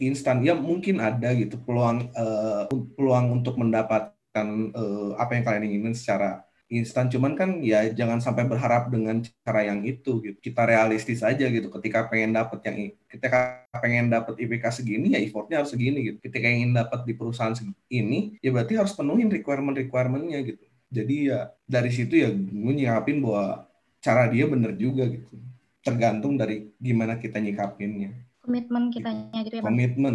instan. 0.00 0.40
Ya 0.40 0.56
mungkin 0.56 0.98
ada 0.98 1.36
gitu 1.36 1.60
peluang 1.60 2.08
eh, 2.16 2.64
peluang 2.96 3.40
untuk 3.40 3.60
mendapatkan 3.60 4.46
eh, 4.72 5.10
apa 5.20 5.30
yang 5.36 5.44
kalian 5.44 5.64
inginkan 5.68 5.94
secara 5.94 6.30
instan. 6.72 7.12
Cuman 7.12 7.36
kan 7.36 7.60
ya 7.60 7.84
jangan 7.92 8.20
sampai 8.24 8.48
berharap 8.48 8.88
dengan 8.88 9.20
cara 9.44 9.60
yang 9.68 9.84
itu 9.84 10.24
gitu. 10.24 10.38
Kita 10.40 10.64
realistis 10.64 11.20
aja 11.20 11.44
gitu. 11.52 11.68
Ketika 11.68 12.08
pengen 12.08 12.32
dapat 12.32 12.64
yang 12.64 12.76
ketika 13.12 13.68
pengen 13.76 14.08
dapat 14.08 14.40
IPK 14.40 14.64
segini 14.72 15.12
ya 15.16 15.20
effortnya 15.20 15.60
harus 15.60 15.72
segini 15.76 16.12
gitu. 16.12 16.18
Ketika 16.24 16.48
ingin 16.48 16.72
dapat 16.72 17.04
di 17.04 17.12
perusahaan 17.12 17.52
ini 17.92 18.40
ya 18.40 18.48
berarti 18.56 18.80
harus 18.80 18.96
penuhin 18.96 19.28
requirement 19.28 19.76
requirementnya 19.76 20.40
gitu 20.48 20.67
jadi 20.88 21.14
ya 21.20 21.38
dari 21.68 21.90
situ 21.92 22.14
ya 22.16 22.32
gue 22.32 22.72
nyikapin 22.72 23.20
bahwa 23.20 23.68
cara 24.00 24.30
dia 24.32 24.48
bener 24.48 24.72
juga 24.74 25.08
gitu. 25.08 25.36
Tergantung 25.84 26.36
dari 26.36 26.72
gimana 26.80 27.16
kita 27.20 27.40
nyikapinnya. 27.40 28.12
Komitmen 28.44 28.88
kitanya 28.92 29.40
gitu 29.44 29.60
ya 29.60 29.62
bang? 29.62 29.68
Komitmen. 29.68 30.14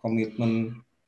Komitmen. 0.00 0.52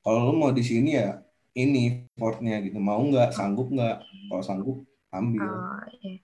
Kalau 0.02 0.20
lo 0.28 0.32
mau 0.34 0.50
di 0.50 0.64
sini 0.64 0.96
ya 0.96 1.20
ini 1.52 2.08
effortnya 2.16 2.60
gitu. 2.64 2.80
Mau 2.80 3.00
nggak 3.04 3.36
sanggup 3.36 3.68
nggak? 3.68 4.02
Kalau 4.32 4.42
sanggup 4.44 4.76
ambil. 5.12 5.44
Oh, 5.44 5.84
iya. 6.00 6.16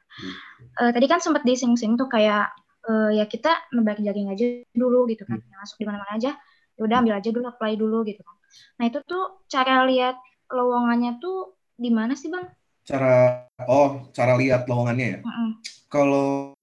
Eh, 0.81 0.91
tadi 0.97 1.07
kan 1.07 1.21
sempat 1.21 1.45
dising-sing 1.45 2.01
tuh 2.01 2.09
kayak 2.09 2.49
eh, 2.89 3.21
ya 3.21 3.25
kita 3.29 3.69
ngebalik 3.77 4.01
jaring 4.01 4.33
aja 4.33 4.65
dulu 4.73 5.05
gitu 5.13 5.29
kan. 5.29 5.39
Yang 5.45 5.61
Masuk 5.61 5.77
di 5.77 5.87
mana-mana 5.87 6.13
aja. 6.17 6.33
Ya 6.79 6.83
udah 6.87 6.97
ambil 7.03 7.15
aja 7.19 7.29
dulu, 7.35 7.45
apply 7.51 7.75
dulu 7.75 8.07
gitu 8.07 8.23
kan. 8.23 8.37
Nah, 8.81 8.85
itu 8.87 8.99
tuh 9.05 9.45
cara 9.51 9.85
lihat 9.85 10.17
lowongannya 10.49 11.19
tuh 11.19 11.59
di 11.75 11.91
mana 11.91 12.15
sih, 12.15 12.31
Bang? 12.31 12.47
Cara 12.89 13.47
oh 13.69 13.89
cara 14.17 14.33
lihat 14.41 14.61
lowongannya 14.71 15.07
ya 15.15 15.21
Mm-mm. 15.25 15.51
kalau 15.93 16.55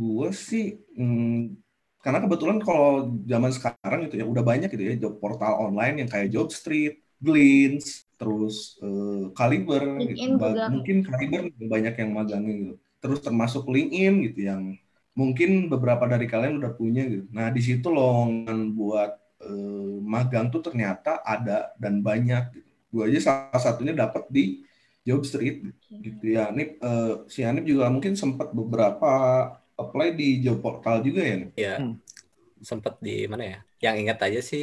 gue 0.00 0.28
sih 0.48 0.64
hmm, 0.98 1.56
karena 2.04 2.18
kebetulan 2.24 2.58
kalau 2.66 3.16
zaman 3.32 3.52
sekarang 3.56 3.98
gitu 4.08 4.14
ya 4.20 4.26
udah 4.28 4.44
banyak 4.44 4.68
gitu 4.72 4.84
ya 4.84 4.94
job 5.02 5.14
portal 5.22 5.52
online 5.66 6.04
yang 6.04 6.10
kayak 6.12 6.28
Jobstreet, 6.34 6.94
Glints, 7.24 8.04
terus 8.20 8.76
Caliber, 9.36 9.82
LinkedIn 9.98 10.30
gitu. 10.38 10.38
Ba- 10.40 10.60
mungkin 10.68 11.02
Caliber 11.06 11.48
banyak 11.74 11.94
yang 12.00 12.10
magangnya 12.14 12.52
gitu. 12.62 12.74
Terus 13.02 13.20
termasuk 13.24 13.64
LinkedIn 13.68 14.14
gitu 14.30 14.40
yang 14.50 14.62
mungkin 15.16 15.70
beberapa 15.72 16.04
dari 16.10 16.26
kalian 16.28 16.60
udah 16.60 16.72
punya 16.76 17.02
gitu. 17.08 17.24
Nah 17.32 17.48
di 17.50 17.60
situ 17.64 17.86
lowongan 17.90 18.74
buat 18.76 19.10
eh, 19.44 19.94
magang 20.04 20.48
tuh 20.54 20.62
ternyata 20.64 21.20
ada 21.24 21.72
dan 21.80 22.00
banyak 22.04 22.42
gitu. 22.54 22.70
Gue 22.94 23.02
aja 23.10 23.20
salah 23.26 23.60
satunya 23.62 23.94
dapat 23.96 24.28
di 24.30 24.62
Jobstreet 25.04 25.56
gitu 26.04 26.24
ya. 26.36 26.50
Nip, 26.56 26.80
eh, 26.80 27.12
si 27.28 27.40
Anip 27.44 27.64
juga 27.68 27.84
mungkin 27.94 28.16
sempat 28.16 28.48
beberapa 28.58 29.08
apply 29.76 30.08
di 30.20 30.40
job 30.44 30.58
portal 30.64 31.04
juga 31.06 31.20
ya. 31.22 31.34
Nip? 31.40 31.50
Ya, 31.54 31.74
Hmm. 31.80 31.94
sempet 32.64 32.94
di 33.06 33.28
mana 33.28 33.44
ya? 33.52 33.58
Yang 33.84 33.96
ingat 34.02 34.18
aja 34.26 34.40
sih 34.40 34.62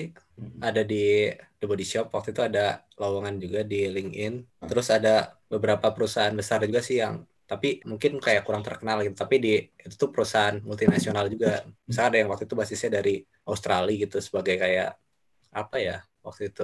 ada 0.67 0.81
di 0.81 1.29
The 1.61 1.65
Body 1.69 1.85
Shop 1.85 2.09
waktu 2.15 2.29
itu 2.33 2.41
ada 2.41 2.81
lowongan 2.97 3.35
juga 3.43 3.59
di 3.61 3.85
LinkedIn. 3.95 4.33
Terus 4.69 4.87
ada 4.89 5.37
beberapa 5.51 5.87
perusahaan 5.93 6.33
besar 6.33 6.65
juga 6.65 6.81
sih 6.81 6.97
yang 7.03 7.21
tapi 7.51 7.83
mungkin 7.83 8.17
kayak 8.23 8.41
kurang 8.47 8.63
terkenal 8.63 9.03
gitu. 9.05 9.15
Tapi 9.23 9.35
di 9.43 9.49
itu 9.85 9.95
tuh 10.01 10.09
perusahaan 10.15 10.55
multinasional 10.63 11.25
juga. 11.33 11.67
Misalnya 11.85 12.09
ada 12.11 12.17
yang 12.23 12.29
waktu 12.31 12.43
itu 12.47 12.55
basisnya 12.61 12.89
dari 12.97 13.11
Australia 13.45 13.93
gitu 14.07 14.17
sebagai 14.23 14.55
kayak 14.63 14.89
apa 15.51 15.75
ya 15.83 15.95
waktu 16.25 16.43
itu 16.51 16.63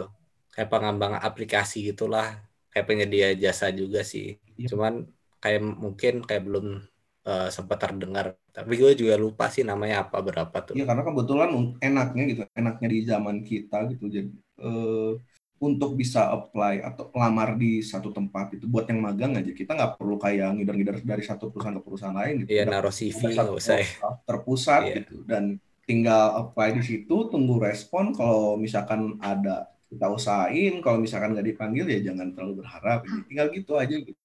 kayak 0.53 0.69
pengembang 0.73 1.13
aplikasi 1.28 1.78
gitulah 1.91 2.39
kayak 2.78 2.86
penyedia 2.86 3.34
jasa 3.34 3.73
juga 3.73 4.05
sih. 4.05 4.38
Iya. 4.53 4.69
Cuman 4.69 5.09
kayak 5.41 5.65
mungkin 5.65 6.21
kayak 6.21 6.45
belum 6.45 6.86
eh, 7.25 7.49
sempat 7.49 7.82
terdengar. 7.82 8.38
Tapi 8.53 8.73
gue 8.78 8.93
juga 8.93 9.17
lupa 9.17 9.49
sih 9.49 9.65
namanya 9.65 10.05
apa 10.05 10.21
berapa 10.21 10.53
tuh. 10.61 10.78
Iya 10.78 10.86
karena 10.86 11.01
kebetulan 11.01 11.49
enaknya 11.82 12.23
gitu, 12.30 12.41
enaknya 12.53 12.88
di 12.93 12.99
zaman 13.01 13.41
kita 13.41 13.89
gitu. 13.89 14.05
Jadi 14.05 14.30
eh, 14.61 15.11
untuk 15.57 15.97
bisa 15.97 16.30
apply 16.30 16.86
atau 16.86 17.09
lamar 17.17 17.57
di 17.57 17.82
satu 17.82 18.13
tempat 18.13 18.53
itu 18.53 18.69
buat 18.69 18.86
yang 18.86 19.01
magang 19.01 19.34
aja 19.41 19.49
kita 19.49 19.73
nggak 19.73 19.97
perlu 19.97 20.21
kayak 20.21 20.53
ngider-ngider 20.53 21.01
dari 21.01 21.25
satu 21.25 21.49
perusahaan 21.49 21.73
ke 21.73 21.82
perusahaan 21.82 22.13
lain 22.13 22.45
gitu. 22.45 22.49
Iya 22.53 22.69
Udah- 22.69 22.73
naruh 22.78 22.93
CV 22.93 23.21
nggak 23.34 23.57
usah 23.57 23.78
ya. 23.82 23.88
terpusat 24.30 24.82
Iya. 24.86 24.95
gitu 25.01 25.25
dan 25.25 25.57
tinggal 25.89 26.45
apply 26.45 26.78
di 26.78 26.84
situ 26.86 27.15
tunggu 27.34 27.57
respon 27.57 28.13
kalau 28.13 28.53
misalkan 28.53 29.17
ada 29.17 29.71
kita 29.91 30.05
usahain 30.11 30.73
kalau 30.83 30.97
misalkan 31.03 31.31
nggak 31.35 31.47
dipanggil 31.55 31.85
ya 31.88 31.99
jangan 32.11 32.27
terlalu 32.35 32.53
berharap. 32.63 32.99
Gitu. 33.07 33.21
tinggal 33.29 33.47
gitu 33.55 33.71
aja 33.79 33.95
gitu. 33.95 34.19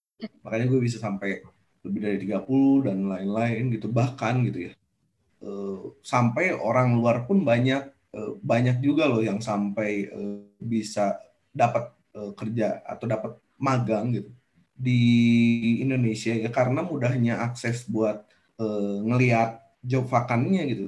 Makanya 0.45 0.67
gue 0.71 0.81
bisa 0.87 0.99
sampai 1.03 1.31
lebih 1.87 2.01
dari 2.05 2.19
30 2.23 2.87
dan 2.87 2.99
lain-lain 3.11 3.63
gitu. 3.75 3.87
Bahkan 3.91 4.35
gitu 4.51 4.61
ya 4.71 4.75
Eh, 5.43 5.79
sampai 6.07 6.55
orang 6.55 6.95
luar 6.95 7.27
pun 7.27 7.43
banyak 7.43 7.83
eh, 8.15 8.33
banyak 8.39 8.79
juga 8.79 9.11
loh 9.11 9.19
yang 9.27 9.43
sampai 9.43 10.07
eh, 10.07 10.39
bisa 10.63 11.19
dapat 11.51 11.91
eh, 12.15 12.33
kerja 12.39 12.79
atau 12.87 13.07
dapat 13.11 13.33
magang 13.59 14.15
gitu 14.15 14.31
di 14.79 15.03
Indonesia 15.83 16.33
ya. 16.35 16.49
Karena 16.55 16.81
mudahnya 16.87 17.43
akses 17.47 17.87
buat 17.91 18.23
eh, 18.63 18.97
ngelihat 19.09 19.51
job 19.83 20.07
vakannya 20.07 20.63
gitu 20.71 20.85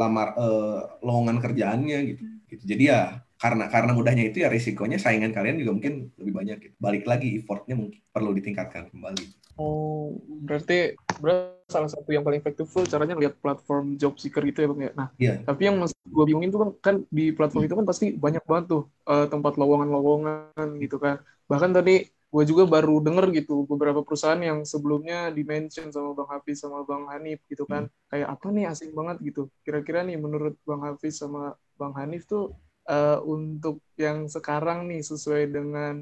lamar 0.00 0.28
eh, 0.40 0.80
lowongan 1.04 1.38
kerjaannya 1.44 1.98
gitu. 2.16 2.22
Gitu. 2.50 2.62
Jadi 2.66 2.82
ya 2.90 3.20
karena 3.40 3.64
karena 3.72 3.96
mudahnya 3.96 4.24
itu 4.28 4.44
ya 4.44 4.52
risikonya 4.52 5.00
saingan 5.00 5.32
kalian 5.32 5.56
juga 5.64 5.72
mungkin 5.72 5.94
lebih 6.20 6.32
banyak 6.36 6.56
gitu. 6.60 6.74
balik 6.76 7.04
lagi 7.08 7.40
effortnya 7.40 7.74
mungkin 7.80 7.98
perlu 8.12 8.30
ditingkatkan 8.36 8.92
kembali 8.92 9.24
Oh, 9.60 10.16
berarti 10.48 10.96
berarti 11.20 11.68
salah 11.68 11.90
satu 11.92 12.08
yang 12.16 12.24
paling 12.24 12.40
efektif 12.40 12.64
tuh 12.72 12.88
caranya 12.88 13.12
lihat 13.12 13.36
platform 13.44 14.00
job 14.00 14.16
seeker 14.16 14.40
gitu 14.48 14.64
ya 14.64 14.68
bang 14.72 14.80
ya. 14.88 14.92
Nah, 14.96 15.08
Iya. 15.20 15.34
tapi 15.44 15.68
yang 15.68 15.76
mas 15.76 15.92
gue 16.00 16.24
bingungin 16.24 16.48
tuh 16.48 16.60
bang 16.64 16.72
kan 16.80 16.94
di 17.12 17.28
platform 17.36 17.68
itu 17.68 17.76
kan 17.76 17.84
pasti 17.84 18.06
banyak 18.16 18.40
banget 18.48 18.64
tuh 18.72 18.82
eh, 19.04 19.28
tempat 19.28 19.60
lowongan-lowongan 19.60 20.80
gitu 20.80 20.96
kan. 20.96 21.20
Bahkan 21.44 21.76
tadi 21.76 22.08
gue 22.08 22.44
juga 22.48 22.64
baru 22.64 23.04
denger 23.04 23.36
gitu 23.36 23.68
beberapa 23.68 24.00
perusahaan 24.00 24.40
yang 24.40 24.64
sebelumnya 24.64 25.28
di 25.28 25.44
mention 25.44 25.92
sama 25.92 26.16
bang 26.16 26.28
Hafiz 26.32 26.56
sama 26.64 26.80
bang 26.88 27.04
Hanif 27.12 27.44
gitu 27.44 27.68
kan. 27.68 27.84
Kayak 28.08 28.40
apa 28.40 28.46
nih 28.48 28.64
asing 28.72 28.96
banget 28.96 29.20
gitu. 29.20 29.52
Kira-kira 29.60 30.00
nih 30.08 30.16
menurut 30.16 30.56
bang 30.64 30.80
Hafiz 30.88 31.20
sama 31.20 31.52
bang 31.76 31.92
Hanif 32.00 32.24
tuh 32.24 32.56
eh, 32.88 33.18
untuk 33.24 33.82
yang 33.98 34.28
sekarang 34.30 34.88
nih 34.90 35.02
sesuai 35.04 35.42
dengan 35.52 35.94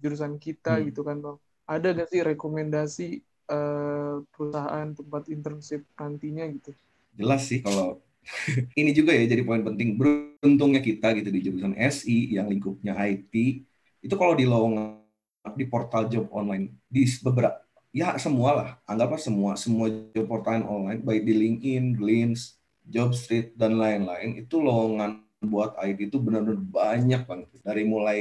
jurusan 0.00 0.40
kita 0.40 0.80
Hmm. 0.80 0.86
gitu 0.88 1.00
kan 1.08 1.16
bang 1.24 1.36
ada 1.68 1.86
gak 1.96 2.08
sih 2.12 2.20
rekomendasi 2.24 3.08
eh, 3.50 4.14
perusahaan 4.32 4.88
tempat 4.96 5.22
internship 5.34 5.82
nantinya 6.00 6.44
gitu? 6.56 6.72
jelas 7.18 7.42
sih 7.48 7.60
kalau 7.62 8.00
ini 8.80 8.90
juga 8.94 9.12
ya 9.16 9.24
jadi 9.26 9.42
poin 9.46 9.62
penting 9.64 9.96
beruntungnya 9.98 10.80
kita 10.84 11.12
gitu 11.18 11.30
di 11.32 11.40
jurusan 11.44 11.74
SI 11.78 12.36
yang 12.36 12.46
lingkupnya 12.50 12.94
IT 12.96 13.34
itu 14.04 14.14
kalau 14.16 14.34
di 14.36 14.44
lowongan 14.48 15.00
di 15.56 15.64
portal 15.66 16.06
job 16.12 16.28
online 16.32 16.76
di 16.86 17.04
beberapa 17.24 17.58
ya 17.90 18.14
semua 18.20 18.50
lah 18.54 18.68
anggaplah 18.86 19.18
semua 19.20 19.52
semua 19.58 19.88
job 19.90 20.26
portal 20.30 20.62
online 20.68 21.00
baik 21.02 21.22
di 21.26 21.34
LinkedIn, 21.34 21.84
Glints, 21.98 22.60
Jobstreet 22.86 23.56
dan 23.58 23.76
lain-lain 23.80 24.38
itu 24.38 24.60
lowongan 24.62 25.24
buat 25.40 25.76
IT 25.80 26.12
itu 26.12 26.20
benar-benar 26.20 26.60
banyak 26.60 27.22
banget. 27.24 27.48
Dari 27.64 27.82
mulai 27.88 28.20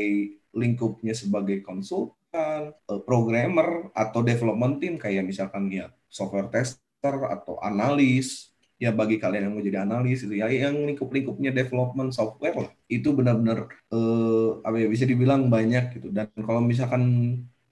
lingkupnya 0.56 1.12
sebagai 1.12 1.60
konsultan, 1.62 2.72
eh, 2.74 3.02
programmer 3.04 3.92
atau 3.92 4.24
development 4.24 4.80
team 4.80 4.96
kayak 4.96 5.28
misalkan 5.28 5.68
ya 5.70 5.92
software 6.08 6.50
tester 6.50 7.16
atau 7.28 7.60
analis. 7.60 8.50
Ya 8.80 8.96
bagi 8.96 9.20
kalian 9.20 9.52
yang 9.52 9.54
mau 9.60 9.64
jadi 9.64 9.84
analis 9.84 10.24
itu 10.24 10.40
ya 10.40 10.48
yang 10.48 10.88
lingkup-lingkupnya 10.88 11.52
development 11.52 12.16
software 12.16 12.56
lah. 12.56 12.72
Itu 12.88 13.12
benar-benar 13.12 13.68
eh, 13.92 14.50
apa 14.64 14.76
ya 14.80 14.88
bisa 14.88 15.04
dibilang 15.04 15.52
banyak 15.52 16.00
gitu. 16.00 16.08
Dan 16.16 16.32
kalau 16.40 16.64
misalkan 16.64 17.04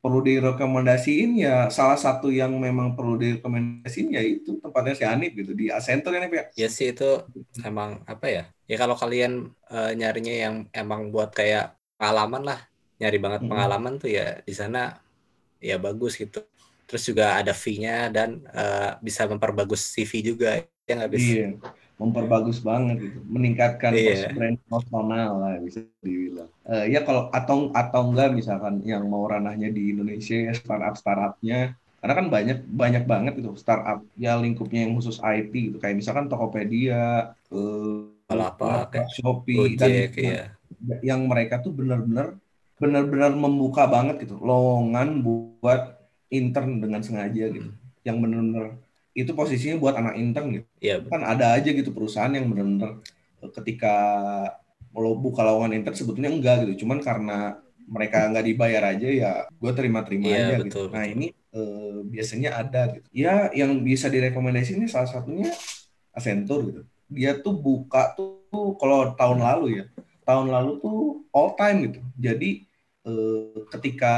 perlu 0.03 0.19
direkomendasiin 0.29 1.29
ya 1.45 1.55
salah 1.77 1.97
satu 2.05 2.27
yang 2.39 2.51
memang 2.65 2.87
perlu 2.97 3.13
direkomendasiin 3.23 4.07
ya 4.17 4.21
itu 4.23 4.49
tempatnya 4.63 4.93
si 4.99 5.03
Anip 5.13 5.31
gitu 5.39 5.51
di 5.59 5.65
Accenture 5.73 6.13
ya 6.15 6.19
Anip 6.23 6.33
ya 6.39 6.45
Ya 6.59 6.67
sih 6.75 6.87
itu 6.91 7.03
emang 7.67 7.89
apa 8.11 8.25
ya? 8.35 8.41
Ya 8.69 8.75
kalau 8.81 8.95
kalian 9.01 9.31
eh, 9.73 9.89
nyarinya 9.99 10.33
yang 10.43 10.55
emang 10.79 11.01
buat 11.13 11.29
kayak 11.39 11.63
pengalaman 11.97 12.41
lah, 12.49 12.59
nyari 12.99 13.17
banget 13.23 13.41
Mm-mm. 13.41 13.47
pengalaman 13.49 13.93
tuh 14.01 14.09
ya 14.17 14.23
di 14.47 14.53
sana 14.61 14.77
ya 15.69 15.75
bagus 15.85 16.13
gitu. 16.21 16.39
Terus 16.87 17.03
juga 17.09 17.25
ada 17.39 17.53
fee-nya 17.63 17.93
dan 18.15 18.29
eh, 18.57 18.89
bisa 19.07 19.21
memperbagus 19.31 19.81
CV 19.95 20.13
juga 20.29 20.47
ya 20.87 20.91
nggak 20.97 21.13
bisa. 21.17 21.31
iya 21.31 21.47
memperbagus 21.97 22.61
banget 22.61 23.09
gitu. 23.09 23.19
Meningkatkan 23.25 23.91
pos 23.91 24.21
brand 24.37 24.57
personal 24.69 25.31
lah 25.41 25.53
bisa 25.57 25.81
dibilang. 26.05 26.49
Eh, 26.69 26.93
ya 26.93 27.01
kalau 27.01 27.33
atau 27.33 27.73
atau 27.73 28.01
enggak 28.13 28.37
misalkan 28.37 28.85
yang 28.85 29.09
mau 29.09 29.25
ranahnya 29.25 29.73
di 29.73 29.97
Indonesia 29.97 30.37
ya 30.37 30.53
startup 30.53 30.93
startupnya. 30.95 31.73
Karena 31.97 32.13
kan 32.13 32.27
banyak 32.29 32.59
banyak 32.69 33.03
banget 33.09 33.33
itu 33.41 33.49
startup 33.57 34.05
ya 34.13 34.37
lingkupnya 34.37 34.85
yang 34.85 34.93
khusus 34.93 35.17
IT 35.17 35.51
gitu. 35.51 35.77
Kayak 35.81 35.97
misalkan 35.97 36.29
Tokopedia 36.29 37.33
eh, 37.49 38.01
Balapak, 38.29 38.93
kayak 38.93 39.09
Shopee 39.17 39.79
dan 39.79 39.89
Gojek 39.89 40.13
ya. 40.21 40.45
yang 41.01 41.25
mereka 41.25 41.63
tuh 41.63 41.73
benar-benar 41.73 42.37
benar-benar 42.77 43.33
membuka 43.33 43.89
banget 43.89 44.21
gitu. 44.29 44.37
Lowongan 44.37 45.25
buat 45.25 45.97
intern 46.29 46.77
dengan 46.77 47.01
sengaja 47.01 47.49
gitu. 47.49 47.73
Yang 48.05 48.17
benar-benar 48.21 48.67
itu 49.17 49.31
posisinya 49.33 49.81
buat 49.81 49.95
anak 49.97 50.13
intern 50.21 50.47
gitu 50.61 50.67
Iya, 50.77 51.01
kan 51.09 51.21
ada 51.25 51.57
aja 51.57 51.69
gitu 51.73 51.89
perusahaan 51.89 52.29
yang 52.29 52.45
benar-benar 52.53 53.01
eh, 53.41 53.49
ketika 53.57 53.93
mau 54.93 55.13
buka 55.17 55.41
lowongan 55.45 55.73
intern 55.77 55.97
sebetulnya 55.97 56.31
enggak 56.33 56.55
gitu 56.65 56.85
cuman 56.85 57.01
karena 57.01 57.37
mereka 57.87 58.27
nggak 58.29 58.45
dibayar 58.45 58.83
aja 58.93 59.07
ya 59.07 59.31
gue 59.47 59.71
terima-terima 59.71 60.27
Iya, 60.27 60.37
aja 60.37 60.55
betul, 60.59 60.67
gitu. 60.67 60.79
Nah 60.91 61.03
betul. 61.07 61.13
ini 61.17 61.27
eh, 61.55 61.97
biasanya 62.13 62.49
ada 62.61 62.81
gitu. 62.93 63.07
Ya 63.15 63.47
yang 63.55 63.71
bisa 63.81 64.07
direkomendasi 64.11 64.75
ini 64.77 64.85
salah 64.91 65.07
satunya 65.09 65.49
Accenture 66.11 66.61
gitu. 66.67 66.81
Dia 67.07 67.39
tuh 67.39 67.55
buka 67.55 68.11
tuh 68.17 68.75
kalau 68.81 69.15
tahun 69.15 69.39
lalu 69.39 69.65
ya, 69.79 69.85
tahun 70.27 70.51
lalu 70.51 70.71
tuh 70.83 70.99
all 71.31 71.55
time 71.55 71.77
gitu. 71.87 71.99
Jadi 72.19 72.49
eh, 73.07 73.57
ketika 73.71 74.15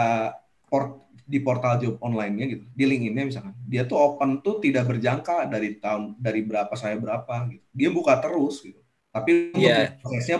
port, 0.70 1.02
di 1.30 1.38
portal 1.46 1.78
job 1.82 1.96
online-nya 2.02 2.46
gitu, 2.58 2.64
di 2.74 2.84
LinkedIn-nya 2.90 3.26
misalkan, 3.30 3.54
dia 3.70 3.86
tuh 3.86 3.98
open 4.02 4.42
tuh 4.42 4.58
tidak 4.66 4.90
berjangka 4.90 5.46
dari 5.54 5.78
tahun 5.78 6.18
dari 6.18 6.42
berapa 6.42 6.74
saya 6.74 6.98
berapa 6.98 7.34
gitu. 7.54 7.66
Dia 7.70 7.90
buka 7.94 8.14
terus 8.18 8.66
gitu. 8.66 8.82
Tapi 9.14 9.54
untuk 9.54 9.62
Iya. 9.62 9.94
prosesnya 10.02 10.38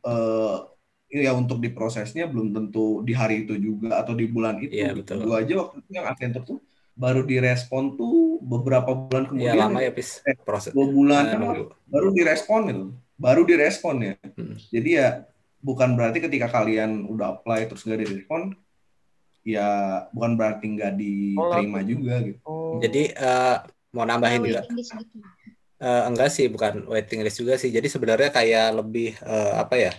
eh, 0.00 0.56
ya 1.10 1.30
untuk 1.36 1.58
diprosesnya 1.60 2.24
belum 2.30 2.54
tentu 2.56 3.02
di 3.04 3.12
hari 3.12 3.44
itu 3.44 3.54
juga 3.60 4.00
atau 4.00 4.14
di 4.16 4.24
bulan 4.30 4.56
itu. 4.64 4.72
Iya, 4.72 4.96
gitu. 4.96 4.98
betul. 5.04 5.16
Gua 5.28 5.36
aja 5.44 5.54
waktu 5.60 5.76
itu 5.84 5.90
yang 5.92 6.06
Accenture 6.08 6.44
tuh 6.48 6.58
baru 6.96 7.20
direspon 7.24 7.84
tuh 7.96 8.40
beberapa 8.44 8.90
bulan 8.96 9.24
Iya 9.28 9.30
kemudian. 9.32 9.56
lama 9.68 9.78
ya 9.84 9.92
pis 9.92 10.20
Eh, 10.24 10.36
proses 10.40 10.70
Dua 10.72 10.86
bulan 10.88 11.22
eh, 11.28 11.36
nunggu. 11.36 11.64
baru 11.88 12.08
direspon 12.16 12.60
gitu. 12.70 12.84
Baru 13.20 13.42
direspon 13.44 13.96
ya. 14.00 14.14
Hmm. 14.36 14.56
Jadi 14.72 14.90
ya 14.96 15.08
bukan 15.60 15.92
berarti 15.96 16.18
ketika 16.24 16.48
kalian 16.48 17.04
udah 17.04 17.36
apply 17.40 17.68
terus 17.68 17.84
nggak 17.84 18.00
direspon, 18.00 18.56
ya 19.56 20.04
bukan 20.14 20.38
berarti 20.38 20.66
nggak 20.76 20.92
diterima 20.98 21.80
juga 21.82 22.14
gitu. 22.22 22.38
Oh. 22.44 22.78
Jadi 22.78 23.10
eh, 23.14 23.56
mau 23.94 24.04
nambahin 24.06 24.42
juga 24.46 24.62
list 24.70 24.94
gitu. 24.94 25.18
Eh, 25.80 26.02
enggak 26.12 26.28
sih, 26.28 26.46
bukan 26.52 26.84
waiting 26.92 27.24
list 27.24 27.40
juga 27.40 27.56
sih. 27.56 27.72
Jadi 27.72 27.88
sebenarnya 27.88 28.28
kayak 28.28 28.84
lebih 28.84 29.16
eh, 29.16 29.52
apa 29.56 29.74
ya? 29.80 29.92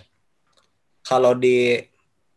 Kalau 1.02 1.34
di 1.34 1.82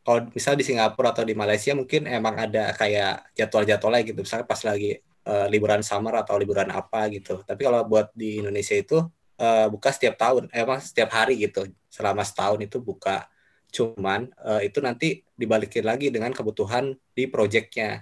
kalau 0.05 0.25
misal 0.33 0.57
di 0.57 0.65
Singapura 0.65 1.13
atau 1.13 1.25
di 1.25 1.37
Malaysia 1.37 1.73
mungkin 1.73 2.09
emang 2.09 2.37
ada 2.37 2.73
kayak 2.73 3.33
jadwal-jadwalnya 3.37 4.01
gitu. 4.01 4.19
Misalnya 4.25 4.49
pas 4.49 4.61
lagi 4.65 4.97
eh, 5.01 5.47
liburan 5.53 5.85
summer 5.85 6.25
atau 6.25 6.41
liburan 6.41 6.73
apa 6.73 7.05
gitu. 7.13 7.45
Tapi 7.45 7.61
kalau 7.61 7.85
buat 7.85 8.09
di 8.17 8.41
Indonesia 8.41 8.73
itu 8.73 8.97
eh, 9.37 9.67
buka 9.69 9.93
setiap 9.93 10.17
tahun, 10.17 10.49
eh, 10.49 10.65
emang 10.65 10.81
setiap 10.81 11.13
hari 11.13 11.37
gitu. 11.45 11.69
Selama 11.93 12.25
setahun 12.25 12.57
itu 12.65 12.81
buka. 12.81 13.29
Cuman 13.75 14.31
eh, 14.31 14.71
itu 14.71 14.79
nanti 14.79 15.19
dibalikin 15.35 15.83
lagi 15.83 16.07
dengan 16.07 16.31
kebutuhan 16.31 16.95
di 17.11 17.27
projectnya 17.27 17.99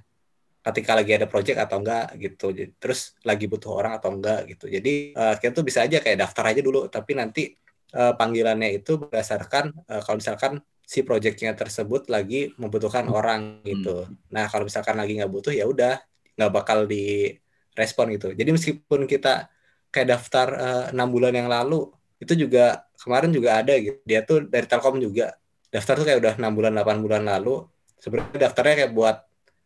ketika 0.64 0.92
lagi 0.96 1.12
ada 1.20 1.28
project 1.28 1.60
atau 1.60 1.78
enggak 1.84 2.16
gitu. 2.16 2.56
Terus 2.80 3.20
lagi 3.28 3.46
butuh 3.52 3.72
orang 3.84 4.00
atau 4.00 4.16
enggak 4.16 4.48
gitu. 4.56 4.72
Jadi 4.72 5.12
eh, 5.12 5.36
kita 5.42 5.52
tuh 5.52 5.66
bisa 5.68 5.84
aja 5.84 6.00
kayak 6.00 6.24
daftar 6.24 6.56
aja 6.56 6.62
dulu, 6.64 6.88
tapi 6.88 7.12
nanti 7.20 7.52
eh, 7.92 8.14
panggilannya 8.16 8.80
itu 8.80 8.96
berdasarkan 8.96 9.76
eh, 9.92 10.02
kalau 10.06 10.18
misalkan 10.22 10.64
si 10.84 11.04
projectnya 11.04 11.52
tersebut 11.56 12.08
lagi 12.08 12.56
membutuhkan 12.56 13.08
orang 13.12 13.64
gitu. 13.68 14.08
Nah 14.32 14.48
kalau 14.52 14.68
misalkan 14.68 14.96
lagi 15.00 15.20
nggak 15.20 15.32
butuh 15.32 15.52
ya 15.56 15.68
udah 15.68 16.00
nggak 16.40 16.52
bakal 16.52 16.88
direspon 16.88 18.16
gitu. 18.16 18.36
Jadi 18.36 18.50
meskipun 18.52 19.08
kita 19.08 19.48
kayak 19.94 20.08
daftar 20.12 20.48
enam 20.92 21.08
bulan 21.08 21.32
yang 21.32 21.48
lalu 21.48 21.88
itu 22.20 22.36
juga 22.36 22.84
kemarin 23.00 23.32
juga 23.32 23.64
ada 23.64 23.74
gitu. 23.80 23.96
Dia 24.04 24.28
tuh 24.28 24.44
dari 24.44 24.68
Telkom 24.68 25.00
juga 25.00 25.32
daftar 25.74 25.94
tuh 25.98 26.06
kayak 26.06 26.20
udah 26.22 26.34
enam 26.38 26.54
bulan 26.54 26.74
8 26.78 27.02
bulan 27.02 27.24
lalu. 27.26 27.66
Sebenarnya 27.98 28.38
daftarnya 28.46 28.76
kayak 28.86 28.94
buat 28.94 29.18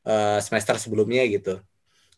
eh, 0.07 0.39
semester 0.39 0.75
sebelumnya 0.79 1.27
gitu. 1.27 1.59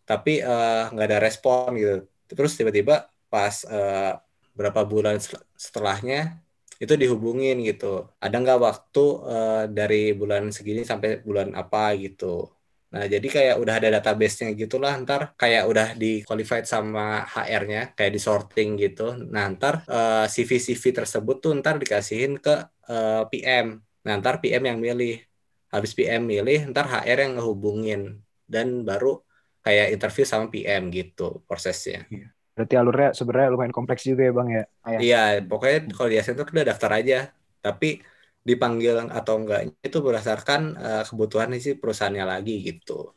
Tapi 0.06 0.46
eh, 0.46 0.84
nggak 0.94 1.08
ada 1.10 1.20
respon 1.20 1.74
gitu. 1.74 2.06
Terus 2.30 2.54
tiba-tiba 2.54 3.10
pas 3.34 3.66
eh, 3.66 4.14
berapa 4.54 4.82
bulan 4.86 5.18
setelahnya 5.58 6.38
itu 6.78 6.94
dihubungin 6.94 7.60
gitu. 7.66 8.08
Ada 8.22 8.36
nggak 8.38 8.60
waktu 8.62 9.06
eh, 9.26 9.64
dari 9.74 10.04
bulan 10.14 10.54
segini 10.54 10.86
sampai 10.86 11.26
bulan 11.26 11.58
apa 11.58 11.98
gitu. 11.98 12.46
Nah, 12.90 13.06
jadi 13.06 13.28
kayak 13.30 13.56
udah 13.62 13.74
ada 13.78 13.90
database-nya 14.02 14.58
gitu 14.58 14.82
lah, 14.82 14.98
ntar 15.06 15.38
kayak 15.38 15.64
udah 15.70 15.88
di 15.94 16.26
qualified 16.26 16.66
sama 16.66 17.22
HR-nya, 17.22 17.94
kayak 17.94 18.12
di 18.18 18.22
sorting 18.22 18.70
gitu. 18.82 19.14
Nah, 19.30 19.46
ntar 19.54 19.86
eh, 19.86 20.26
CV-CV 20.26 20.84
tersebut 20.98 21.38
tuh 21.38 21.54
ntar 21.62 21.78
dikasihin 21.78 22.42
ke 22.42 22.66
eh, 22.90 23.24
PM. 23.30 23.78
Nah, 24.06 24.14
ntar 24.20 24.42
PM 24.42 24.64
yang 24.66 24.80
milih. 24.82 25.22
Habis 25.70 25.94
PM 25.94 26.26
milih, 26.26 26.74
ntar 26.74 26.90
HR 26.90 27.30
yang 27.30 27.34
ngehubungin. 27.38 28.02
Dan 28.50 28.82
baru 28.82 29.22
kayak 29.62 29.94
interview 29.94 30.26
sama 30.26 30.50
PM 30.50 30.90
gitu 30.90 31.46
prosesnya. 31.46 32.10
Berarti 32.58 32.76
alurnya 32.76 33.10
sebenarnya 33.16 33.50
lumayan 33.54 33.72
kompleks 33.72 34.04
juga 34.04 34.28
ya 34.28 34.34
bang 34.34 34.50
ya. 34.50 34.64
Ayah. 34.84 35.00
Iya, 35.00 35.24
pokoknya 35.46 35.80
kalau 35.96 36.10
di 36.12 36.18
Accenture 36.18 36.50
udah 36.50 36.68
daftar 36.68 36.92
aja. 36.98 37.20
Tapi 37.60 38.02
dipanggil 38.40 39.12
atau 39.12 39.36
enggaknya 39.38 39.76
itu 39.84 40.00
berdasarkan 40.02 40.62
eh, 40.80 41.04
kebutuhan 41.06 41.54
si 41.62 41.78
perusahaannya 41.78 42.26
lagi 42.26 42.56
gitu. 42.66 43.14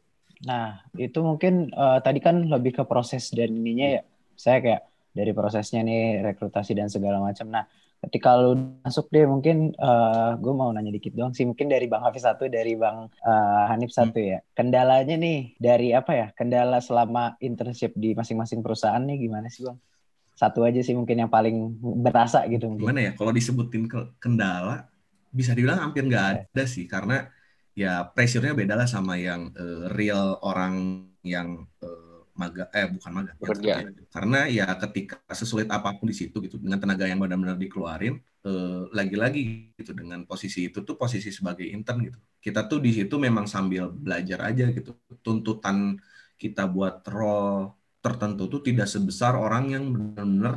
Nah, 0.47 0.83
itu 0.99 1.19
mungkin 1.23 1.71
eh, 1.73 1.99
tadi 2.03 2.19
kan 2.21 2.43
lebih 2.45 2.83
ke 2.83 2.85
proses 2.85 3.33
dan 3.33 3.51
ininya 3.55 3.99
ya. 3.99 4.03
Saya 4.37 4.59
kayak 4.61 4.83
dari 5.13 5.33
prosesnya 5.33 5.81
nih 5.87 6.23
rekrutasi 6.23 6.73
dan 6.77 6.89
segala 6.91 7.19
macam. 7.23 7.49
Nah, 7.49 7.65
ketika 8.03 8.35
lu 8.35 8.59
masuk 8.83 9.07
deh 9.15 9.25
mungkin 9.31 9.71
eh 9.79 10.31
gue 10.37 10.53
mau 10.53 10.75
nanya 10.75 10.91
dikit 10.91 11.15
doang 11.15 11.31
sih. 11.31 11.47
Mungkin 11.47 11.71
dari 11.71 11.87
Bang 11.87 12.03
Hafiz 12.03 12.27
satu, 12.27 12.51
dari 12.51 12.75
Bang 12.75 13.09
eh, 13.09 13.65
Hanif 13.71 13.95
satu 13.95 14.19
ya. 14.19 14.43
Kendalanya 14.59 15.15
nih 15.15 15.55
dari 15.57 15.95
apa 15.95 16.13
ya? 16.13 16.27
Kendala 16.35 16.83
selama 16.83 17.39
internship 17.39 17.95
di 17.95 18.13
masing-masing 18.19 18.61
perusahaan 18.61 19.03
nih 19.03 19.23
gimana 19.23 19.47
sih 19.47 19.63
Bang? 19.65 19.79
Satu 20.35 20.67
aja 20.67 20.83
sih 20.83 20.99
mungkin 20.99 21.23
yang 21.23 21.31
paling 21.31 21.79
berasa 22.03 22.43
gitu 22.51 22.67
mungkin. 22.67 22.91
Gimana 22.91 23.01
ya? 23.07 23.13
Kalau 23.15 23.31
disebutin 23.31 23.87
ke- 23.87 24.19
kendala, 24.19 24.91
bisa 25.31 25.55
dibilang 25.55 25.81
hampir 25.81 26.05
nggak 26.05 26.51
ada 26.51 26.65
sih, 26.67 26.85
karena 26.85 27.31
ya 27.73 28.05
pressure-nya 28.05 28.53
beda 28.53 28.75
lah 28.77 28.89
sama 28.91 29.17
yang 29.17 29.49
eh, 29.57 29.89
real 29.97 30.37
orang 30.45 31.07
yang 31.25 31.65
eh, 31.81 32.12
maga, 32.43 32.63
eh 32.77 32.87
bukan 32.95 33.11
maga, 33.17 33.33
Bekerja. 33.41 33.73
kerja. 33.75 34.03
Karena 34.15 34.39
ya 34.57 34.65
ketika 34.83 35.17
sesulit 35.41 35.69
apa 35.77 35.89
pun 35.99 36.07
di 36.11 36.17
situ 36.21 36.37
gitu, 36.47 36.57
dengan 36.65 36.79
tenaga 36.83 37.05
yang 37.11 37.19
benar-benar 37.23 37.57
dikeluarin, 37.65 38.15
eh, 38.49 38.81
lagi-lagi 38.99 39.41
gitu 39.81 39.93
dengan 40.01 40.21
posisi 40.31 40.59
itu 40.69 40.79
tuh 40.89 40.95
posisi 41.03 41.29
sebagai 41.39 41.67
intern 41.75 41.99
gitu. 42.09 42.19
Kita 42.45 42.61
tuh 42.71 42.79
di 42.87 42.91
situ 42.97 43.15
memang 43.27 43.47
sambil 43.55 43.83
belajar 44.05 44.39
aja 44.51 44.65
gitu. 44.77 44.91
Tuntutan 45.25 45.77
kita 46.43 46.63
buat 46.75 46.95
role 47.07 47.71
tertentu 48.03 48.43
tuh 48.53 48.61
tidak 48.67 48.87
sebesar 48.91 49.33
orang 49.39 49.65
yang 49.75 49.85
benar-benar 49.95 50.55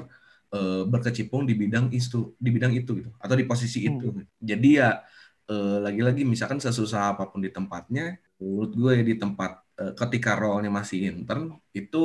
eh, 0.56 0.84
berkecimpung 0.92 1.44
di 1.50 1.54
bidang 1.62 1.86
itu 1.94 2.34
di 2.42 2.50
bidang 2.56 2.74
itu 2.74 2.92
gitu 3.00 3.10
atau 3.22 3.36
di 3.38 3.46
posisi 3.46 3.80
Hmm. 3.86 3.98
itu 3.98 4.06
jadi 4.42 4.68
ya 4.82 4.90
eh, 5.52 5.78
lagi-lagi 5.86 6.22
misalkan 6.26 6.58
sesusah 6.62 7.14
apa 7.16 7.30
pun 7.32 7.40
di 7.46 7.50
tempatnya 7.54 8.18
menurut 8.42 8.72
gue 8.74 8.92
ya 9.00 9.04
di 9.06 9.16
tempat 9.22 9.52
ketika 10.00 10.30
role-nya 10.40 10.72
masih 10.80 11.00
intern 11.12 11.58
itu 11.76 11.98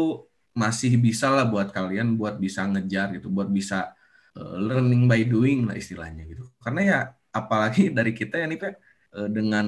masih 0.62 0.92
bisa 0.98 1.26
lah 1.34 1.44
buat 1.52 1.68
kalian 1.76 2.18
buat 2.20 2.34
bisa 2.44 2.66
ngejar 2.70 3.06
gitu 3.16 3.26
buat 3.30 3.48
bisa 3.58 3.94
eh, 4.38 4.56
learning 4.66 5.02
by 5.10 5.20
doing 5.26 5.58
lah 5.68 5.76
istilahnya 5.78 6.22
gitu. 6.30 6.42
Karena 6.62 6.80
ya 6.90 6.98
apalagi 7.34 7.80
dari 7.98 8.12
kita 8.16 8.34
ya 8.42 8.46
nih 8.50 8.58
Pak 8.62 8.72
eh, 9.16 9.28
dengan 9.36 9.66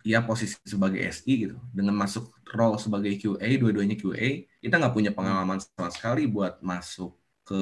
ya 0.00 0.24
posisi 0.24 0.56
sebagai 0.64 1.00
SI 1.04 1.32
gitu 1.44 1.56
dengan 1.76 1.92
masuk 2.02 2.32
role 2.56 2.80
sebagai 2.80 3.12
QA 3.20 3.48
dua-duanya 3.60 3.96
QA 4.00 4.28
kita 4.64 4.74
nggak 4.80 4.94
punya 4.96 5.10
pengalaman 5.12 5.60
sama 5.60 5.92
sekali 5.92 6.24
buat 6.24 6.60
masuk 6.64 7.12
ke 7.44 7.58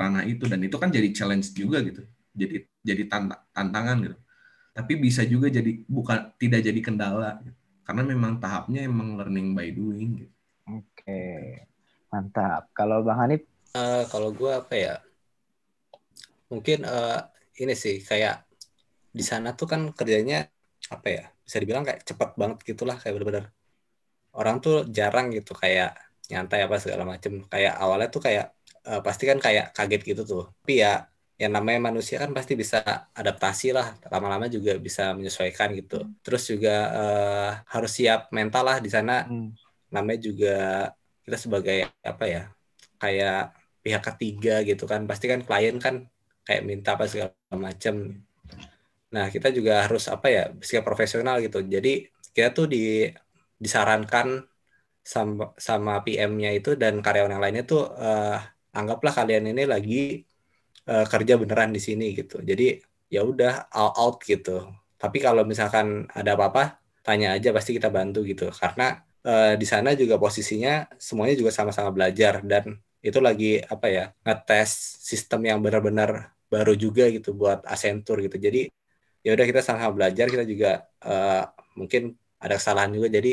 ranah 0.00 0.24
itu. 0.28 0.44
Dan 0.46 0.60
itu 0.66 0.76
kan 0.78 0.88
jadi 0.94 1.08
challenge 1.16 1.50
juga 1.56 1.82
gitu 1.84 2.02
jadi 2.30 2.56
jadi 2.86 3.02
tanta- 3.10 3.42
tantangan 3.54 3.96
gitu. 4.06 4.16
Tapi 4.76 4.92
bisa 5.00 5.22
juga 5.26 5.48
jadi 5.52 5.70
bukan 5.88 6.18
tidak 6.40 6.60
jadi 6.68 6.80
kendala 6.82 7.40
gitu. 7.46 7.59
Karena 7.90 8.06
memang 8.06 8.38
tahapnya 8.38 8.86
emang 8.86 9.18
learning 9.18 9.50
by 9.58 9.68
doing 9.74 10.08
gitu. 10.22 10.34
Oke. 10.70 11.18
Mantap. 12.14 12.70
Kalau 12.70 13.02
Bang 13.02 13.18
Hanif 13.18 13.42
Eh, 13.70 14.02
kalau 14.10 14.34
gue 14.34 14.50
apa 14.50 14.74
ya? 14.74 14.94
Mungkin 16.50 16.78
eh, 16.82 17.18
ini 17.62 17.74
sih 17.82 18.02
kayak 18.02 18.34
di 19.18 19.24
sana 19.30 19.48
tuh 19.58 19.66
kan 19.72 19.80
kerjanya 19.98 20.34
apa 20.94 21.06
ya? 21.16 21.22
Bisa 21.46 21.56
dibilang 21.62 21.84
kayak 21.86 22.02
cepet 22.08 22.30
banget 22.40 22.58
gitulah 22.68 22.96
kayak 23.00 23.14
bener-bener 23.16 23.46
orang 24.38 24.56
tuh 24.64 24.74
jarang 24.96 25.26
gitu 25.36 25.52
kayak 25.62 25.88
nyantai 26.30 26.60
apa 26.66 26.76
segala 26.82 27.04
macem. 27.12 27.32
Kayak 27.52 27.74
awalnya 27.82 28.08
tuh 28.14 28.22
kayak 28.26 28.44
eh, 28.90 29.00
pasti 29.06 29.24
kan 29.30 29.38
kayak 29.46 29.64
kaget 29.76 30.02
gitu 30.10 30.22
tuh. 30.30 30.42
Tapi 30.62 30.72
ya 30.84 30.88
yang 31.40 31.56
namanya 31.56 31.88
manusia 31.88 32.20
kan 32.20 32.36
pasti 32.36 32.52
bisa 32.52 32.84
adaptasi 33.16 33.72
lah 33.72 33.96
lama-lama 34.12 34.44
juga 34.52 34.76
bisa 34.76 35.16
menyesuaikan 35.16 35.72
gitu. 35.72 36.04
Terus 36.20 36.42
juga 36.52 36.74
eh, 36.92 37.50
harus 37.64 37.92
siap 37.96 38.28
mental 38.28 38.64
lah 38.68 38.78
di 38.84 38.90
sana. 38.92 39.24
Hmm. 39.24 39.56
namanya 39.90 40.22
juga 40.22 40.56
kita 41.26 41.34
sebagai 41.34 41.90
apa 42.06 42.22
ya 42.22 42.42
kayak 43.02 43.50
pihak 43.82 44.02
ketiga 44.14 44.54
gitu 44.68 44.84
kan. 44.84 45.08
Pasti 45.08 45.26
kan 45.32 45.40
klien 45.42 45.80
kan 45.80 46.04
kayak 46.44 46.62
minta 46.68 46.94
apa 46.94 47.08
segala 47.08 47.32
macam 47.56 48.20
nah 49.10 49.26
kita 49.26 49.50
juga 49.50 49.90
harus 49.90 50.06
apa 50.06 50.26
ya 50.30 50.42
sikap 50.62 50.84
profesional 50.86 51.40
gitu. 51.42 51.64
Jadi 51.64 52.06
kita 52.36 52.52
tuh 52.54 52.66
di 52.70 53.08
disarankan 53.58 54.46
sama 55.02 55.56
sama 55.58 56.04
PM-nya 56.06 56.54
itu 56.54 56.76
dan 56.78 57.00
karyawan 57.02 57.32
yang 57.34 57.42
lainnya 57.42 57.64
tuh 57.66 57.90
eh, 57.96 58.38
anggaplah 58.76 59.10
kalian 59.10 59.50
ini 59.50 59.64
lagi 59.66 60.22
eh, 60.90 61.04
kerja 61.12 61.32
beneran 61.40 61.70
di 61.76 61.80
sini 61.86 62.04
gitu 62.18 62.34
jadi 62.50 62.64
ya 63.14 63.20
udah 63.30 63.52
all 63.76 63.90
out 64.00 64.16
gitu 64.30 64.50
Tapi 65.00 65.16
kalau 65.26 65.42
misalkan 65.50 65.86
ada 66.18 66.30
apa-apa, 66.36 66.60
tanya 67.06 67.26
aja 67.36 67.48
pasti 67.56 67.70
kita 67.76 67.88
bantu 67.96 68.18
gitu. 68.30 68.52
Karena 68.60 68.84
uh, 69.24 69.56
di 69.60 69.64
sana 69.72 69.88
juga 70.00 70.14
posisinya 70.20 70.70
semuanya 71.06 71.34
juga 71.40 71.52
sama-sama 71.56 71.88
belajar 71.96 72.34
dan 72.50 72.64
itu 73.06 73.16
lagi 73.26 73.46
apa 73.72 73.86
ya 73.96 74.02
ngetes 74.24 74.70
sistem 75.10 75.40
yang 75.48 75.58
benar-benar 75.64 76.10
baru 76.52 76.72
juga 76.84 77.02
gitu 77.14 77.28
buat 77.40 77.58
Accenture 77.72 78.18
gitu. 78.28 78.36
Jadi 78.46 78.58
ya 79.24 79.28
udah 79.36 79.46
kita 79.50 79.60
sama-sama 79.66 79.92
belajar, 79.98 80.26
kita 80.34 80.44
juga 80.52 80.68
uh, 81.08 81.48
mungkin 81.78 82.02
ada 82.44 82.54
kesalahan 82.60 82.90
juga 82.96 83.08
jadi 83.16 83.28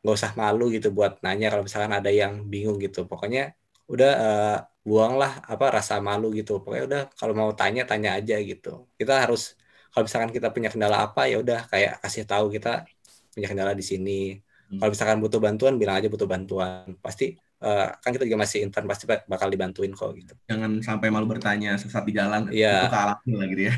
nggak 0.00 0.14
usah 0.18 0.32
malu 0.40 0.62
gitu 0.76 0.88
buat 0.98 1.12
nanya 1.24 1.46
kalau 1.52 1.62
misalkan 1.66 1.92
ada 1.98 2.10
yang 2.20 2.32
bingung 2.52 2.76
gitu. 2.84 2.98
Pokoknya 3.10 3.40
udah 3.88 4.12
uh, 4.14 4.58
buanglah 4.84 5.44
apa 5.44 5.80
rasa 5.80 5.98
malu 5.98 6.30
gitu. 6.36 6.60
Pokoknya 6.60 6.84
udah 6.84 7.02
kalau 7.16 7.34
mau 7.34 7.50
tanya 7.56 7.88
tanya 7.88 8.16
aja 8.16 8.36
gitu. 8.40 8.88
Kita 8.94 9.24
harus 9.24 9.56
kalau 9.90 10.04
misalkan 10.04 10.30
kita 10.30 10.48
punya 10.52 10.68
kendala 10.68 11.02
apa 11.08 11.26
ya 11.26 11.40
udah 11.40 11.66
kayak 11.66 11.98
kasih 12.04 12.28
tahu 12.28 12.52
kita 12.52 12.84
punya 13.32 13.48
kendala 13.48 13.72
di 13.72 13.84
sini. 13.84 14.36
Hmm. 14.68 14.78
Kalau 14.84 14.90
misalkan 14.92 15.18
butuh 15.18 15.40
bantuan 15.40 15.74
bilang 15.80 15.96
aja 15.98 16.08
butuh 16.12 16.28
bantuan. 16.28 16.94
Pasti 17.00 17.32
uh, 17.64 17.88
kan 17.98 18.10
kita 18.12 18.28
juga 18.28 18.44
masih 18.44 18.68
intern 18.68 18.84
pasti 18.84 19.08
bakal 19.08 19.48
dibantuin 19.48 19.92
kok 19.96 20.12
gitu. 20.12 20.36
Jangan 20.46 20.84
sampai 20.84 21.08
malu 21.08 21.24
bertanya 21.24 21.80
sesat 21.80 22.04
di 22.04 22.12
jalan 22.12 22.52
yeah. 22.52 22.84
itu 22.84 22.92
kealamin 22.92 23.34
lah 23.34 23.48
gitu 23.48 23.62
ya. 23.72 23.74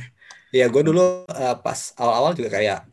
Iya, 0.51 0.67
gue 0.67 0.83
dulu 0.83 1.31
uh, 1.31 1.57
pas 1.63 1.95
awal-awal 1.95 2.35
juga 2.35 2.51
kayak 2.59 2.90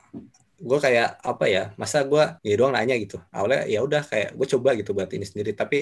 gue 0.57 0.77
kayak 0.85 1.07
apa 1.21 1.45
ya 1.45 1.61
masa 1.81 1.97
gue 2.09 2.23
ya 2.47 2.53
doang 2.59 2.73
nanya 2.75 2.95
gitu. 3.03 3.15
Awalnya 3.35 3.59
ya 3.73 3.79
udah 3.85 4.01
kayak 4.09 4.29
gue 4.37 4.47
coba 4.53 4.69
gitu 4.79 4.89
buat 4.97 5.09
ini 5.13 5.25
sendiri 5.29 5.51
tapi 5.53 5.77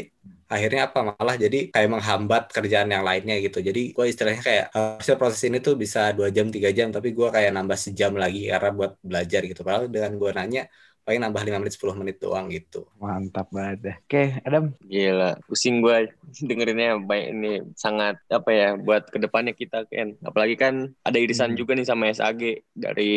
akhirnya 0.52 0.82
apa 0.92 1.00
malah 1.16 1.36
jadi 1.44 1.58
kayak 1.74 1.90
menghambat 1.96 2.44
kerjaan 2.56 2.90
yang 2.92 3.04
lainnya 3.08 3.36
gitu. 3.46 3.58
Jadi 3.64 3.80
gue 3.96 4.06
istilahnya 4.12 4.42
kayak 4.44 4.66
harusnya 4.76 5.16
proses 5.20 5.42
ini 5.48 5.58
tuh 5.64 5.74
bisa 5.84 6.00
dua 6.18 6.28
jam 6.36 6.48
tiga 6.54 6.70
jam 6.78 6.88
tapi 6.96 7.08
gue 7.18 7.28
kayak 7.36 7.52
nambah 7.56 7.78
sejam 7.86 8.12
lagi 8.20 8.40
karena 8.52 8.70
buat 8.78 8.92
belajar 9.00 9.42
gitu. 9.50 9.60
Padahal 9.66 9.86
dengan 9.94 10.12
gue 10.22 10.32
nanya 10.38 10.62
paling 11.06 11.22
nambah 11.22 11.42
5 11.46 11.62
menit 11.62 11.74
10 11.78 12.02
menit 12.02 12.18
doang 12.18 12.50
gitu. 12.50 12.90
Mantap 12.98 13.54
banget 13.54 13.78
deh. 13.80 13.96
Oke, 14.10 14.24
Adam. 14.42 14.74
Gila, 14.82 15.38
pusing 15.46 15.80
gue 15.86 16.10
dengerinnya 16.50 16.98
baik 16.98 17.26
ini 17.30 17.52
sangat 17.78 18.18
apa 18.34 18.50
ya 18.50 18.70
buat 18.74 19.14
ke 19.14 19.22
depannya 19.22 19.54
kita 19.54 19.86
kan. 19.86 20.18
Apalagi 20.26 20.58
kan 20.58 20.92
ada 21.06 21.18
irisan 21.22 21.54
hmm. 21.54 21.60
juga 21.62 21.78
nih 21.78 21.86
sama 21.86 22.10
SAG 22.10 22.66
dari 22.74 23.14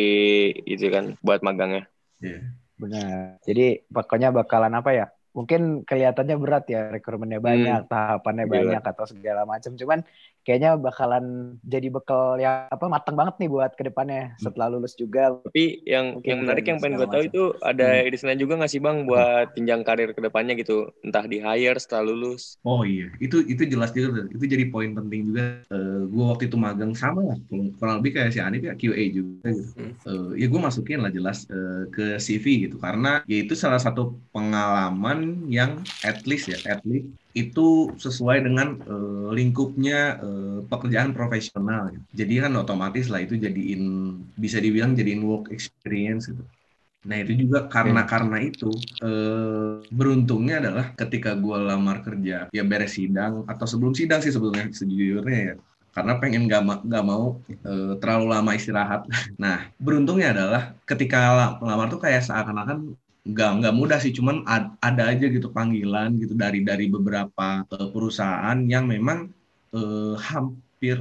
itu 0.69 0.85
kan 0.93 1.17
buat 1.25 1.41
magangnya. 1.41 1.89
Iya. 2.21 2.29
Yeah. 2.29 2.41
Benar. 2.79 3.43
Jadi 3.43 3.83
pokoknya 3.91 4.31
bakalan 4.31 4.71
apa 4.77 4.91
ya? 4.95 5.07
mungkin 5.29 5.85
kelihatannya 5.85 6.35
berat 6.41 6.65
ya 6.67 6.89
rekrutmennya 6.89 7.37
banyak, 7.37 7.85
hmm. 7.85 7.89
tahapannya 7.89 8.45
Gila. 8.49 8.53
banyak 8.53 8.83
atau 8.83 9.05
segala 9.05 9.45
macam. 9.45 9.77
Cuman 9.77 10.01
kayaknya 10.49 10.81
bakalan 10.81 11.55
jadi 11.61 11.93
bekal 11.93 12.41
yang 12.41 12.65
apa 12.73 12.89
matang 12.89 13.13
banget 13.13 13.37
nih 13.37 13.53
buat 13.53 13.77
ke 13.77 13.85
depannya 13.85 14.33
hmm. 14.33 14.41
setelah 14.41 14.73
lulus 14.73 14.97
juga. 14.97 15.37
Tapi 15.45 15.85
yang 15.85 16.17
mungkin 16.17 16.25
yang 16.25 16.39
menarik 16.41 16.65
yang 16.65 16.81
pengen 16.81 16.97
gue 16.97 17.09
tahu 17.13 17.23
itu 17.29 17.43
ada 17.61 18.01
hmm. 18.01 18.07
irisan 18.09 18.41
juga 18.41 18.57
nggak 18.57 18.71
sih 18.73 18.81
bang 18.81 19.05
buat 19.05 19.53
tinjang 19.53 19.85
karir 19.85 20.09
ke 20.17 20.21
depannya 20.25 20.57
gitu, 20.57 20.89
entah 21.05 21.29
di 21.29 21.37
hire 21.37 21.77
setelah 21.77 22.09
lulus. 22.09 22.57
Oh 22.65 22.81
iya, 22.81 23.13
itu 23.21 23.45
itu 23.45 23.69
jelas 23.69 23.93
juga, 23.93 24.25
itu 24.33 24.41
jadi 24.49 24.65
poin 24.73 24.97
penting 24.97 25.29
juga. 25.29 25.61
Uh, 25.69 25.77
eh, 25.77 26.01
gue 26.09 26.25
waktu 26.25 26.43
itu 26.49 26.57
magang 26.57 26.97
sama 26.97 27.21
lah, 27.21 27.37
kurang 27.77 28.01
lebih 28.01 28.17
kayak 28.17 28.33
si 28.33 28.41
Anip 28.41 28.65
ya 28.65 28.73
QA 28.73 29.05
juga 29.13 29.53
gitu. 29.53 29.71
Hmm. 29.77 29.93
Uh, 30.09 30.31
ya 30.33 30.49
gue 30.49 30.61
masukin 30.61 31.05
lah 31.05 31.13
jelas 31.13 31.45
uh, 31.53 31.85
ke 31.93 32.17
CV 32.17 32.65
gitu, 32.65 32.81
karena 32.81 33.21
ya 33.29 33.45
itu 33.45 33.53
salah 33.53 33.77
satu 33.77 34.17
pengalaman 34.33 35.45
yang 35.45 35.85
at 36.01 36.25
least 36.25 36.49
ya 36.49 36.57
at 36.65 36.81
least 36.89 37.13
itu 37.37 37.93
sesuai 37.93 38.41
dengan 38.41 38.81
uh, 38.89 39.29
lingkupnya 39.29 40.17
uh, 40.17 40.59
pekerjaan 40.65 41.13
profesional. 41.13 41.93
Jadi 42.09 42.41
kan 42.41 42.57
otomatis 42.57 43.05
lah 43.07 43.21
itu 43.21 43.37
jadiin 43.37 44.15
bisa 44.33 44.57
dibilang 44.57 44.97
jadiin 44.97 45.21
work 45.21 45.53
experience 45.53 46.29
gitu. 46.29 46.41
Nah 47.07 47.17
itu 47.23 47.47
juga 47.47 47.69
karena 47.71 48.03
hmm. 48.03 48.09
karena 48.09 48.37
itu 48.43 48.71
uh, 49.05 49.79
beruntungnya 49.87 50.59
adalah 50.59 50.85
ketika 50.97 51.31
gue 51.37 51.57
lamar 51.57 52.03
kerja 52.03 52.51
ya 52.51 52.63
beres 52.67 52.99
sidang 52.99 53.47
atau 53.47 53.63
sebelum 53.63 53.95
sidang 53.95 54.19
sih 54.19 54.35
sebelumnya 54.35 54.67
sejujurnya 54.73 55.39
ya 55.39 55.55
karena 55.89 56.21
pengen 56.21 56.45
gak, 56.45 56.61
ma 56.61 56.75
gak 56.85 57.05
mau 57.07 57.41
uh, 57.65 57.93
terlalu 57.97 58.25
lama 58.29 58.51
istirahat. 58.51 59.07
Nah 59.43 59.69
beruntungnya 59.79 60.35
adalah 60.35 60.63
ketika 60.83 61.55
lamar 61.63 61.87
tuh 61.87 62.01
kayak 62.03 62.25
seakan-akan 62.25 62.97
nggak 63.25 63.51
nggak 63.63 63.75
mudah 63.75 63.99
sih. 63.99 64.13
Cuman 64.15 64.45
ad, 64.47 64.75
ada 64.79 65.11
aja 65.11 65.25
gitu 65.27 65.51
panggilan 65.51 66.15
gitu 66.19 66.33
dari 66.37 66.63
dari 66.63 66.87
beberapa 66.87 67.63
uh, 67.67 67.87
perusahaan 67.91 68.57
yang 68.67 68.87
memang 68.87 69.29
uh, 69.75 70.15
hampir 70.19 70.99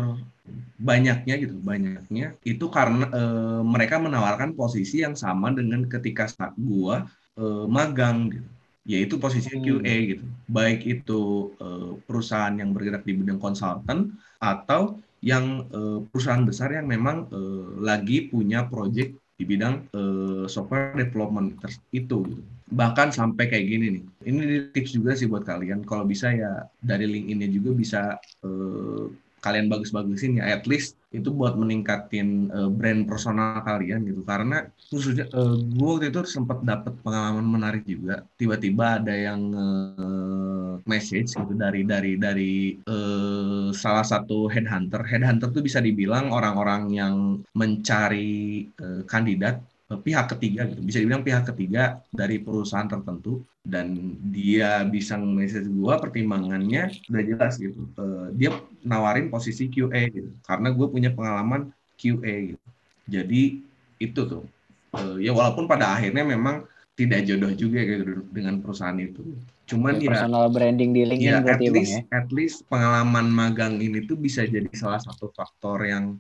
banyaknya 0.80 1.34
gitu 1.36 1.60
banyaknya 1.60 2.32
itu 2.40 2.66
karena 2.72 3.04
uh, 3.12 3.60
mereka 3.60 4.00
menawarkan 4.00 4.56
posisi 4.56 5.04
yang 5.04 5.12
sama 5.12 5.52
dengan 5.52 5.84
ketika 5.84 6.24
saat 6.24 6.56
gua 6.56 7.06
uh, 7.36 7.64
magang 7.68 8.32
gitu. 8.32 8.50
Yaitu 8.88 9.20
posisi 9.20 9.52
hmm. 9.52 9.62
QA 9.64 9.96
gitu. 10.16 10.24
Baik 10.48 10.80
itu 10.88 11.52
uh, 11.60 12.00
perusahaan 12.08 12.56
yang 12.56 12.72
bergerak 12.72 13.04
di 13.04 13.12
bidang 13.20 13.36
konsultan 13.36 14.16
atau 14.40 14.96
yang 15.20 15.66
uh, 15.74 16.00
perusahaan 16.08 16.46
besar 16.46 16.72
yang 16.72 16.86
memang 16.86 17.26
uh, 17.28 17.76
lagi 17.82 18.30
punya 18.30 18.64
project 18.70 19.18
di 19.38 19.46
bidang 19.46 19.86
uh, 19.94 20.44
software 20.50 20.98
development 20.98 21.54
itu 21.94 22.26
gitu. 22.26 22.42
Bahkan 22.68 23.14
sampai 23.14 23.48
kayak 23.48 23.64
gini 23.70 23.86
nih. 23.96 24.04
Ini 24.28 24.42
tips 24.74 24.92
juga 24.92 25.16
sih 25.16 25.30
buat 25.30 25.46
kalian. 25.46 25.86
Kalau 25.86 26.04
bisa 26.04 26.34
ya 26.34 26.66
dari 26.82 27.06
link 27.08 27.32
ini 27.32 27.46
juga 27.48 27.70
bisa 27.72 28.02
uh, 28.44 29.08
kalian 29.40 29.70
bagus-bagusin 29.70 30.42
ya 30.42 30.58
at 30.58 30.66
least 30.66 30.98
itu 31.08 31.32
buat 31.32 31.56
meningkatin 31.56 32.52
uh, 32.52 32.68
brand 32.68 33.08
personal 33.08 33.64
kalian 33.64 34.04
gitu. 34.04 34.20
Karena 34.26 34.68
khususnya 34.92 35.24
uh, 35.32 35.56
gue 35.56 35.88
waktu 35.88 36.12
itu 36.12 36.20
sempat 36.28 36.60
dapat 36.64 36.92
pengalaman 37.00 37.46
menarik 37.48 37.84
juga. 37.88 38.26
Tiba-tiba 38.36 39.00
ada 39.00 39.14
yang 39.14 39.40
uh, 39.56 40.72
message 40.84 41.32
gitu 41.32 41.54
dari 41.56 41.82
dari 41.88 42.20
dari 42.20 42.76
uh, 42.84 43.72
salah 43.72 44.04
satu 44.04 44.52
headhunter. 44.52 45.00
Headhunter 45.08 45.48
tuh 45.48 45.64
bisa 45.64 45.80
dibilang 45.80 46.28
orang-orang 46.28 46.92
yang 46.92 47.40
mencari 47.56 48.68
uh, 48.78 49.02
kandidat 49.08 49.64
pihak 49.96 50.36
ketiga 50.36 50.68
gitu. 50.68 50.84
Bisa 50.84 51.00
dibilang 51.00 51.24
pihak 51.24 51.48
ketiga 51.48 52.04
dari 52.12 52.36
perusahaan 52.44 52.84
tertentu 52.84 53.40
dan 53.64 53.96
dia 54.28 54.84
bisa 54.84 55.16
nge-message 55.16 55.68
gue 55.72 55.94
pertimbangannya 55.96 56.92
udah 57.08 57.24
jelas 57.24 57.56
gitu. 57.56 57.88
Uh, 57.96 58.28
dia 58.36 58.52
nawarin 58.84 59.32
posisi 59.32 59.72
QA 59.72 60.12
gitu 60.12 60.28
karena 60.44 60.68
gue 60.68 60.86
punya 60.92 61.08
pengalaman 61.08 61.72
QA 61.96 62.52
gitu. 62.52 62.68
Jadi 63.08 63.64
itu 63.96 64.20
tuh. 64.28 64.44
Uh, 64.92 65.16
ya 65.16 65.32
walaupun 65.32 65.64
pada 65.64 65.96
akhirnya 65.96 66.24
memang 66.24 66.68
tidak 66.98 67.24
jodoh 67.24 67.52
juga 67.54 67.80
gitu 67.80 68.26
dengan 68.28 68.60
perusahaan 68.60 68.98
itu. 69.00 69.22
Cuman 69.70 70.02
ya, 70.02 70.12
personal 70.12 70.50
branding 70.52 70.90
di 70.92 71.02
LinkedIn 71.06 71.46
ya, 71.46 71.54
at 71.54 71.60
least 71.62 71.94
ya? 71.94 72.02
at 72.10 72.28
least 72.34 72.58
pengalaman 72.66 73.30
magang 73.30 73.78
ini 73.78 74.04
tuh 74.04 74.18
bisa 74.18 74.44
jadi 74.44 74.68
salah 74.74 74.98
satu 74.98 75.30
faktor 75.32 75.86
yang 75.86 76.18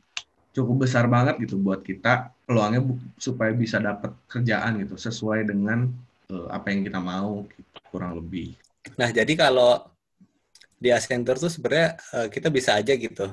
cukup 0.54 0.86
besar 0.86 1.10
banget 1.10 1.42
gitu 1.42 1.58
buat 1.58 1.82
kita 1.82 2.30
peluangnya 2.48 2.80
supaya 3.20 3.52
bisa 3.52 3.76
dapat 3.76 4.16
kerjaan 4.24 4.80
gitu 4.80 4.96
sesuai 4.96 5.44
dengan 5.44 5.92
uh, 6.32 6.48
apa 6.48 6.72
yang 6.72 6.80
kita 6.88 6.96
mau 6.96 7.44
gitu, 7.44 7.78
kurang 7.92 8.16
lebih. 8.16 8.56
Nah 8.96 9.12
jadi 9.12 9.28
kalau 9.36 9.84
di 10.80 10.88
Accenture 10.88 11.36
tuh 11.36 11.52
sebenarnya 11.52 12.00
uh, 12.16 12.28
kita 12.32 12.48
bisa 12.48 12.80
aja 12.80 12.96
gitu 12.96 13.28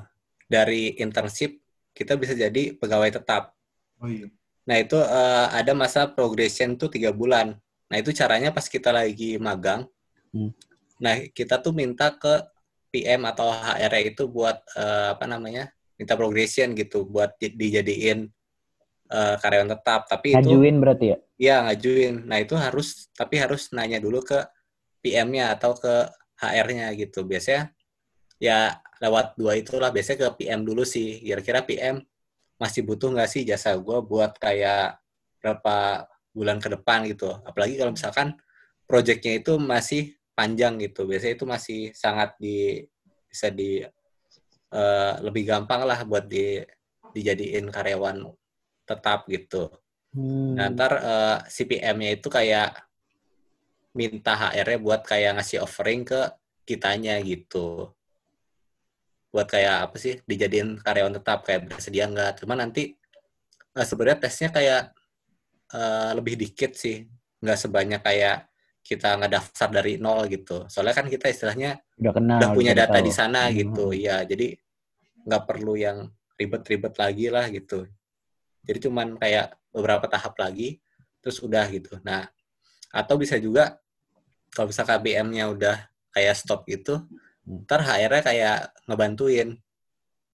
dari 0.51 0.99
internship 0.99 1.55
kita 1.95 2.19
bisa 2.19 2.35
jadi 2.35 2.75
pegawai 2.75 3.07
tetap. 3.07 3.55
Oh 4.03 4.11
iya. 4.11 4.27
Nah 4.67 4.83
itu 4.83 4.99
uh, 4.99 5.47
ada 5.47 5.71
masa 5.71 6.11
progression 6.11 6.75
tuh 6.75 6.91
tiga 6.91 7.15
bulan. 7.15 7.55
Nah 7.87 7.95
itu 7.95 8.11
caranya 8.11 8.51
pas 8.51 8.67
kita 8.67 8.91
lagi 8.91 9.39
magang. 9.39 9.87
Hmm. 10.35 10.51
Nah 10.99 11.23
kita 11.31 11.63
tuh 11.63 11.71
minta 11.71 12.11
ke 12.11 12.43
PM 12.91 13.23
atau 13.23 13.47
HR 13.47 14.11
itu 14.11 14.27
buat 14.27 14.59
uh, 14.75 15.15
apa 15.15 15.23
namanya 15.23 15.71
minta 15.95 16.19
progression 16.19 16.75
gitu 16.75 17.07
buat 17.07 17.31
dijadiin 17.39 18.27
uh, 19.15 19.35
karyawan 19.39 19.71
tetap 19.71 20.01
tapi 20.11 20.35
ngajuin 20.35 20.75
itu, 20.75 20.81
berarti 20.83 21.05
ya? 21.07 21.17
Iya 21.39 21.55
ngajuin. 21.67 22.15
Nah 22.27 22.37
itu 22.43 22.55
harus 22.59 23.07
tapi 23.15 23.39
harus 23.39 23.71
nanya 23.71 24.03
dulu 24.03 24.19
ke 24.19 24.43
PM-nya 24.99 25.55
atau 25.55 25.71
ke 25.75 26.11
HR-nya 26.35 26.91
gitu. 26.99 27.23
Biasanya 27.23 27.71
ya 28.35 28.75
lewat 28.99 29.39
dua 29.39 29.55
itulah 29.55 29.89
biasanya 29.95 30.27
ke 30.27 30.43
PM 30.43 30.67
dulu 30.67 30.83
sih. 30.83 31.23
Kira-kira 31.23 31.63
PM 31.63 32.03
masih 32.59 32.83
butuh 32.83 33.11
nggak 33.11 33.29
sih 33.31 33.43
jasa 33.47 33.75
gue 33.75 33.99
buat 34.03 34.35
kayak 34.39 34.99
berapa 35.39 36.07
bulan 36.35 36.59
ke 36.59 36.67
depan 36.75 37.07
gitu? 37.07 37.31
Apalagi 37.47 37.79
kalau 37.79 37.95
misalkan 37.95 38.35
proyeknya 38.83 39.39
itu 39.39 39.55
masih 39.55 40.15
panjang 40.35 40.75
gitu. 40.83 41.07
Biasanya 41.07 41.33
itu 41.39 41.45
masih 41.47 41.79
sangat 41.95 42.35
di 42.39 42.83
bisa 43.31 43.51
di 43.51 43.83
uh, 44.71 45.13
lebih 45.23 45.43
gampang 45.47 45.83
lah 45.83 46.03
buat 46.07 46.27
di 46.27 46.59
dijadiin 47.15 47.71
karyawan 47.71 48.27
tetap 48.85 49.25
gitu. 49.27 49.73
Hmm. 50.15 50.55
Nah, 50.55 50.71
ntar 50.71 50.91
uh, 50.95 51.03
eh, 51.03 51.37
CPM-nya 51.51 52.15
itu 52.15 52.31
kayak 52.31 52.87
minta 53.95 54.35
HR-nya 54.35 54.79
buat 54.79 55.01
kayak 55.03 55.39
ngasih 55.39 55.59
offering 55.65 56.07
ke 56.07 56.31
kitanya 56.63 57.19
gitu. 57.19 57.91
Buat 59.33 59.51
kayak 59.51 59.91
apa 59.91 59.95
sih 59.99 60.23
dijadiin 60.23 60.79
karyawan 60.79 61.19
tetap 61.19 61.43
kayak 61.43 61.67
bersedia 61.67 62.07
nggak. 62.07 62.39
Cuma 62.39 62.55
nanti 62.55 62.95
uh, 63.75 63.83
sebenarnya 63.83 64.23
tesnya 64.23 64.49
kayak 64.55 64.81
uh, 65.75 66.11
lebih 66.15 66.39
dikit 66.39 66.77
sih, 66.79 67.03
nggak 67.43 67.59
sebanyak 67.59 67.99
kayak 67.99 68.47
kita 68.85 69.17
ngedaftar 69.17 69.69
dari 69.81 69.97
nol 69.97 70.29
gitu. 70.29 70.69
Soalnya 70.69 70.95
kan 70.95 71.07
kita 71.09 71.27
istilahnya 71.27 71.81
Udah 71.97 72.13
kenal. 72.13 72.37
udah 72.39 72.49
punya 72.53 72.71
data 72.77 73.01
tahu. 73.01 73.07
di 73.09 73.11
sana 73.11 73.49
Hmm. 73.49 73.55
gitu, 73.57 73.85
ya. 73.91 74.21
Jadi 74.23 74.53
nggak 75.25 75.43
perlu 75.43 75.73
yang 75.73 76.05
ribet-ribet 76.37 76.93
lagi 76.95 77.27
lah 77.33 77.49
gitu. 77.49 77.89
Jadi 78.67 78.89
cuman 78.89 79.15
kayak 79.21 79.55
beberapa 79.71 80.05
tahap 80.09 80.35
lagi, 80.41 80.81
terus 81.21 81.37
udah 81.41 81.65
gitu. 81.71 81.97
Nah, 82.03 82.27
atau 82.93 83.15
bisa 83.19 83.37
juga 83.39 83.77
kalau 84.53 84.67
bisa 84.71 84.83
KBM-nya 84.87 85.51
udah 85.51 85.77
kayak 86.15 86.35
stop 86.37 86.65
gitu, 86.69 87.03
Hmm. 87.45 87.61
ntar 87.69 87.85
HR-nya 87.85 88.23
kayak 88.25 88.57
ngebantuin, 88.89 89.49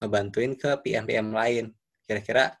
ngebantuin 0.00 0.52
ke 0.56 0.70
PM-PM 0.82 1.28
lain. 1.36 1.64
Kira-kira 2.08 2.56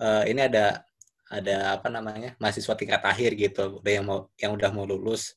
eh, 0.00 0.24
ini 0.30 0.40
ada 0.44 0.84
ada 1.32 1.80
apa 1.80 1.88
namanya 1.90 2.36
mahasiswa 2.38 2.74
tingkat 2.76 3.02
akhir 3.02 3.34
gitu, 3.40 3.80
udah 3.80 3.92
yang 3.96 4.06
mau 4.06 4.20
yang 4.38 4.52
udah 4.54 4.70
mau 4.76 4.84
lulus. 4.84 5.34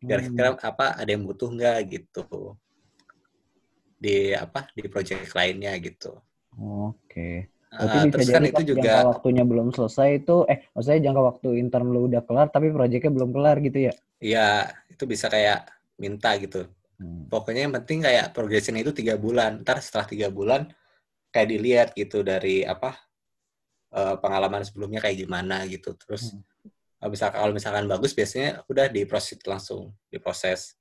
Kira-kira 0.00 0.56
apa 0.56 0.96
ada 0.96 1.10
yang 1.12 1.22
butuh 1.28 1.48
nggak 1.52 1.78
gitu 1.92 2.24
di 3.96 4.32
apa 4.36 4.68
di 4.76 4.86
project 4.88 5.32
lainnya 5.36 5.72
gitu. 5.80 6.16
Oke. 6.58 7.48
Eh, 7.76 7.84
Berarti 7.84 7.98
bisa 8.08 8.12
terus 8.12 8.26
jadi 8.26 8.36
kan 8.36 8.42
itu 8.48 8.62
juga 8.72 8.80
jangka 8.80 9.08
waktunya 9.12 9.44
belum 9.44 9.68
selesai 9.76 10.08
itu, 10.24 10.36
eh 10.48 10.58
maksudnya 10.72 11.00
jangka 11.04 11.22
waktu 11.28 11.48
intern 11.60 11.86
lu 11.92 12.00
udah 12.08 12.22
kelar 12.24 12.48
tapi 12.48 12.66
proyeknya 12.72 13.10
belum 13.12 13.30
kelar 13.36 13.56
gitu 13.60 13.78
ya? 13.92 13.94
ya 14.16 14.48
itu 14.88 15.04
bisa 15.04 15.28
kayak 15.28 15.68
minta 16.00 16.32
gitu. 16.40 16.64
Hmm. 16.96 17.28
Pokoknya 17.28 17.68
yang 17.68 17.74
penting 17.76 18.00
kayak 18.00 18.32
progression 18.32 18.80
itu 18.80 18.96
tiga 18.96 19.20
bulan. 19.20 19.60
Ntar 19.60 19.84
setelah 19.84 20.08
tiga 20.08 20.28
bulan 20.32 20.72
kayak 21.28 21.48
dilihat 21.52 21.88
gitu 21.92 22.24
dari 22.24 22.64
apa 22.64 22.96
eh, 23.92 24.16
pengalaman 24.16 24.64
sebelumnya 24.64 25.04
kayak 25.04 25.28
gimana 25.28 25.68
gitu. 25.68 25.92
Terus 26.00 26.32
Hmm. 26.32 27.12
misalkan 27.12 27.38
kalau 27.44 27.52
misalkan 27.52 27.84
bagus 27.84 28.16
biasanya 28.16 28.64
udah 28.72 28.88
diproses 28.88 29.36
langsung 29.44 29.92
diproses. 30.08 30.80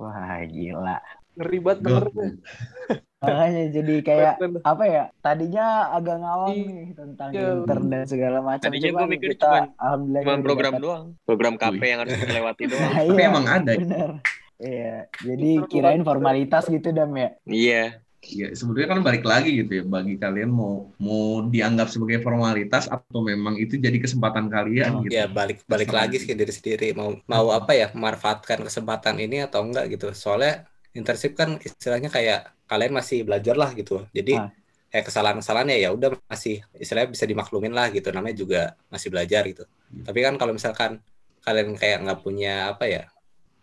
Wah 0.00 0.40
gila. 0.48 0.96
Ngeri 1.36 1.58
banget. 1.60 2.02
Makanya 3.20 3.64
jadi 3.68 3.94
kayak 4.00 4.34
apa 4.64 4.84
ya? 4.84 5.04
Tadinya 5.20 5.66
agak 5.92 6.16
ngawang 6.18 6.56
nih 6.56 6.88
tentang 6.96 7.28
Iya. 7.30 7.52
intern 7.54 7.84
dan 7.86 8.02
segala 8.08 8.38
macam. 8.40 8.64
Tadinya 8.64 8.88
Cuman 8.88 8.96
gua 8.98 9.08
mikir 9.12 9.28
kita 9.30 9.44
cuman- 9.46 9.70
alhamdulillah 9.76 10.22
Cuma 10.24 10.32
udah 10.32 10.42
program 10.42 10.72
dapat- 10.72 10.82
doang. 10.82 11.04
Program 11.22 11.54
KP 11.54 11.82
yang 11.84 12.00
harus 12.00 12.14
dilewati 12.16 12.62
doang. 12.72 12.80
Nah, 12.82 12.92
Tapi 12.98 13.12
iya, 13.14 13.28
emang 13.28 13.46
ada. 13.46 13.72
Bener. 13.74 14.10
Iya. 14.58 14.94
Jadi 15.20 15.50
kirain 15.66 16.02
formalitas 16.02 16.64
gitu 16.66 16.88
dam 16.90 17.12
ya. 17.12 17.28
Iya. 17.44 17.82
Ya, 18.20 18.52
sebenarnya 18.52 18.88
kan 18.90 19.00
balik 19.00 19.24
lagi 19.24 19.50
gitu 19.54 19.72
ya 19.74 19.84
bagi 19.86 20.12
kalian 20.14 20.52
mau 20.52 20.92
mau 20.96 21.40
dianggap 21.42 21.88
sebagai 21.88 22.20
formalitas 22.20 22.84
atau 22.84 23.24
memang 23.24 23.56
itu 23.56 23.76
jadi 23.76 23.96
kesempatan 23.96 24.48
kalian 24.48 24.90
Oh, 24.92 25.00
gitu. 25.00 25.12
Ya 25.14 25.24
balik 25.24 25.64
balik 25.64 25.88
lagi 25.88 26.20
sih 26.20 26.28
diri 26.30 26.52
sendiri 26.52 26.92
mau 26.92 27.16
mau 27.24 27.48
apa 27.48 27.72
ya 27.72 27.88
memanfaatkan 27.90 28.60
kesempatan 28.60 29.16
ini 29.18 29.40
atau 29.40 29.64
enggak 29.64 29.88
gitu. 29.88 30.12
Soalnya 30.12 30.68
internship 30.92 31.32
kan 31.32 31.56
istilahnya 31.58 32.08
kayak 32.08 32.52
kalian 32.70 32.94
masih 32.94 33.26
belajar 33.26 33.58
lah 33.58 33.74
gitu. 33.74 34.06
Jadi 34.14 34.38
Ah. 34.38 34.46
kayak 34.90 35.10
kesalahan-kesalahan 35.10 35.68
ya 35.74 35.78
ya 35.86 35.90
udah 35.90 36.14
masih 36.26 36.62
istilahnya 36.78 37.10
bisa 37.10 37.26
dimaklumin 37.26 37.74
lah 37.74 37.90
gitu. 37.90 38.14
Namanya 38.14 38.36
juga 38.38 38.60
masih 38.86 39.10
belajar 39.10 39.42
gitu. 39.46 39.66
Tapi 40.06 40.18
kan 40.22 40.38
kalau 40.38 40.54
misalkan 40.54 41.02
kalian 41.42 41.74
kayak 41.74 41.98
nggak 42.06 42.20
punya 42.22 42.70
apa 42.70 42.84
ya 42.86 43.02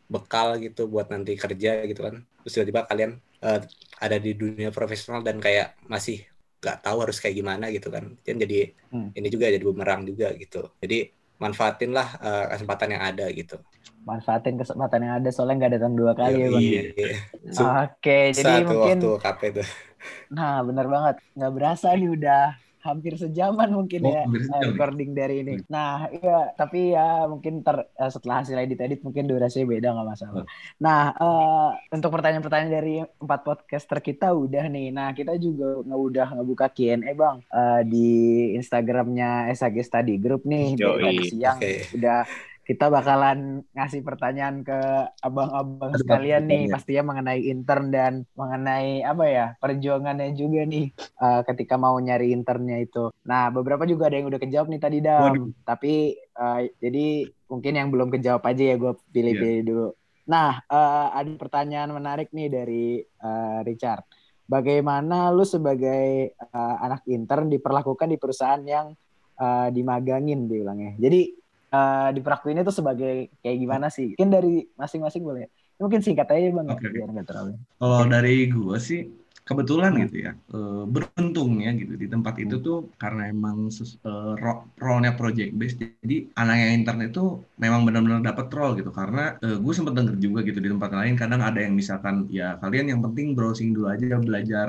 bekal 0.08 0.56
gitu 0.60 0.88
buat 0.88 1.08
nanti 1.08 1.36
kerja 1.36 1.84
gitu 1.84 2.04
kan. 2.04 2.24
Terus 2.44 2.54
tiba-tiba 2.54 2.84
kalian 2.84 3.12
eh, 3.38 3.60
ada 3.98 4.18
di 4.18 4.34
dunia 4.34 4.74
profesional 4.74 5.22
dan 5.22 5.38
kayak 5.38 5.78
masih 5.86 6.26
nggak 6.58 6.78
tahu 6.82 7.06
harus 7.06 7.22
kayak 7.22 7.38
gimana 7.38 7.70
gitu 7.70 7.88
kan. 7.88 8.18
Dan 8.26 8.36
jadi 8.40 8.72
Hmm. 8.90 9.12
ini 9.14 9.28
juga 9.28 9.48
jadi 9.48 9.62
bumerang 9.62 10.04
juga 10.04 10.32
gitu. 10.34 10.72
Jadi 10.80 11.12
manfaatin 11.38 11.92
lah 11.94 12.08
eh, 12.18 12.46
kesempatan 12.56 12.98
yang 12.98 13.04
ada 13.04 13.26
gitu. 13.30 13.60
Manfaatin 14.10 14.56
kesempatan 14.62 15.00
yang 15.06 15.14
ada 15.20 15.30
soalnya 15.34 15.56
nggak 15.60 15.74
datang 15.78 15.94
dua 16.00 16.14
kali 16.22 16.36
ya 16.44 16.48
bang. 16.56 16.66
ya? 16.76 16.82
Iya. 16.98 17.08
Su- 17.56 17.78
Oke, 17.84 18.12
jadi 18.38 18.52
Satu 18.62 18.70
mungkin 18.70 18.98
waktu 19.02 19.08
KP 19.24 19.42
tuh. 19.58 19.68
Nah, 20.36 20.54
benar 20.68 20.86
banget. 20.94 21.16
Nggak 21.36 21.52
berasa 21.56 21.88
nih 22.00 22.10
udah 22.16 22.40
hampir 22.88 23.14
sejaman 23.24 23.70
mungkin 23.78 24.02
Oh, 24.04 24.14
ya 24.14 24.20
hampir 24.24 24.42
sejam 24.48 24.68
ya? 24.80 24.80
recording 24.80 25.10
dari 25.20 25.34
ini. 25.44 25.52
Nah, 25.74 26.08
iya, 26.16 26.32
tapi 26.60 26.78
ya 26.96 27.02
mungkin 27.32 27.54
ter, 27.66 27.76
eh, 28.00 28.10
setelah 28.16 28.36
hasil 28.44 28.56
edit-edit 28.64 29.00
mungkin 29.08 29.24
durasinya 29.32 29.68
beda 29.74 29.88
nggak 29.96 30.08
masalah. 30.14 30.44
Nah, 30.84 31.00
eh, 31.22 31.68
untuk 31.96 32.10
pertanyaan-pertanyaan 32.16 32.74
dari 32.80 32.92
empat 33.24 33.40
podcaster 33.48 34.00
kita 34.08 34.26
udah 34.44 34.64
nih. 34.74 34.86
Nah, 34.98 35.08
kita 35.18 35.32
juga 35.46 35.66
nggak 35.86 36.00
udah 36.08 36.26
ngebuka 36.40 36.66
Q&A 36.76 37.12
bang 37.22 37.38
eh, 37.56 37.80
di 37.92 37.98
Instagramnya 38.58 39.26
SAG 39.60 39.78
Study 39.88 40.12
Group 40.24 40.42
nih 40.52 40.66
dari 40.86 41.20
siang. 41.30 41.60
oke. 41.62 41.72
Udah 41.96 42.16
kita 42.68 42.92
bakalan 42.92 43.64
ngasih 43.72 44.04
pertanyaan 44.04 44.60
ke 44.60 44.76
abang-abang 45.24 45.96
sekalian 45.96 46.44
nih 46.44 46.68
pertanyaan. 46.68 46.74
pastinya 46.76 47.04
mengenai 47.08 47.42
intern 47.48 47.86
dan 47.88 48.14
mengenai 48.36 49.08
apa 49.08 49.24
ya 49.24 49.46
perjuangannya 49.56 50.36
juga 50.36 50.68
nih 50.68 50.92
eh, 50.92 51.42
ketika 51.48 51.80
mau 51.80 51.96
nyari 51.96 52.36
internnya 52.36 52.84
itu. 52.84 53.08
Nah 53.24 53.48
beberapa 53.56 53.88
juga 53.88 54.12
ada 54.12 54.20
yang 54.20 54.28
udah 54.28 54.42
kejawab 54.44 54.68
nih 54.68 54.82
tadi 54.84 55.00
dam, 55.00 55.32
Waduh. 55.32 55.48
tapi 55.64 56.20
eh, 56.20 56.60
jadi 56.84 57.08
mungkin 57.48 57.74
yang 57.80 57.88
belum 57.88 58.12
kejawab 58.12 58.44
aja 58.44 58.64
ya 58.68 58.76
gue 58.76 58.94
pilih-pilih 59.16 59.60
Iya. 59.64 59.68
dulu. 59.72 59.88
Nah 60.28 60.60
eh, 60.60 61.08
ada 61.24 61.32
pertanyaan 61.40 61.96
menarik 61.96 62.36
nih 62.36 62.52
dari 62.52 63.00
eh, 63.00 63.60
Richard. 63.64 64.04
Bagaimana 64.44 65.32
lu 65.32 65.48
sebagai 65.48 66.36
eh, 66.36 66.76
anak 66.84 67.08
intern 67.08 67.48
diperlakukan 67.48 68.12
di 68.12 68.20
perusahaan 68.20 68.60
yang 68.60 68.92
eh, 69.40 69.68
dimagangin 69.72 70.52
dibilangnya. 70.52 71.00
Jadi 71.00 71.47
eh, 71.74 72.08
diperlakuinnya 72.16 72.64
tuh 72.68 72.76
sebagai 72.80 73.12
kayak 73.42 73.58
gimana 73.64 73.88
sih? 73.96 74.06
Mungkin 74.14 74.30
dari 74.36 74.50
masing-masing 74.82 75.24
boleh. 75.30 75.44
Mungkin 75.82 76.02
singkat 76.06 76.28
aja 76.34 76.48
bang, 76.58 76.68
Oke, 76.72 76.86
oke. 76.92 76.98
biar 76.98 77.08
nggak 77.14 77.28
terlalu. 77.30 77.52
Kalau 77.80 78.02
dari 78.14 78.30
gue 78.54 78.78
sih 78.90 79.00
kebetulan 79.48 79.92
Hmm. 79.92 80.04
gitu 80.04 80.16
ya 80.28 80.32
eh, 80.56 80.84
beruntungnya 80.94 81.70
gitu 81.82 81.94
di 82.02 82.08
tempat 82.14 82.36
itu 82.44 82.56
tuh 82.66 82.78
karena 83.02 83.22
emang 83.34 83.58
ro- 84.44 84.66
role-nya 84.84 85.12
project 85.20 85.52
based 85.60 85.78
jadi 86.04 86.16
anak 86.42 86.56
yang 86.62 86.72
intern 86.78 87.00
itu 87.10 87.22
memang 87.64 87.82
benar-benar 87.88 88.22
dapat 88.30 88.48
role 88.58 88.74
gitu 88.80 88.92
karena 89.00 89.22
gue 89.66 89.74
sempat 89.78 89.94
denger 89.98 90.16
juga 90.26 90.40
gitu 90.48 90.60
di 90.66 90.70
tempat 90.74 90.92
lain 91.00 91.14
kadang 91.22 91.42
ada 91.50 91.60
yang 91.66 91.74
misalkan 91.82 92.16
ya 92.40 92.60
kalian 92.62 92.88
yang 92.92 93.02
penting 93.06 93.28
browsing 93.38 93.70
dulu 93.76 93.88
aja 93.96 94.16
belajar 94.28 94.68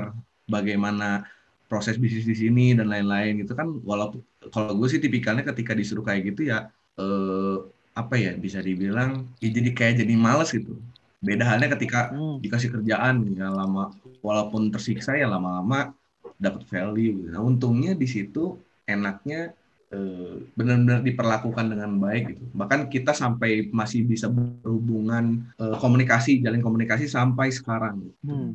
bagaimana 0.55 1.27
proses 1.69 1.97
bisnis 2.03 2.25
di 2.25 2.37
sini 2.39 2.63
dan 2.79 2.89
lain-lain 2.93 3.45
gitu 3.45 3.53
kan 3.59 3.69
walaupun 3.85 4.21
kalau 4.55 4.73
gue 4.79 4.89
sih 4.93 5.01
tipikalnya 5.05 5.45
ketika 5.45 5.73
disuruh 5.77 6.05
kayak 6.09 6.23
gitu 6.33 6.49
ya 6.53 6.71
eh, 6.99 7.57
apa 7.99 8.15
ya 8.15 8.31
bisa 8.39 8.63
dibilang 8.63 9.27
ya 9.43 9.49
jadi 9.51 9.71
kayak 9.75 9.95
jadi 10.07 10.15
males 10.15 10.51
gitu 10.55 10.79
beda 11.19 11.43
halnya 11.51 11.69
ketika 11.75 12.15
Hmm. 12.15 12.39
dikasih 12.39 12.71
kerjaan 12.75 13.15
ya 13.35 13.51
lama 13.51 13.91
walaupun 14.23 14.71
tersiksa 14.71 15.19
ya 15.19 15.27
lama-lama 15.27 15.91
dapat 16.39 16.63
value 16.71 17.27
gitu. 17.27 17.29
Nah, 17.35 17.43
untungnya 17.43 17.93
di 17.99 18.07
situ 18.07 18.55
enaknya 18.87 19.51
eh, 19.91 20.35
benar-benar 20.55 21.01
diperlakukan 21.03 21.67
dengan 21.73 21.91
baik 21.99 22.23
gitu. 22.37 22.45
Bahkan 22.55 22.81
kita 22.93 23.11
sampai 23.17 23.73
masih 23.73 24.05
bisa 24.07 24.29
berhubungan 24.31 25.49
eh, 25.59 25.77
komunikasi, 25.83 26.39
jalin 26.45 26.63
komunikasi 26.63 27.11
sampai 27.11 27.49
sekarang 27.51 27.95
gitu. 28.07 28.15
Hmm. 28.29 28.51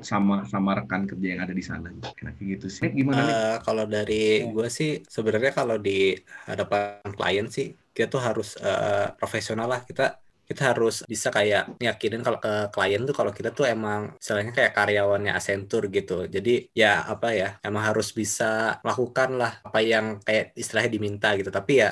sama 0.00 0.46
sama 0.46 0.78
rekan 0.78 1.04
kerja 1.10 1.26
yang 1.36 1.40
ada 1.44 1.52
di 1.52 1.64
sana. 1.64 1.90
gitu. 1.92 2.08
Kayak 2.16 2.34
gitu 2.56 2.66
sih. 2.70 2.88
Gimana 2.94 3.20
nih? 3.26 3.34
Eh, 3.34 3.56
kalau 3.66 3.84
dari 3.84 4.46
Iya. 4.46 4.52
gue 4.54 4.68
sih 4.70 4.90
sebenarnya 5.04 5.52
kalau 5.52 5.76
di 5.76 6.16
hadapan 6.48 7.02
klien 7.18 7.46
sih 7.50 7.66
kita 7.96 8.08
tuh 8.14 8.22
harus 8.28 8.48
eh, 8.60 9.06
profesional 9.18 9.66
lah. 9.72 9.80
Kita 9.88 10.02
kita 10.46 10.62
harus 10.70 11.02
bisa 11.12 11.28
kayak 11.36 11.74
yakinin 11.82 12.22
kalau 12.26 12.38
ke 12.38 12.70
klien 12.74 13.02
tuh 13.08 13.14
kalau 13.18 13.32
kita 13.34 13.50
tuh 13.50 13.66
emang 13.74 14.14
istilahnya 14.20 14.52
kayak 14.54 14.72
karyawannya 14.78 15.32
Accenture 15.34 15.86
gitu. 15.96 16.12
Jadi 16.34 16.50
ya 16.70 17.02
apa 17.12 17.26
ya 17.40 17.48
emang 17.66 17.82
harus 17.88 18.08
bisa 18.20 18.78
melakukan 18.84 19.28
lah 19.40 19.52
apa 19.66 19.78
yang 19.82 20.04
kayak 20.26 20.54
istilahnya 20.54 20.90
diminta 20.96 21.28
gitu. 21.38 21.50
Tapi 21.50 21.72
ya 21.82 21.88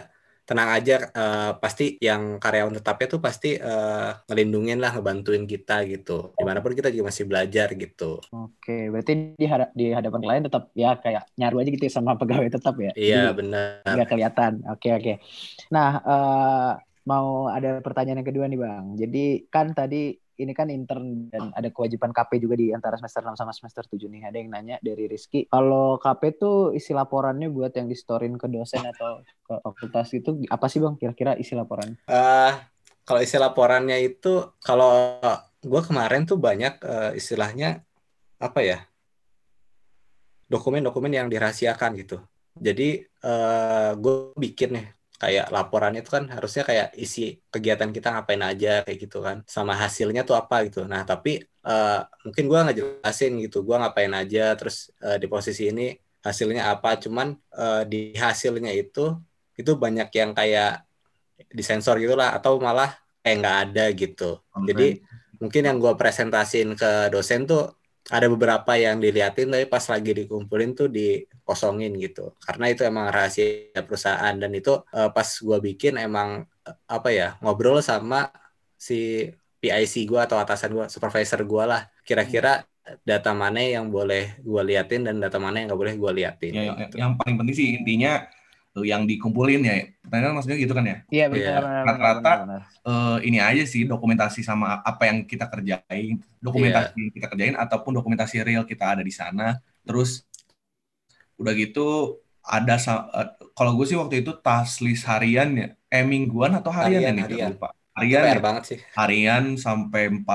tenang 0.48 0.68
aja 0.76 0.92
eh, 1.18 1.50
pasti 1.62 1.82
yang 2.08 2.22
karyawan 2.42 2.74
tetapnya 2.78 3.06
tuh 3.14 3.20
pasti 3.26 3.46
eh, 3.68 4.08
ngelindungin 4.28 4.78
lah 4.82 4.90
ngebantuin 4.94 5.44
kita 5.52 5.72
gitu 5.92 6.12
di 6.38 6.42
mana 6.48 6.58
pun 6.64 6.72
kita 6.78 6.88
juga 6.94 7.04
masih 7.10 7.24
belajar 7.30 7.68
gitu 7.82 8.04
Oke, 8.34 8.72
berarti 8.92 9.12
di, 9.40 9.44
hada- 9.52 9.70
di 9.78 9.84
hadapan 9.96 10.20
klien 10.24 10.42
tetap 10.48 10.62
ya 10.82 10.88
kayak 11.04 11.22
nyaru 11.38 11.54
aja 11.62 11.70
gitu 11.74 11.84
ya 11.88 11.92
sama 11.98 12.12
pegawai 12.20 12.48
tetap 12.56 12.74
ya. 12.86 12.90
iya 13.00 13.16
Jadi 13.16 13.26
benar 13.38 13.94
nggak 13.94 14.06
kelihatan. 14.10 14.52
Oke 14.70 14.88
oke. 14.98 15.12
Nah 15.74 15.88
eh, 16.10 16.70
mau 17.10 17.26
ada 17.56 17.68
pertanyaan 17.86 18.18
yang 18.20 18.28
kedua 18.30 18.46
nih 18.50 18.58
bang. 18.64 18.84
Jadi 19.02 19.18
kan 19.54 19.66
tadi 19.78 19.96
ini 20.38 20.52
kan 20.52 20.66
intern 20.70 21.30
dan 21.30 21.54
ada 21.54 21.70
kewajiban 21.70 22.10
KP 22.10 22.42
juga 22.42 22.58
di 22.58 22.74
antara 22.74 22.98
semester 22.98 23.22
6 23.22 23.38
sama 23.38 23.52
semester 23.54 23.84
7 23.86 24.10
nih. 24.10 24.22
Ada 24.26 24.36
yang 24.42 24.50
nanya 24.50 24.76
dari 24.82 25.06
Rizky. 25.06 25.46
Kalau 25.46 26.00
KP 26.02 26.22
tuh 26.34 26.56
isi 26.74 26.90
laporannya 26.90 27.46
buat 27.50 27.70
yang 27.74 27.86
distorin 27.86 28.34
ke 28.34 28.50
dosen 28.50 28.82
atau 28.82 29.22
ke 29.22 29.54
fakultas 29.62 30.10
itu 30.16 30.42
apa 30.50 30.66
sih 30.66 30.82
bang 30.82 30.94
kira-kira 30.98 31.32
isi 31.38 31.54
laporannya? 31.54 31.98
Eh, 32.10 32.52
kalau 33.06 33.20
isi 33.22 33.36
laporannya 33.38 33.98
itu 34.02 34.42
kalau 34.58 35.20
gue 35.62 35.82
kemarin 35.86 36.26
tuh 36.26 36.40
banyak 36.40 36.82
eh, 36.82 37.12
istilahnya 37.14 37.84
apa 38.42 38.60
ya 38.60 38.78
dokumen-dokumen 40.50 41.12
yang 41.14 41.26
dirahasiakan 41.30 41.94
gitu. 42.00 42.18
Jadi 42.54 43.02
eh 43.02 43.90
gue 43.98 44.16
bikin 44.38 44.78
nih 44.78 44.86
kayak 45.14 45.48
laporan 45.54 45.94
itu 45.94 46.10
kan 46.10 46.26
harusnya 46.26 46.66
kayak 46.66 46.88
isi 46.98 47.38
kegiatan 47.48 47.90
kita 47.94 48.10
ngapain 48.12 48.42
aja 48.42 48.82
kayak 48.82 48.98
gitu 48.98 49.22
kan. 49.22 49.40
Sama 49.46 49.78
hasilnya 49.78 50.26
tuh 50.26 50.36
apa 50.36 50.66
gitu. 50.66 50.84
Nah 50.84 51.06
tapi 51.06 51.42
uh, 51.64 52.02
mungkin 52.26 52.44
gue 52.50 52.58
nggak 52.58 52.76
jelasin 52.76 53.32
gitu. 53.40 53.62
Gue 53.62 53.76
ngapain 53.78 54.12
aja 54.12 54.54
terus 54.58 54.90
uh, 55.00 55.16
di 55.16 55.26
posisi 55.30 55.70
ini 55.70 55.94
hasilnya 56.20 56.70
apa. 56.74 56.98
Cuman 56.98 57.34
uh, 57.54 57.82
di 57.86 58.14
hasilnya 58.14 58.74
itu 58.74 59.14
itu 59.54 59.72
banyak 59.78 60.10
yang 60.10 60.34
kayak 60.34 60.82
disensor 61.54 61.98
gitulah 62.02 62.34
atau 62.34 62.58
malah 62.58 62.94
kayak 63.22 63.36
nggak 63.40 63.58
ada 63.70 63.84
gitu. 63.94 64.30
Okay. 64.50 64.66
jadi 64.70 64.88
mungkin 65.38 65.62
yang 65.66 65.76
gue 65.82 65.92
presentasiin 65.98 66.74
ke 66.78 67.10
dosen 67.10 67.44
tuh 67.44 67.74
ada 68.12 68.28
beberapa 68.28 68.76
yang 68.76 69.00
diliatin 69.00 69.48
tapi 69.48 69.64
pas 69.64 69.80
lagi 69.88 70.12
dikumpulin 70.12 70.76
tuh 70.76 70.92
dikosongin 70.92 71.96
gitu. 71.96 72.36
Karena 72.44 72.68
itu 72.68 72.84
emang 72.84 73.08
rahasia 73.08 73.72
perusahaan. 73.80 74.34
Dan 74.36 74.52
itu 74.52 74.76
uh, 74.92 75.08
pas 75.08 75.24
gue 75.24 75.58
bikin 75.72 75.96
emang 75.96 76.44
uh, 76.44 76.76
apa 76.84 77.08
ya 77.08 77.28
ngobrol 77.40 77.80
sama 77.80 78.28
si 78.76 79.32
PIC 79.64 80.04
gue 80.04 80.20
atau 80.20 80.36
atasan 80.36 80.76
gue 80.76 80.86
supervisor 80.92 81.40
gue 81.48 81.64
lah. 81.64 81.88
Kira-kira 82.04 82.68
data 83.00 83.32
mana 83.32 83.64
yang 83.64 83.88
boleh 83.88 84.36
gue 84.44 84.62
liatin 84.62 85.08
dan 85.08 85.16
data 85.16 85.40
mana 85.40 85.64
yang 85.64 85.72
nggak 85.72 85.80
boleh 85.80 85.94
gue 85.96 86.10
liatin 86.20 86.52
ya, 86.52 86.62
yang, 86.68 86.76
yang 86.92 87.12
paling 87.16 87.40
penting 87.40 87.56
sih 87.56 87.68
intinya 87.80 88.28
yang 88.82 89.06
dikumpulin 89.06 89.62
ya. 89.62 89.86
Pertanyaan 90.02 90.34
maksudnya 90.34 90.58
gitu 90.58 90.74
kan 90.74 90.82
ya? 90.82 90.98
Iya 91.06 91.26
benar 91.30 91.62
rata-rata 91.86 92.32
uh, 92.82 93.18
ini 93.22 93.38
aja 93.38 93.62
sih 93.62 93.86
dokumentasi 93.86 94.42
sama 94.42 94.82
apa 94.82 95.06
yang 95.06 95.22
kita 95.22 95.46
kerjain 95.46 96.18
dokumentasi 96.42 96.90
yeah. 96.90 97.02
yang 97.06 97.12
kita 97.14 97.26
kerjain 97.30 97.54
ataupun 97.54 97.94
dokumentasi 97.94 98.42
real 98.42 98.66
kita 98.66 98.98
ada 98.98 99.02
di 99.06 99.14
sana. 99.14 99.62
Terus 99.86 100.26
udah 101.38 101.54
gitu 101.54 102.18
ada 102.42 102.74
uh, 102.74 103.28
kalau 103.54 103.78
gue 103.78 103.86
sih 103.86 103.94
waktu 103.94 104.26
itu 104.26 104.34
tas 104.42 104.82
list 104.82 105.06
harian 105.06 105.54
ya 105.54 105.68
eh 105.88 106.02
mingguan 106.02 106.58
atau 106.58 106.74
harian, 106.74 107.14
harian 107.14 107.14
ya 107.14 107.24
harian. 107.30 107.50
lupa. 107.54 107.70
Harian 107.94 108.22
ya, 108.26 108.42
banget 108.42 108.62
sih. 108.66 108.78
Harian 108.98 109.54
sampai 109.54 110.10
40 110.10 110.26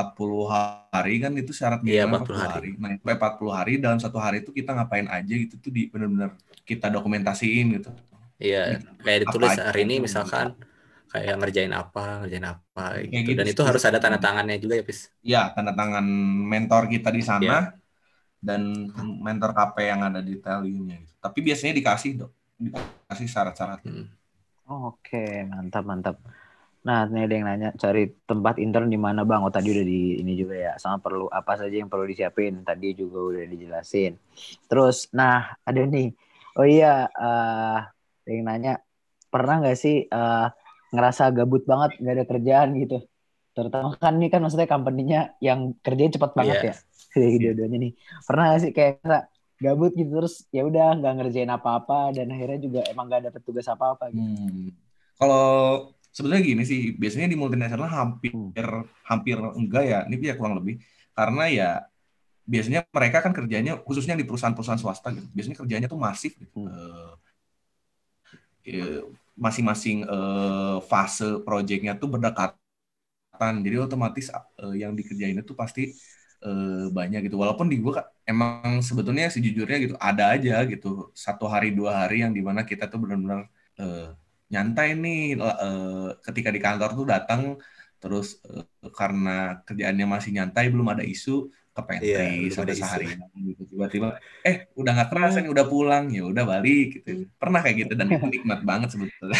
hari 0.48 1.20
kan 1.20 1.36
itu 1.36 1.52
syarat 1.52 1.84
iya, 1.84 2.08
40, 2.08 2.24
40 2.24 2.40
hari. 2.40 2.48
hari. 2.48 2.70
Nah 2.80 2.90
sampai 2.96 3.16
40 3.20 3.52
hari 3.52 3.74
dalam 3.84 4.00
satu 4.00 4.16
hari 4.16 4.48
itu 4.48 4.56
kita 4.56 4.72
ngapain 4.72 5.12
aja 5.12 5.34
gitu 5.36 5.60
tuh 5.60 5.68
di 5.68 5.92
benar-benar 5.92 6.40
kita 6.64 6.88
dokumentasiin 6.88 7.68
gitu 7.76 7.92
Iya, 8.40 8.80
kayak 9.04 9.20
ditulis 9.28 9.52
apa 9.52 9.68
hari 9.68 9.84
ini 9.84 9.96
misalkan 10.00 10.56
kayak 11.12 11.36
ngerjain 11.44 11.74
apa, 11.76 12.24
ngerjain 12.24 12.48
apa 12.48 12.84
gitu. 13.04 13.12
gitu. 13.12 13.32
Dan 13.36 13.46
itu 13.52 13.62
harus 13.68 13.84
ada 13.84 14.00
tanda 14.00 14.16
tangannya 14.16 14.56
juga 14.56 14.80
ya, 14.80 14.84
Pis. 14.88 15.12
Iya, 15.20 15.42
tanda 15.52 15.76
tangan 15.76 16.06
mentor 16.48 16.88
kita 16.88 17.12
di 17.12 17.20
sana 17.20 17.44
ya. 17.44 17.60
dan 18.40 18.62
mentor 19.20 19.52
KP 19.52 19.76
yang 19.84 20.02
ada 20.08 20.24
di 20.24 20.40
Telinya. 20.40 20.96
Gitu. 20.96 21.14
Tapi 21.20 21.40
biasanya 21.44 21.74
dikasih, 21.76 22.12
Dok. 22.24 22.32
Dikasih 22.56 23.28
syarat-syarat. 23.28 23.80
Hmm. 23.84 24.08
Oke, 24.70 25.44
mantap, 25.50 25.84
mantap. 25.84 26.16
Nah, 26.80 27.04
ini 27.12 27.28
ada 27.28 27.34
yang 27.36 27.46
nanya 27.50 27.70
cari 27.76 28.08
tempat 28.24 28.56
intern 28.56 28.88
di 28.88 28.96
mana 28.96 29.28
bang? 29.28 29.44
Oh 29.44 29.52
tadi 29.52 29.76
udah 29.76 29.84
di 29.84 30.24
ini 30.24 30.40
juga 30.40 30.56
ya. 30.56 30.74
Sama 30.80 31.04
perlu 31.04 31.28
apa 31.28 31.60
saja 31.60 31.76
yang 31.76 31.92
perlu 31.92 32.08
disiapin? 32.08 32.64
Tadi 32.64 32.96
juga 32.96 33.20
udah 33.36 33.44
dijelasin. 33.44 34.16
Terus, 34.72 35.12
nah 35.12 35.60
ada 35.68 35.82
nih. 35.84 36.16
Oh 36.56 36.64
iya, 36.64 37.12
uh, 37.12 37.84
yang 38.30 38.46
nanya 38.46 38.74
pernah 39.30 39.62
nggak 39.62 39.78
sih 39.78 40.06
uh, 40.10 40.48
ngerasa 40.90 41.30
gabut 41.34 41.64
banget 41.66 42.02
nggak 42.02 42.14
ada 42.18 42.26
kerjaan 42.26 42.70
gitu 42.78 42.98
terutama 43.54 43.94
kan 43.98 44.16
ini 44.18 44.28
kan 44.32 44.40
maksudnya 44.42 44.70
company-nya 44.70 45.22
yang 45.44 45.76
kerjanya 45.82 46.16
cepat 46.18 46.32
banget 46.38 46.58
yeah. 46.58 46.66
ya 46.70 46.76
yeah. 47.20 47.40
dua-duanya 47.52 47.78
nih 47.90 47.92
pernah 48.26 48.44
gak 48.54 48.62
sih 48.62 48.72
kayak 48.72 49.30
gabut 49.60 49.92
gitu 49.92 50.12
terus 50.24 50.48
ya 50.56 50.64
udah 50.64 50.96
nggak 50.96 51.14
ngerjain 51.20 51.52
apa-apa 51.52 52.16
dan 52.16 52.32
akhirnya 52.32 52.60
juga 52.64 52.82
emang 52.88 53.12
nggak 53.12 53.28
dapet 53.28 53.42
tugas 53.44 53.68
apa-apa 53.68 54.08
gitu 54.16 54.24
hmm. 54.24 54.72
kalau 55.20 55.46
sebenarnya 56.16 56.44
gini 56.48 56.64
sih 56.64 56.96
biasanya 56.96 57.28
di 57.28 57.36
multinasional 57.36 57.92
hampir 57.92 58.32
hmm. 58.32 58.56
hampir 59.04 59.36
enggak 59.36 59.84
ya 59.84 60.00
ini 60.08 60.16
ya 60.24 60.40
kurang 60.40 60.64
lebih 60.64 60.80
karena 61.12 61.44
ya 61.52 61.70
biasanya 62.50 62.82
mereka 62.90 63.22
kan 63.22 63.36
kerjanya 63.36 63.78
khususnya 63.84 64.18
di 64.18 64.26
perusahaan-perusahaan 64.26 64.82
swasta 64.82 65.14
gitu 65.14 65.28
biasanya 65.36 65.58
kerjanya 65.60 65.88
tuh 65.92 66.02
masif 66.02 66.34
gitu. 66.40 66.66
Hmm. 66.66 67.14
Eh, 68.68 69.01
masing-masing 69.39 70.03
uh, 70.03 70.84
fase 70.84 71.39
proyeknya 71.47 71.95
tuh 71.95 72.12
berdekatan. 72.12 73.53
Jadi 73.64 73.76
otomatis 73.80 74.28
uh, 74.36 74.76
yang 74.76 74.91
dikerjain 74.91 75.39
itu 75.39 75.55
pasti 75.55 75.95
uh, 76.43 76.91
banyak 76.91 77.32
gitu. 77.32 77.39
Walaupun 77.39 77.72
di 77.72 77.80
gue 77.80 77.95
emang 78.28 78.84
sebetulnya 78.84 79.32
sejujurnya 79.32 79.78
gitu 79.80 79.95
ada 79.95 80.36
aja 80.36 80.68
gitu. 80.68 81.16
Satu 81.16 81.47
hari 81.47 81.72
dua 81.72 82.03
hari 82.03 82.20
yang 82.28 82.36
di 82.36 82.43
mana 82.43 82.68
kita 82.68 82.91
tuh 82.91 82.99
benar-benar 82.99 83.47
uh, 83.80 84.12
nyantai 84.51 84.97
nih 84.99 85.39
uh, 85.39 86.20
ketika 86.26 86.49
di 86.51 86.60
kantor 86.60 86.89
tuh 86.99 87.05
datang 87.07 87.41
terus 88.00 88.39
uh, 88.47 88.64
karena 88.95 89.60
kerjaannya 89.68 90.06
masih 90.08 90.32
nyantai 90.36 90.72
belum 90.72 90.88
ada 90.95 91.04
isu 91.04 91.52
ke 91.80 91.82
pantry 91.86 92.50
iya, 92.50 92.52
sampai 92.52 92.76
sehari 92.76 93.08
gitu. 93.36 93.64
Tiba-tiba 93.76 94.20
eh 94.43 94.68
udah 94.76 94.91
nggak 95.00 95.10
kerasa 95.10 95.38
nih 95.39 95.52
udah 95.52 95.66
pulang. 95.66 96.12
Ya 96.12 96.24
udah 96.28 96.43
balik 96.43 97.02
gitu. 97.02 97.30
Pernah 97.39 97.60
kayak 97.64 97.88
gitu 97.88 97.93
dan 97.95 98.08
itu 98.12 98.28
nikmat 98.28 98.60
banget 98.68 98.89
sebetulnya. 98.93 99.39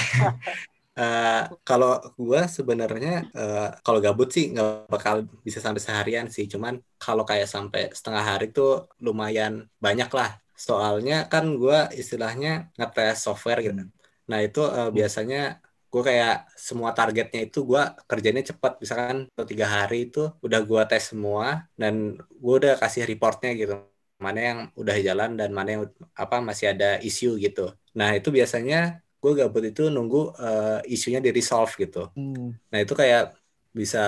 Uh, 0.96 1.44
kalau 1.70 2.00
gue 2.16 2.42
sebenarnya 2.48 3.28
uh, 3.36 3.70
kalau 3.84 4.00
gabut 4.00 4.32
sih 4.32 4.56
nggak 4.56 4.88
bakal 4.88 5.28
bisa 5.44 5.60
sampai 5.60 5.82
seharian 5.84 6.28
sih. 6.32 6.48
Cuman 6.48 6.80
kalau 7.02 7.28
kayak 7.28 7.50
sampai 7.50 7.92
setengah 7.92 8.24
hari 8.24 8.54
tuh 8.56 8.88
lumayan 9.04 9.68
banyak 9.82 10.10
lah. 10.14 10.40
Soalnya 10.56 11.28
kan 11.32 11.56
gue 11.56 11.92
istilahnya 11.96 12.72
ngetes 12.80 13.24
software 13.24 13.64
gitu. 13.64 13.88
Nah 14.30 14.40
itu 14.46 14.62
uh, 14.64 14.92
biasanya 14.94 15.60
gue 15.90 16.02
kayak 16.06 16.54
semua 16.54 16.94
targetnya 16.94 17.42
itu 17.50 17.66
gue 17.66 17.82
kerjanya 18.06 18.44
cepat. 18.46 18.78
Misalkan 18.82 19.18
tiga 19.50 19.68
hari 19.68 20.10
itu 20.10 20.30
udah 20.46 20.62
gue 20.62 20.82
tes 20.86 21.04
semua 21.12 21.66
dan 21.74 22.16
gue 22.18 22.56
udah 22.62 22.78
kasih 22.78 23.10
reportnya 23.10 23.58
gitu. 23.58 23.74
Mana 24.22 24.40
yang 24.40 24.60
udah 24.78 24.96
jalan 25.02 25.34
dan 25.40 25.50
mana 25.50 25.70
yang 25.76 25.84
apa 26.14 26.38
masih 26.46 26.78
ada 26.78 27.02
isu 27.02 27.42
gitu. 27.42 27.74
Nah 27.98 28.14
itu 28.14 28.30
biasanya 28.30 29.02
gue 29.20 29.32
gabut 29.36 29.64
itu 29.66 29.90
nunggu 29.90 30.22
uh, 30.38 30.80
isunya 30.86 31.20
di 31.20 31.34
resolve 31.36 31.76
gitu. 31.76 32.08
Hmm. 32.16 32.56
nah 32.72 32.80
itu 32.80 32.96
kayak 32.96 33.36
bisa 33.76 34.00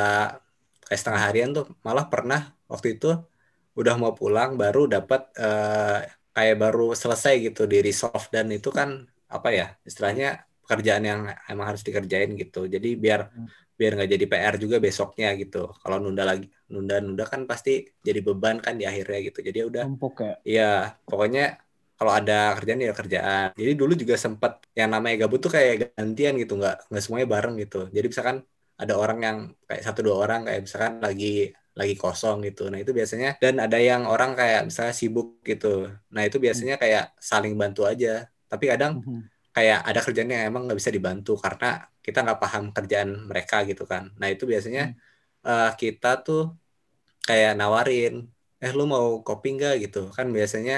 kayak 0.85 0.99
setengah 1.01 1.21
harian 1.27 1.49
tuh. 1.57 1.65
Malah 1.81 2.05
pernah 2.13 2.53
waktu 2.69 2.95
itu 2.99 3.09
udah 3.75 3.95
mau 3.97 4.13
pulang 4.13 4.59
baru 4.59 4.85
dapat 4.85 5.31
uh, 5.39 6.03
kayak 6.35 6.57
baru 6.59 6.93
selesai 6.95 7.51
gitu 7.51 7.67
di 7.67 7.79
resolve 7.83 8.27
dan 8.31 8.47
itu 8.51 8.71
kan 8.71 9.07
apa 9.31 9.49
ya 9.51 9.67
istilahnya 9.87 10.43
pekerjaan 10.71 11.03
yang 11.03 11.21
emang 11.51 11.75
harus 11.75 11.83
dikerjain 11.83 12.31
gitu 12.39 12.63
jadi 12.71 12.95
biar 12.95 13.27
hmm. 13.27 13.75
biar 13.75 13.91
nggak 13.99 14.09
jadi 14.15 14.25
PR 14.31 14.55
juga 14.55 14.79
besoknya 14.79 15.35
gitu 15.35 15.67
kalau 15.83 15.99
nunda 15.99 16.23
lagi 16.23 16.47
nunda 16.71 17.03
nunda 17.03 17.27
kan 17.27 17.43
pasti 17.43 17.83
jadi 17.99 18.23
beban 18.23 18.63
kan 18.63 18.79
di 18.79 18.87
akhirnya 18.87 19.19
gitu 19.27 19.43
jadi 19.43 19.57
ya 19.59 19.65
udah 19.67 19.83
Empuk 19.91 20.15
ya 20.23 20.33
iya 20.47 20.71
pokoknya 21.03 21.59
kalau 21.99 22.15
ada 22.15 22.55
kerjaan 22.55 22.79
ya 22.79 22.95
kerjaan 22.95 23.47
jadi 23.59 23.71
dulu 23.75 23.99
juga 23.99 24.15
sempat 24.15 24.63
yang 24.71 24.95
namanya 24.95 25.27
gabut 25.27 25.43
tuh 25.43 25.51
kayak 25.51 25.91
gantian 25.91 26.39
gitu 26.39 26.55
nggak 26.55 26.87
nggak 26.87 27.03
semuanya 27.03 27.27
bareng 27.27 27.55
gitu 27.59 27.91
jadi 27.91 28.07
misalkan 28.07 28.47
ada 28.79 28.93
orang 28.95 29.19
yang 29.19 29.37
kayak 29.67 29.83
satu 29.83 29.99
dua 30.07 30.15
orang 30.23 30.47
kayak 30.47 30.61
misalkan 30.65 30.97
lagi 31.03 31.53
lagi 31.71 31.95
kosong 31.95 32.43
gitu. 32.43 32.67
Nah 32.67 32.83
itu 32.83 32.91
biasanya 32.91 33.39
dan 33.39 33.61
ada 33.61 33.79
yang 33.79 34.03
orang 34.03 34.35
kayak 34.35 34.67
misalnya 34.67 34.91
sibuk 34.91 35.39
gitu. 35.45 35.87
Nah 36.11 36.27
itu 36.27 36.35
biasanya 36.41 36.75
kayak 36.75 37.15
saling 37.15 37.55
bantu 37.55 37.87
aja. 37.87 38.27
Tapi 38.49 38.65
kadang 38.67 38.99
hmm 38.99 39.40
kayak 39.55 39.79
ada 39.89 39.99
kerjaan 39.99 40.31
yang 40.31 40.43
emang 40.51 40.63
nggak 40.67 40.79
bisa 40.79 40.91
dibantu 40.95 41.35
karena 41.35 41.67
kita 41.99 42.23
nggak 42.25 42.39
paham 42.43 42.63
kerjaan 42.75 43.09
mereka 43.29 43.63
gitu 43.69 43.83
kan. 43.91 44.03
Nah 44.19 44.27
itu 44.31 44.43
biasanya 44.47 44.95
uh, 45.45 45.71
kita 45.75 46.23
tuh 46.25 46.55
kayak 47.27 47.53
nawarin, 47.59 48.31
eh 48.63 48.71
lu 48.77 48.83
mau 48.89 49.19
kopi 49.27 49.47
nggak 49.57 49.75
gitu 49.87 50.09
kan 50.15 50.27
biasanya 50.31 50.75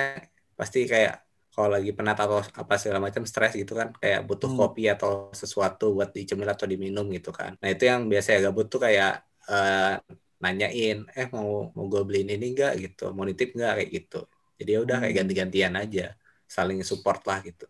pasti 0.60 0.86
kayak 0.90 1.24
kalau 1.54 1.70
lagi 1.78 1.94
penat 1.94 2.18
atau 2.18 2.42
apa 2.42 2.74
segala 2.82 3.00
macam 3.08 3.24
stres 3.30 3.54
gitu 3.54 3.78
kan 3.78 3.94
kayak 4.02 4.26
butuh 4.26 4.50
hmm. 4.50 4.60
kopi 4.60 4.84
atau 4.90 5.30
sesuatu 5.30 5.94
buat 5.94 6.10
dicemil 6.10 6.50
atau 6.50 6.66
diminum 6.66 7.06
gitu 7.14 7.30
kan. 7.30 7.54
Nah 7.62 7.70
itu 7.70 7.86
yang 7.86 8.10
biasa 8.10 8.28
ya 8.36 8.50
gabut 8.50 8.68
tuh 8.74 8.82
kayak 8.82 9.22
uh, 9.54 10.02
nanyain, 10.44 11.08
eh 11.14 11.28
mau 11.32 11.72
mau 11.78 11.86
gue 11.88 12.02
beliin 12.04 12.36
ini 12.36 12.58
enggak 12.58 12.74
gitu, 12.82 13.14
mau 13.16 13.24
nitip 13.24 13.54
enggak 13.56 13.74
kayak 13.80 13.90
gitu. 13.96 14.22
Jadi 14.60 14.70
ya 14.76 14.80
udah 14.82 14.98
kayak 15.02 15.14
hmm. 15.14 15.20
ganti-gantian 15.22 15.74
aja, 15.78 16.06
saling 16.50 16.80
support 16.82 17.22
lah 17.30 17.40
gitu. 17.46 17.66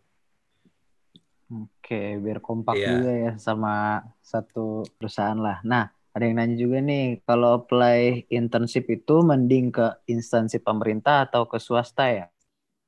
Oke, 1.54 2.18
biar 2.18 2.42
kompak 2.42 2.74
yeah. 2.74 2.90
juga 2.90 3.12
ya 3.14 3.32
sama 3.38 4.02
satu 4.18 4.82
perusahaan 4.98 5.38
lah. 5.38 5.62
Nah, 5.62 5.86
ada 6.10 6.24
yang 6.26 6.42
nanya 6.42 6.56
juga 6.58 6.78
nih, 6.82 7.22
kalau 7.22 7.62
apply 7.62 8.26
internship 8.26 8.90
itu 8.90 9.22
mending 9.22 9.70
ke 9.70 9.86
instansi 10.10 10.58
pemerintah 10.58 11.30
atau 11.30 11.46
ke 11.46 11.62
swasta 11.62 12.10
ya? 12.10 12.26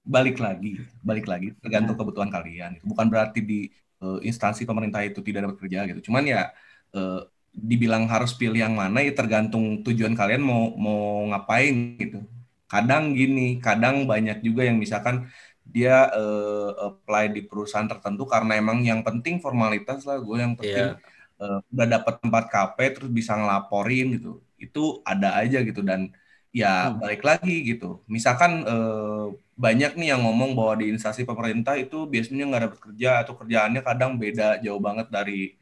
Balik 0.03 0.43
lagi, 0.43 0.83
balik 1.03 1.27
lagi, 1.31 1.55
tergantung 1.63 1.95
nah. 1.95 2.03
kebutuhan 2.03 2.31
kalian. 2.31 2.79
Bukan 2.83 3.07
berarti 3.07 3.43
di 3.43 3.71
uh, 4.03 4.19
instansi 4.23 4.67
pemerintah 4.67 5.03
itu 5.03 5.23
tidak 5.23 5.47
dapat 5.47 5.57
kerja 5.63 5.79
gitu. 5.91 6.11
Cuman 6.11 6.27
ya 6.27 6.51
uh, 6.95 7.27
dibilang 7.51 8.07
harus 8.07 8.35
pilih 8.35 8.59
yang 8.59 8.75
mana 8.75 9.03
ya 9.03 9.15
tergantung 9.15 9.81
tujuan 9.83 10.15
kalian 10.15 10.43
mau 10.43 10.75
mau 10.79 11.27
ngapain 11.31 11.99
gitu. 11.99 12.23
Kadang 12.67 13.15
gini, 13.15 13.63
kadang 13.63 14.11
banyak 14.11 14.43
juga 14.43 14.67
yang 14.67 14.79
misalkan 14.79 15.31
dia 15.67 16.09
uh, 16.15 16.71
apply 16.95 17.35
di 17.35 17.43
perusahaan 17.43 17.87
tertentu 17.87 18.25
karena 18.25 18.57
emang 18.57 18.81
yang 18.87 19.03
penting 19.03 19.43
formalitas 19.43 20.07
lah 20.07 20.23
gue 20.23 20.39
yang 20.39 20.55
penting 20.55 20.95
yeah. 20.95 21.43
uh, 21.43 21.59
udah 21.75 21.87
dapat 21.99 22.15
tempat 22.23 22.45
KP 22.49 22.79
terus 22.97 23.11
bisa 23.11 23.35
ngelaporin 23.35 24.17
gitu 24.17 24.41
itu 24.57 25.03
ada 25.03 25.37
aja 25.37 25.61
gitu 25.61 25.83
dan 25.83 26.15
ya 26.55 26.89
hmm. 26.89 27.03
balik 27.05 27.23
lagi 27.27 27.57
gitu 27.67 28.01
misalkan 28.09 28.65
uh, 28.65 29.29
banyak 29.57 29.97
nih 29.97 30.17
yang 30.17 30.25
ngomong 30.25 30.57
bahwa 30.57 30.81
di 30.81 30.93
instansi 30.93 31.25
pemerintah 31.29 31.77
itu 31.77 32.09
biasanya 32.09 32.45
nggak 32.49 32.63
dapat 32.71 32.81
kerja 32.81 33.11
atau 33.25 33.35
kerjaannya 33.37 33.83
kadang 33.85 34.17
beda 34.17 34.61
jauh 34.65 34.81
banget 34.81 35.09
dari 35.13 35.53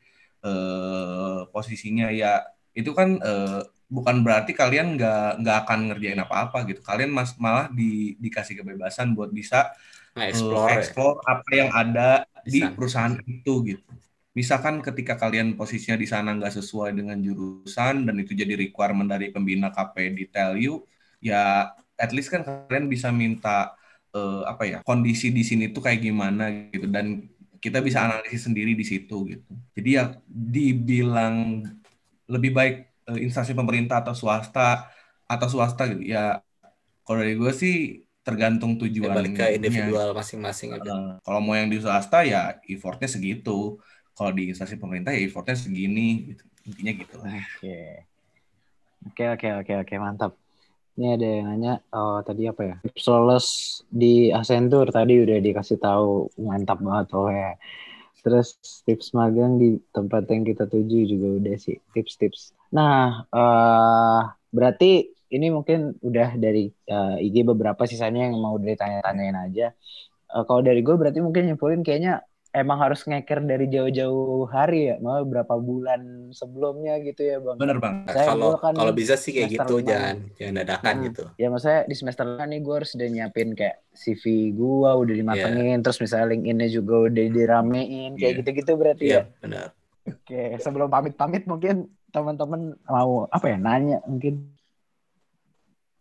uh, 0.47 1.47
posisinya 1.51 2.15
ya 2.15 2.47
itu 2.75 2.91
kan 2.95 3.19
uh, 3.19 3.63
bukan 3.87 4.27
berarti 4.27 4.51
kalian 4.55 4.99
nggak 4.99 5.43
nggak 5.43 5.57
akan 5.67 5.79
ngerjain 5.91 6.21
apa-apa 6.23 6.67
gitu 6.67 6.83
kalian 6.83 7.15
mas 7.15 7.35
malah 7.39 7.71
di, 7.71 8.19
dikasih 8.19 8.63
kebebasan 8.63 9.15
buat 9.15 9.31
bisa 9.31 9.71
explore, 10.23 10.71
uh, 10.71 10.79
explore 10.79 11.15
apa 11.27 11.51
yang 11.51 11.71
ada 11.75 12.23
di 12.47 12.63
perusahaan 12.63 13.19
itu 13.27 13.53
gitu. 13.67 13.91
Misalkan 14.35 14.83
ketika 14.83 15.15
kalian 15.15 15.55
posisinya 15.55 15.95
di 15.95 16.07
sana 16.11 16.35
nggak 16.35 16.59
sesuai 16.59 16.95
dengan 16.95 17.19
jurusan 17.23 18.07
dan 18.07 18.15
itu 18.19 18.35
jadi 18.35 18.59
requirement 18.59 19.07
dari 19.07 19.31
pembina 19.31 19.71
KP 19.71 20.11
di 20.11 20.27
tell 20.27 20.59
you 20.59 20.83
ya 21.23 21.71
at 21.95 22.11
least 22.11 22.35
kan 22.35 22.43
kalian 22.43 22.91
bisa 22.91 23.15
minta 23.15 23.79
uh, 24.11 24.43
apa 24.47 24.67
ya 24.67 24.79
kondisi 24.83 25.31
di 25.31 25.47
sini 25.47 25.71
tuh 25.71 25.87
kayak 25.87 26.03
gimana 26.03 26.71
gitu. 26.71 26.87
Dan 26.91 27.31
kita 27.63 27.81
bisa 27.81 28.05
analisis 28.05 28.47
sendiri 28.47 28.75
di 28.75 28.85
situ 28.87 29.25
gitu. 29.31 29.51
Jadi 29.75 29.89
ya 29.97 30.13
dibilang 30.27 31.65
lebih 32.27 32.51
baik 32.53 32.77
uh, 33.11 33.19
instansi 33.19 33.55
pemerintah 33.55 34.03
atau 34.03 34.15
swasta 34.19 34.91
atau 35.31 35.47
swasta 35.47 35.89
gitu. 35.95 36.03
Ya 36.05 36.43
kalau 37.07 37.23
dari 37.23 37.39
gue 37.39 37.53
sih 37.55 38.04
tergantung 38.25 38.81
tujuan 38.81 39.13
ya, 39.13 39.17
balik 39.21 39.33
ke 39.37 39.47
individual 39.61 40.17
masing-masing 40.17 40.73
uh, 40.73 41.21
kalau 41.21 41.45
mau 41.45 41.53
yang 41.53 41.69
di 41.69 41.77
swasta 41.77 42.25
ya 42.25 42.57
effortnya 42.65 43.07
segitu. 43.07 43.77
Kalau 44.15 44.31
di 44.31 44.47
instansi 44.47 44.79
pemerintah 44.79 45.11
ya 45.11 45.27
effortnya 45.27 45.59
segini 45.59 46.33
gitu. 46.33 46.45
Intinya 46.65 46.93
gitu. 46.97 47.17
Oke. 47.21 47.79
Oke 49.11 49.25
oke 49.27 49.49
oke 49.61 49.73
oke. 49.85 49.95
Mantap. 49.99 50.33
Ini 50.95 51.19
ada 51.19 51.27
yang 51.27 51.47
nanya, 51.51 51.75
oh, 51.91 52.23
tadi 52.23 52.47
apa 52.47 52.63
ya? 52.63 52.77
Tips 52.87 53.11
lolos 53.11 53.47
di 53.91 54.31
Accenture 54.31 54.95
tadi 54.95 55.19
udah 55.19 55.43
dikasih 55.43 55.83
tahu. 55.83 56.31
Mantap 56.39 56.79
banget 56.79 57.11
oh 57.19 57.27
ya. 57.27 57.59
Terus 58.23 58.57
tips 58.89 59.13
magang 59.13 59.61
di 59.61 59.77
tempat 59.93 60.31
yang 60.31 60.47
kita 60.47 60.65
tuju 60.71 60.99
juga 61.05 61.29
udah 61.45 61.57
sih. 61.59 61.77
Tips-tips. 61.93 62.55
Nah, 62.73 63.27
uh, 63.35 64.33
berarti 64.49 65.14
ini 65.33 65.53
mungkin 65.53 65.97
udah 66.01 66.37
dari 66.37 66.73
uh, 66.91 67.17
IG 67.21 67.45
beberapa 67.47 67.85
sisanya 67.89 68.29
yang 68.29 68.37
mau 68.41 68.57
ditanya-tanyain 68.61 69.37
aja. 69.37 69.67
Uh, 70.29 70.45
kalau 70.45 70.61
dari 70.61 70.81
gue 70.83 70.95
berarti 70.97 71.23
mungkin 71.25 71.49
nyimpulin 71.49 71.87
kayaknya 71.87 72.25
emang 72.55 72.79
harus 72.79 73.03
ngeker 73.03 73.43
dari 73.43 73.67
jauh-jauh 73.67 74.47
hari 74.47 74.95
ya, 74.95 74.97
mau 75.03 75.19
berapa 75.27 75.59
bulan 75.59 76.31
sebelumnya 76.31 77.03
gitu 77.03 77.27
ya 77.27 77.43
bang. 77.43 77.59
Bener 77.59 77.83
bang. 77.83 78.07
Saya 78.07 78.31
kalau 78.31 78.55
kan 78.63 78.73
kalau 78.79 78.95
bisa 78.95 79.19
sih 79.19 79.35
kayak 79.35 79.59
gitu, 79.59 79.83
jangan 79.83 80.23
jangan 80.39 80.55
dadakan 80.63 80.95
hmm. 80.95 81.05
gitu. 81.11 81.25
Ya 81.35 81.51
maksudnya 81.51 81.83
di 81.91 81.95
semester 81.99 82.25
nih 82.39 82.61
gue 82.63 82.75
harus 82.79 82.95
udah 82.95 83.09
nyiapin 83.11 83.59
kayak 83.59 83.83
CV 83.91 84.55
gue 84.55 84.91
udah 84.95 85.15
dimatengin, 85.19 85.67
yeah. 85.75 85.83
terus 85.83 85.99
misalnya 85.99 86.27
LinkedIn-nya 86.31 86.69
juga 86.71 86.95
udah 87.11 87.25
diramein, 87.35 88.13
kayak 88.15 88.23
yeah. 88.23 88.39
gitu-gitu 88.39 88.73
berarti 88.79 89.05
yeah, 89.11 89.27
ya. 89.27 89.43
benar. 89.43 89.67
Oke, 90.05 90.43
sebelum 90.63 90.89
pamit-pamit 90.93 91.49
mungkin 91.51 91.91
teman-teman 92.15 92.79
mau 92.87 93.27
apa 93.35 93.51
ya 93.51 93.59
nanya 93.59 93.99
mungkin 94.07 94.54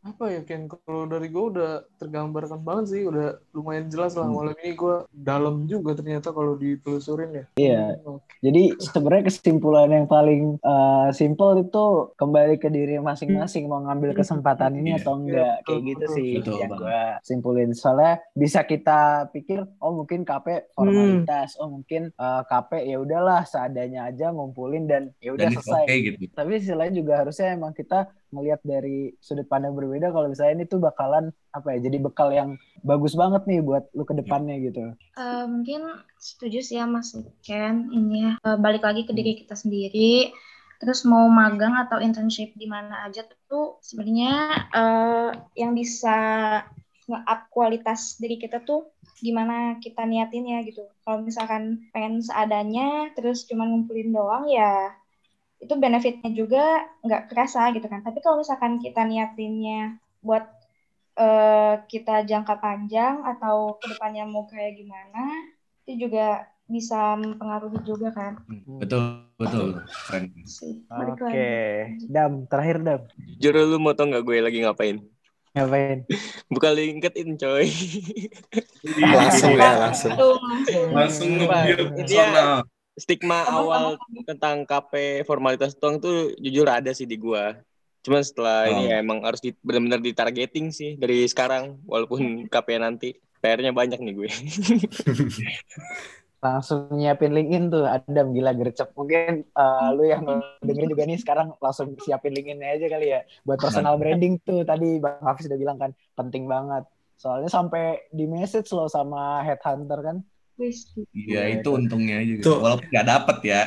apa 0.04 0.36
ya 0.36 0.42
Ken 0.44 0.68
kalau 0.68 1.08
dari 1.08 1.32
gue 1.32 1.44
udah 1.56 1.88
tergambarkan 1.96 2.60
banget 2.60 2.86
sih 2.92 3.02
udah 3.08 3.40
lumayan 3.56 3.88
jelas 3.88 4.20
lah 4.20 4.28
malam 4.28 4.52
ini 4.60 4.76
gue 4.76 5.08
dalam 5.16 5.64
juga 5.64 5.96
ternyata 5.96 6.36
kalau 6.36 6.60
ditelusurin 6.60 7.32
ya 7.32 7.46
iya 7.56 7.84
okay. 8.04 8.44
jadi 8.44 8.76
sebenarnya 8.84 9.32
kesimpulan 9.32 9.96
yang 9.96 10.08
paling 10.12 10.60
uh, 10.60 11.08
simple 11.16 11.56
itu 11.64 12.12
kembali 12.20 12.60
ke 12.60 12.68
diri 12.68 13.00
masing-masing 13.00 13.72
mau 13.72 13.80
ngambil 13.88 14.12
kesempatan 14.12 14.76
ini 14.76 14.92
yeah. 14.92 15.00
atau 15.00 15.14
enggak 15.16 15.40
yeah, 15.40 15.56
kayak 15.64 15.80
betul, 15.80 15.88
gitu 15.88 16.04
betul, 16.04 16.16
sih 16.20 16.32
betul, 16.36 16.58
yang 16.60 16.72
gue 16.76 17.02
simpulin 17.24 17.70
soalnya 17.72 18.14
bisa 18.36 18.60
kita 18.68 19.32
pikir 19.32 19.64
oh 19.80 20.04
mungkin 20.04 20.28
KP 20.28 20.76
formalitas 20.76 21.56
hmm. 21.56 21.62
oh 21.64 21.70
mungkin 21.80 22.12
uh, 22.20 22.24
eh, 22.28 22.42
KP 22.52 22.72
ya 22.92 22.98
udahlah 23.00 23.48
seadanya 23.48 24.12
aja 24.12 24.36
ngumpulin 24.36 24.84
dan 24.84 25.16
ya 25.24 25.32
udah 25.32 25.48
selesai 25.48 25.88
okay, 25.88 25.98
gitu. 26.12 26.36
tapi 26.36 26.60
selain 26.60 26.92
juga 26.92 27.24
harusnya 27.24 27.56
emang 27.56 27.72
kita 27.72 28.12
melihat 28.34 28.60
dari 28.66 29.14
sudut 29.22 29.46
pandang 29.46 29.78
berbeda 29.78 30.10
kalau 30.10 30.28
misalnya 30.28 30.62
ini 30.62 30.66
tuh 30.66 30.82
bakalan 30.82 31.30
apa 31.54 31.78
ya 31.78 31.86
jadi 31.86 31.98
bekal 32.02 32.34
yang 32.34 32.58
bagus 32.82 33.14
banget 33.14 33.46
nih 33.46 33.62
buat 33.62 33.86
lu 33.94 34.04
ke 34.04 34.18
depannya 34.18 34.58
gitu. 34.58 34.98
Uh, 35.14 35.46
mungkin 35.46 35.86
setuju 36.18 36.66
sih 36.66 36.82
ya 36.82 36.90
Mas 36.90 37.14
Ken 37.46 37.94
ini 37.94 38.26
ya 38.26 38.32
uh, 38.42 38.58
balik 38.58 38.82
lagi 38.82 39.06
ke 39.06 39.14
diri 39.14 39.38
kita 39.46 39.54
sendiri. 39.54 40.34
Terus 40.82 41.08
mau 41.08 41.30
magang 41.32 41.80
atau 41.80 42.02
internship 42.02 42.52
di 42.60 42.68
mana 42.68 43.08
aja 43.08 43.24
tuh 43.48 43.80
sebenarnya 43.80 44.68
uh, 44.76 45.32
yang 45.56 45.72
bisa 45.78 46.18
nge-up 47.08 47.52
kualitas 47.52 48.20
diri 48.20 48.36
kita 48.40 48.64
tuh 48.64 48.92
gimana 49.24 49.80
kita 49.80 50.04
niatin 50.04 50.44
ya 50.44 50.60
gitu. 50.68 50.84
Kalau 51.08 51.24
misalkan 51.24 51.88
pengen 51.96 52.20
seadanya 52.20 53.16
terus 53.16 53.48
cuma 53.48 53.64
ngumpulin 53.64 54.12
doang 54.12 54.50
ya 54.52 54.92
itu 55.64 55.74
benefitnya 55.80 56.30
juga 56.36 56.84
nggak 57.02 57.32
kerasa 57.32 57.72
gitu 57.72 57.88
kan. 57.88 58.04
Tapi 58.04 58.20
kalau 58.20 58.44
misalkan 58.44 58.78
kita 58.84 59.08
niatinnya 59.08 59.98
buat 60.20 60.44
uh, 61.18 61.84
kita 61.88 62.28
jangka 62.28 62.60
panjang 62.60 63.24
atau 63.24 63.80
ke 63.80 63.96
depannya 63.96 64.28
mau 64.28 64.46
kayak 64.48 64.76
gimana, 64.78 65.24
itu 65.86 66.08
juga 66.08 66.48
bisa 66.68 67.20
mempengaruhi 67.20 67.80
juga 67.84 68.10
kan. 68.16 68.40
Hmm, 68.48 68.80
betul, 68.80 69.04
betul. 69.36 69.84
Oke, 69.84 70.32
okay. 71.20 72.00
Dam, 72.08 72.48
terakhir 72.48 72.80
Dam. 72.82 73.02
Jujur 73.40 73.56
lu 73.68 73.78
mau 73.80 73.92
tau 73.94 74.08
nggak 74.08 74.24
gue 74.24 74.38
lagi 74.40 74.64
ngapain? 74.64 74.98
Ngapain? 75.54 76.08
Buka 76.50 76.74
LinkedIn 76.74 77.38
coy. 77.38 77.68
langsung 78.98 79.54
ya, 79.54 79.72
langsung. 79.86 80.12
Langsung 80.90 81.30
nge 81.38 82.73
stigma 82.94 83.46
awal 83.50 83.98
tentang 84.26 84.66
KP 84.66 85.24
formalitas 85.26 85.74
tuang 85.74 85.98
tuh 85.98 86.34
jujur 86.38 86.70
ada 86.70 86.94
sih 86.94 87.10
di 87.10 87.18
gua. 87.18 87.58
Cuman 88.04 88.22
setelah 88.22 88.68
oh. 88.68 88.72
ini 88.76 88.84
ya 88.92 89.00
emang 89.00 89.24
harus 89.24 89.40
di, 89.40 89.56
benar-benar 89.64 90.04
ditargeting 90.04 90.76
sih 90.76 91.00
dari 91.00 91.24
sekarang 91.26 91.80
walaupun 91.88 92.20
KP 92.54 92.68
nanti 92.78 93.16
PR-nya 93.40 93.76
banyak 93.76 94.00
nih 94.00 94.14
gue. 94.16 94.30
langsung 96.44 96.92
nyiapin 96.92 97.32
LinkedIn 97.32 97.72
tuh 97.72 97.88
Adam 97.88 98.36
gila 98.36 98.52
gercep 98.52 98.92
mungkin 99.00 99.48
uh, 99.56 99.96
lu 99.96 100.12
yang 100.12 100.28
dengerin 100.60 100.92
juga 100.92 101.08
nih 101.08 101.16
sekarang 101.16 101.56
langsung 101.64 101.96
siapin 102.04 102.36
linkedin 102.36 102.60
aja 102.60 102.84
kali 102.92 103.16
ya 103.16 103.24
buat 103.48 103.64
personal 103.64 103.96
branding 104.04 104.36
tuh 104.44 104.68
tadi 104.68 105.00
Bang 105.00 105.24
Hafiz 105.24 105.48
udah 105.48 105.56
bilang 105.56 105.80
kan 105.80 105.96
penting 106.20 106.44
banget 106.44 106.84
soalnya 107.16 107.48
sampai 107.48 108.12
di 108.12 108.28
message 108.28 108.68
lo 108.76 108.92
sama 108.92 109.40
headhunter 109.48 110.04
kan 110.04 110.18
Iya 111.14 111.42
itu 111.60 111.70
untungnya 111.74 112.22
juga. 112.22 112.44
Tuh. 112.46 112.58
Walaupun 112.62 112.88
nggak 112.90 113.08
dapet 113.08 113.38
ya. 113.46 113.62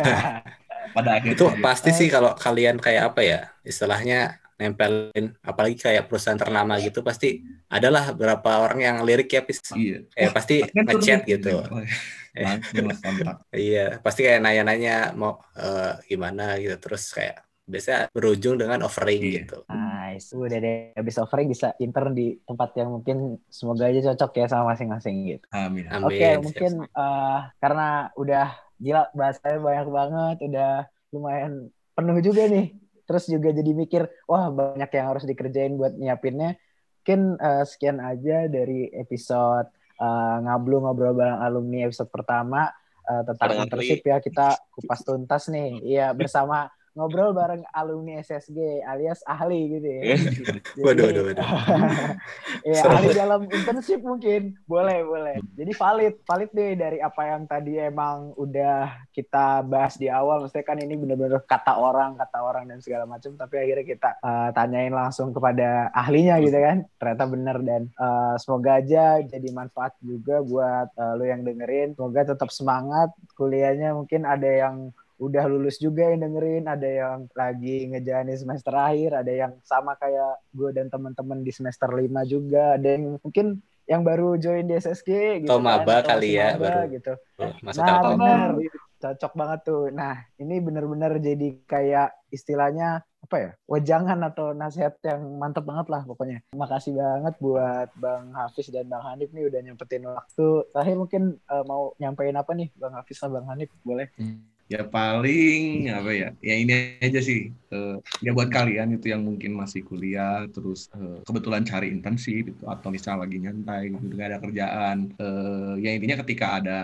Pada 0.96 1.10
akhirnya. 1.18 1.36
Itu 1.38 1.46
pasti 1.62 1.90
sih 1.94 2.08
kalau 2.10 2.34
kalian 2.34 2.78
kayak 2.82 3.14
apa 3.14 3.20
ya 3.22 3.40
istilahnya 3.62 4.40
nempelin 4.60 5.32
apalagi 5.40 5.80
kayak 5.80 6.04
perusahaan 6.04 6.36
ternama 6.36 6.76
gitu 6.84 7.00
pasti 7.00 7.40
adalah 7.72 8.12
beberapa 8.12 8.60
orang 8.60 8.80
yang 8.84 8.96
lirik 9.08 9.32
ya 9.32 9.40
pis 9.40 9.64
iya. 9.72 10.04
eh 10.12 10.28
pasti 10.28 10.60
ngechat 10.60 11.24
gitu 11.24 11.64
iya 13.56 13.96
pasti 14.04 14.20
kayak 14.28 14.44
nanya-nanya 14.44 15.16
mau 15.16 15.40
uh, 15.56 15.96
gimana 16.04 16.60
gitu 16.60 16.76
terus 16.76 17.08
kayak 17.08 17.40
biasanya 17.70 18.10
berujung 18.10 18.58
dengan 18.58 18.82
offering 18.82 19.22
yeah. 19.22 19.34
gitu. 19.40 19.58
Nice. 20.16 20.34
Udah 20.34 20.58
deh 20.58 20.90
habis 20.98 21.16
offering 21.22 21.46
bisa 21.46 21.74
intern 21.78 22.12
di 22.14 22.38
tempat 22.42 22.74
yang 22.74 22.98
mungkin 22.98 23.38
semoga 23.46 23.86
aja 23.86 24.12
cocok 24.12 24.30
ya 24.42 24.46
sama 24.50 24.74
masing-masing 24.74 25.16
gitu. 25.38 25.46
Amin. 25.54 25.86
Oke, 26.02 26.18
okay, 26.18 26.32
mungkin 26.42 26.72
uh, 26.94 27.46
karena 27.62 28.10
udah 28.18 28.46
gila 28.80 29.06
bahasanya 29.14 29.58
banyak 29.60 29.88
banget, 29.92 30.36
udah 30.50 30.72
lumayan 31.14 31.52
penuh 31.94 32.18
juga 32.24 32.42
nih. 32.50 32.74
Terus 33.06 33.24
juga 33.26 33.50
jadi 33.50 33.70
mikir, 33.74 34.02
wah 34.30 34.50
banyak 34.50 34.90
yang 34.90 35.06
harus 35.10 35.26
dikerjain 35.26 35.74
buat 35.74 35.94
nyiapinnya. 35.94 36.58
Mungkin 37.02 37.40
uh, 37.42 37.64
sekian 37.66 37.98
aja 37.98 38.46
dari 38.46 38.86
episode 38.94 39.66
uh, 39.98 40.36
ngablu 40.46 40.84
ngobrol 40.84 41.16
bareng 41.16 41.42
alumni 41.42 41.88
episode 41.88 42.12
pertama 42.12 42.70
uh, 43.08 43.22
tentang 43.26 43.66
internship 43.66 44.04
ya 44.04 44.22
kita 44.22 44.58
kupas 44.72 45.00
tuntas 45.02 45.50
nih. 45.50 45.80
Iya 45.82 46.14
bersama 46.14 46.70
ngobrol 46.98 47.30
bareng 47.30 47.62
alumni 47.70 48.18
SSG 48.18 48.82
alias 48.82 49.22
ahli 49.22 49.78
gitu 49.78 49.88
ya. 49.88 50.02
Jadi, 50.18 50.60
Waduh, 50.84 51.04
waduh, 51.06 51.22
waduh. 51.30 51.46
ya, 52.66 52.82
ahli 52.90 53.08
dalam 53.14 53.40
internship 53.46 54.02
mungkin. 54.02 54.58
Boleh, 54.66 55.06
boleh. 55.06 55.38
Jadi 55.54 55.72
valid, 55.76 56.14
valid 56.26 56.50
deh 56.50 56.74
dari 56.74 56.98
apa 56.98 57.22
yang 57.30 57.46
tadi 57.46 57.78
emang 57.78 58.34
udah 58.34 59.06
kita 59.14 59.62
bahas 59.62 59.94
di 59.94 60.10
awal. 60.10 60.42
Maksudnya 60.42 60.66
kan 60.66 60.78
ini 60.82 60.98
bener-bener 60.98 61.38
kata 61.46 61.78
orang, 61.78 62.18
kata 62.18 62.38
orang 62.42 62.66
dan 62.66 62.82
segala 62.82 63.06
macam. 63.06 63.38
Tapi 63.38 63.54
akhirnya 63.54 63.86
kita 63.86 64.10
eh, 64.18 64.50
tanyain 64.50 64.94
langsung 64.94 65.30
kepada 65.30 65.94
ahlinya 65.94 66.42
gitu 66.42 66.58
kan. 66.58 66.82
Ternyata 66.98 67.24
bener 67.30 67.56
dan 67.62 67.82
eh, 67.86 68.34
semoga 68.42 68.82
aja 68.82 69.22
jadi 69.22 69.48
manfaat 69.54 69.94
juga 70.02 70.42
buat 70.42 70.90
eh, 70.90 71.12
lu 71.14 71.24
yang 71.30 71.46
dengerin. 71.46 71.94
Semoga 71.94 72.34
tetap 72.34 72.50
semangat 72.50 73.14
kuliahnya. 73.38 73.94
Mungkin 73.94 74.26
ada 74.26 74.50
yang 74.50 74.90
udah 75.20 75.44
lulus 75.44 75.76
juga 75.76 76.08
yang 76.08 76.24
dengerin, 76.24 76.64
ada 76.64 76.88
yang 76.88 77.28
lagi 77.32 77.86
ngejalanin 77.86 78.34
semester 78.34 78.72
akhir, 78.72 79.20
ada 79.20 79.28
yang 79.28 79.52
sama 79.62 79.92
kayak 79.94 80.40
gue 80.50 80.72
dan 80.72 80.88
teman-teman 80.88 81.44
di 81.44 81.52
semester 81.52 81.86
5 81.86 82.00
juga, 82.24 82.80
ada 82.80 82.88
yang 82.88 83.20
mungkin 83.20 83.60
yang 83.84 84.00
baru 84.00 84.38
join 84.38 84.64
di 84.64 84.74
SSG 84.74 85.44
gitu 85.44 85.50
Atau 85.50 85.60
maba 85.60 86.00
atau 86.00 86.14
kali 86.14 86.38
ya, 86.38 86.54
baru. 86.54 86.88
gitu. 86.88 87.12
Masuk 87.60 87.82
Nah, 87.82 87.88
Telkom. 87.92 88.10
bener. 88.16 88.50
Cocok 89.00 89.32
banget 89.32 89.60
tuh. 89.64 89.84
Nah, 89.90 90.14
ini 90.36 90.60
bener-bener 90.60 91.16
jadi 91.18 91.56
kayak 91.64 92.12
istilahnya 92.28 93.00
apa 93.20 93.36
ya? 93.36 93.50
Wejangan 93.64 94.20
atau 94.22 94.52
nasihat 94.52 94.94
yang 95.02 95.24
mantep 95.40 95.64
banget 95.64 95.88
lah 95.88 96.04
pokoknya. 96.04 96.44
Makasih 96.52 96.94
banget 96.94 97.34
buat 97.40 97.88
Bang 97.96 98.30
Hafiz 98.30 98.68
dan 98.68 98.86
Bang 98.86 99.00
Hanif 99.02 99.32
nih 99.32 99.48
udah 99.48 99.60
nyempetin 99.60 100.04
waktu. 100.04 100.68
Terakhir 100.70 100.96
mungkin 100.96 101.22
eh, 101.40 101.64
mau 101.64 101.96
nyampein 101.96 102.36
apa 102.36 102.52
nih 102.52 102.68
Bang 102.76 102.92
Hafiz 102.92 103.16
sama 103.16 103.40
Bang 103.40 103.48
Hanif? 103.50 103.72
Boleh? 103.80 104.12
Ya 104.70 104.86
paling 104.86 105.90
apa 105.90 106.10
ya? 106.14 106.28
Ya 106.38 106.54
ini 106.54 106.94
aja 107.02 107.18
sih. 107.18 107.50
Eh, 107.74 107.96
ya 108.22 108.30
buat 108.30 108.46
kalian 108.46 108.94
itu 108.94 109.10
yang 109.10 109.26
mungkin 109.26 109.50
masih 109.58 109.82
kuliah 109.82 110.46
terus 110.46 110.86
eh, 110.94 111.18
kebetulan 111.26 111.66
cari 111.66 111.90
internship 111.90 112.54
itu 112.54 112.64
atau 112.70 112.86
misal 112.94 113.18
lagi 113.18 113.42
nyantai 113.42 113.90
gitu 113.90 114.14
nggak 114.14 114.28
ada 114.30 114.38
kerjaan. 114.38 114.96
Eh, 115.18 115.74
ya 115.82 115.90
intinya 115.98 116.22
ketika 116.22 116.46
ada 116.62 116.78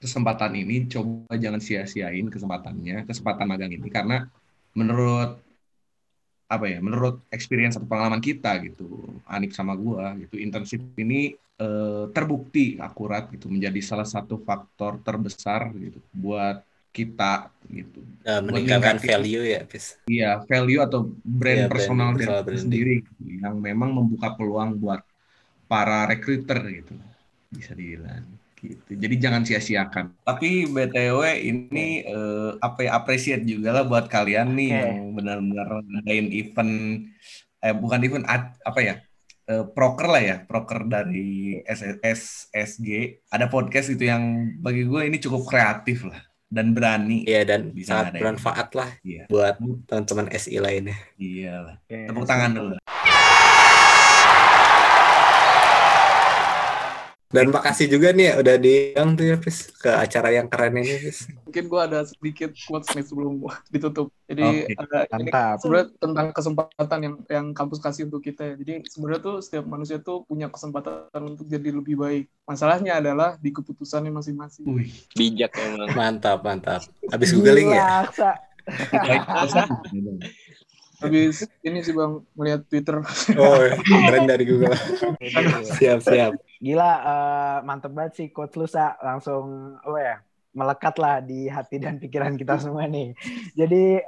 kesempatan 0.00 0.64
ini 0.64 0.88
coba 0.88 1.36
jangan 1.36 1.60
sia-siain 1.60 2.32
kesempatannya, 2.32 3.04
kesempatan 3.04 3.44
magang 3.44 3.72
ini 3.76 3.88
karena 3.92 4.24
menurut 4.72 5.44
apa 6.48 6.64
ya? 6.72 6.80
Menurut 6.80 7.20
experience 7.28 7.76
atau 7.76 7.84
pengalaman 7.84 8.24
kita 8.24 8.56
gitu, 8.64 9.12
Anip 9.28 9.52
sama 9.52 9.76
gua 9.76 10.16
gitu, 10.16 10.40
internship 10.40 10.80
ini 10.96 11.36
eh, 11.60 12.04
terbukti 12.16 12.80
akurat 12.80 13.28
gitu 13.28 13.52
menjadi 13.52 13.80
salah 13.84 14.08
satu 14.08 14.40
faktor 14.40 15.04
terbesar 15.04 15.68
gitu 15.76 16.00
buat 16.16 16.64
kita 16.90 17.54
gitu. 17.70 18.02
Eh, 18.26 18.40
meningkatkan 18.42 18.98
value 18.98 19.44
ya, 19.46 19.60
Pis. 19.64 19.96
Iya, 20.10 20.42
value 20.44 20.82
atau 20.82 21.14
brand 21.22 21.70
brand 21.70 21.70
personal 21.70 22.08
dari 22.12 22.26
personal 22.26 22.42
kita 22.42 22.46
branding. 22.50 22.62
sendiri 22.66 22.94
yang 23.40 23.56
memang 23.62 23.90
membuka 23.94 24.34
peluang 24.34 24.76
buat 24.76 25.00
para 25.70 26.10
recruiter 26.10 26.58
gitu. 26.66 26.98
Bisa 27.50 27.72
dibilang 27.78 28.26
gitu. 28.60 28.90
Jadi 28.92 29.14
jangan 29.16 29.42
sia-siakan. 29.46 30.20
Tapi 30.26 30.68
BTW 30.68 31.20
ini 31.40 32.04
eh, 32.04 32.50
apa 32.60 32.84
ya 32.84 32.98
appreciate 32.98 33.46
juga 33.46 33.72
lah 33.72 33.84
buat 33.86 34.10
kalian 34.10 34.52
nih 34.52 34.70
Oke. 34.74 34.80
yang 34.84 34.96
benar-benar 35.16 35.68
ngadain 35.86 36.28
event 36.28 36.72
eh 37.60 37.74
bukan 37.76 38.00
event 38.04 38.26
ad- 38.28 38.58
apa 38.66 38.80
ya? 38.82 38.94
eh, 39.50 39.66
proker 39.66 40.06
lah 40.06 40.22
ya, 40.22 40.36
proker 40.46 40.86
dari 40.86 41.58
SS 41.66 41.98
SSG. 42.54 43.18
Ada 43.34 43.50
podcast 43.50 43.90
itu 43.90 44.06
yang 44.06 44.22
bagi 44.62 44.86
gue 44.86 45.10
ini 45.10 45.18
cukup 45.18 45.42
kreatif 45.50 46.06
lah 46.06 46.29
dan 46.50 46.74
berani. 46.74 47.22
Iya 47.24 47.46
dan 47.46 47.70
Bisa 47.70 48.02
sangat 48.02 48.18
bermanfaat 48.18 48.68
lah 48.74 48.90
Iya. 49.00 49.30
buat 49.30 49.56
teman-teman 49.86 50.26
SI 50.34 50.58
lainnya. 50.58 50.98
Iya 51.16 51.54
lah. 51.62 51.74
Oke, 51.80 51.96
Tepuk 52.10 52.26
tangan 52.26 52.50
dulu. 52.52 52.74
Dan 57.30 57.54
makasih 57.54 57.86
juga 57.86 58.10
nih 58.10 58.26
ya 58.26 58.34
udah 58.42 58.56
diundang 58.58 59.10
tuh 59.14 59.22
ya, 59.30 59.36
Pis, 59.38 59.70
ke 59.70 59.86
acara 59.86 60.34
yang 60.34 60.50
keren 60.50 60.82
ini, 60.82 60.98
Pis. 60.98 61.30
Mungkin 61.46 61.64
gue 61.70 61.80
ada 61.86 62.02
sedikit 62.02 62.50
quotes 62.66 62.90
nih 62.90 63.06
sebelum 63.06 63.46
ditutup. 63.74 64.10
Jadi 64.26 64.66
Oke. 64.66 64.74
ada 64.74 64.98
ini 65.14 65.30
Mantap. 65.30 65.62
sebenarnya 65.62 65.86
tentang 66.02 66.26
kesempatan 66.34 66.98
yang 67.06 67.14
yang 67.30 67.46
kampus 67.54 67.78
kasih 67.78 68.10
untuk 68.10 68.26
kita 68.26 68.42
ya. 68.42 68.54
Jadi 68.58 68.82
sebenarnya 68.90 69.22
tuh 69.22 69.36
setiap 69.46 69.62
manusia 69.62 70.02
tuh 70.02 70.26
punya 70.26 70.50
kesempatan 70.50 71.22
untuk 71.22 71.46
jadi 71.46 71.70
lebih 71.70 72.02
baik. 72.02 72.26
Masalahnya 72.50 72.98
adalah 72.98 73.38
di 73.38 73.54
keputusannya 73.54 74.10
masing-masing. 74.10 74.66
Wih. 74.66 74.90
Bijak 75.14 75.54
emang. 75.54 75.86
Mantap, 75.94 76.42
mantap. 76.42 76.82
Habis 77.14 77.30
googling 77.30 77.78
ya? 77.78 78.10
Habis 81.00 81.46
ini 81.62 81.78
sih 81.80 81.94
bang 81.94 82.26
melihat 82.34 82.66
Twitter. 82.66 83.00
Oh, 83.38 83.62
keren 83.86 84.26
dari 84.26 84.44
Google. 84.44 84.74
siap, 85.78 86.02
siap. 86.02 86.49
Gila, 86.60 86.92
eh, 86.92 87.58
mantep 87.64 87.92
banget 87.96 88.12
sih 88.20 88.26
coach 88.28 88.54
lu 88.60 88.68
Sa. 88.68 89.00
langsung 89.00 89.74
apa 89.80 89.98
ya 89.98 90.16
melekat 90.50 90.94
lah 90.98 91.22
di 91.22 91.46
hati 91.46 91.78
dan 91.80 91.96
pikiran 91.96 92.36
kita 92.36 92.58
semua 92.62 92.84
nih. 92.84 93.16
Jadi 93.56 94.04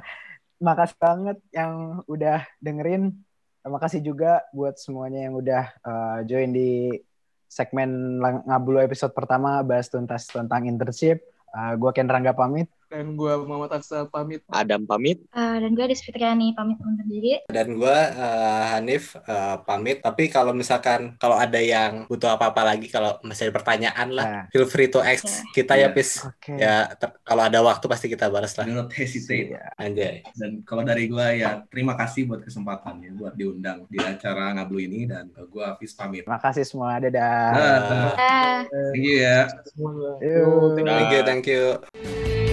makasih 0.66 0.98
banget 1.00 1.38
yang 1.50 2.04
udah 2.04 2.44
dengerin. 2.60 3.12
Makasih 3.64 4.04
juga 4.04 4.44
buat 4.52 4.76
semuanya 4.76 5.24
yang 5.24 5.34
udah 5.40 5.64
eh, 5.72 6.18
join 6.28 6.52
di 6.52 6.92
segmen 7.48 8.20
Ngabulu 8.20 8.82
episode 8.82 9.16
pertama 9.16 9.64
bahas 9.64 9.88
tuntas 9.88 10.28
tentang 10.28 10.68
internship. 10.68 11.24
Eh, 11.54 11.72
gua 11.80 11.94
Ken 11.96 12.10
Rangga 12.10 12.36
pamit. 12.36 12.68
Dan 12.94 13.18
gue 13.18 13.32
Muhammad 13.42 13.74
Aksa 13.74 14.06
pamit. 14.06 14.46
Adam 14.46 14.86
pamit. 14.86 15.18
Eh, 15.34 15.56
dan 15.58 15.74
gue 15.74 15.82
Desfitriani 15.84 16.54
pamit 16.54 16.78
undur 16.78 17.02
diri. 17.04 17.42
Dan 17.50 17.74
gue 17.74 17.98
Hanif 18.70 19.18
eh, 19.18 19.56
pamit. 19.66 19.98
Tapi 19.98 20.30
kalau 20.30 20.54
misalkan 20.54 21.18
kalau 21.18 21.34
ada 21.34 21.58
yang 21.58 22.06
butuh 22.06 22.38
apa-apa 22.38 22.62
lagi, 22.62 22.86
kalau 22.86 23.18
masih 23.20 23.50
ada 23.50 23.54
pertanyaan 23.54 24.08
lah, 24.10 24.22
Nah, 24.24 24.44
feel 24.48 24.64
free 24.64 24.86
to 24.86 25.02
ask 25.02 25.26
kita 25.50 25.74
ya, 25.74 25.90
Iya. 25.90 25.92
Pis. 25.92 26.22
Oke. 26.22 26.54
Ya, 26.56 26.86
kalau 27.22 27.42
ada 27.42 27.60
waktu 27.60 27.84
pasti 27.84 28.06
kita 28.06 28.30
balas 28.30 28.54
lah. 28.54 28.64
Do 28.64 28.78
not 28.78 28.90
hesitate. 28.94 29.52
Iya. 29.52 29.74
Anjay. 29.74 30.14
Dan 30.32 30.62
kalau 30.62 30.80
dari 30.80 31.10
gua 31.10 31.34
ya 31.34 31.66
terima 31.66 31.92
kasih 31.92 32.24
buat 32.24 32.40
kesempatannya 32.40 33.10
buat 33.14 33.34
diundang 33.34 33.84
di 33.90 33.98
acara 33.98 34.54
Ngablu 34.54 34.78
ini 34.80 35.10
dan 35.10 35.34
uh, 35.34 35.44
gua 35.44 35.74
Hafiz 35.74 35.92
pamit. 35.92 36.24
Makasih 36.24 36.62
semua. 36.62 36.96
Dadah. 37.02 37.50
Ah, 37.50 37.80
Ah. 38.14 38.58
thank 38.94 39.02
you 39.02 39.16
ya. 39.18 39.50
Thank 39.74 40.22
you. 40.22 40.44
Thank 40.78 41.10
you, 41.10 41.22
thank 41.26 41.44
you. 41.50 42.43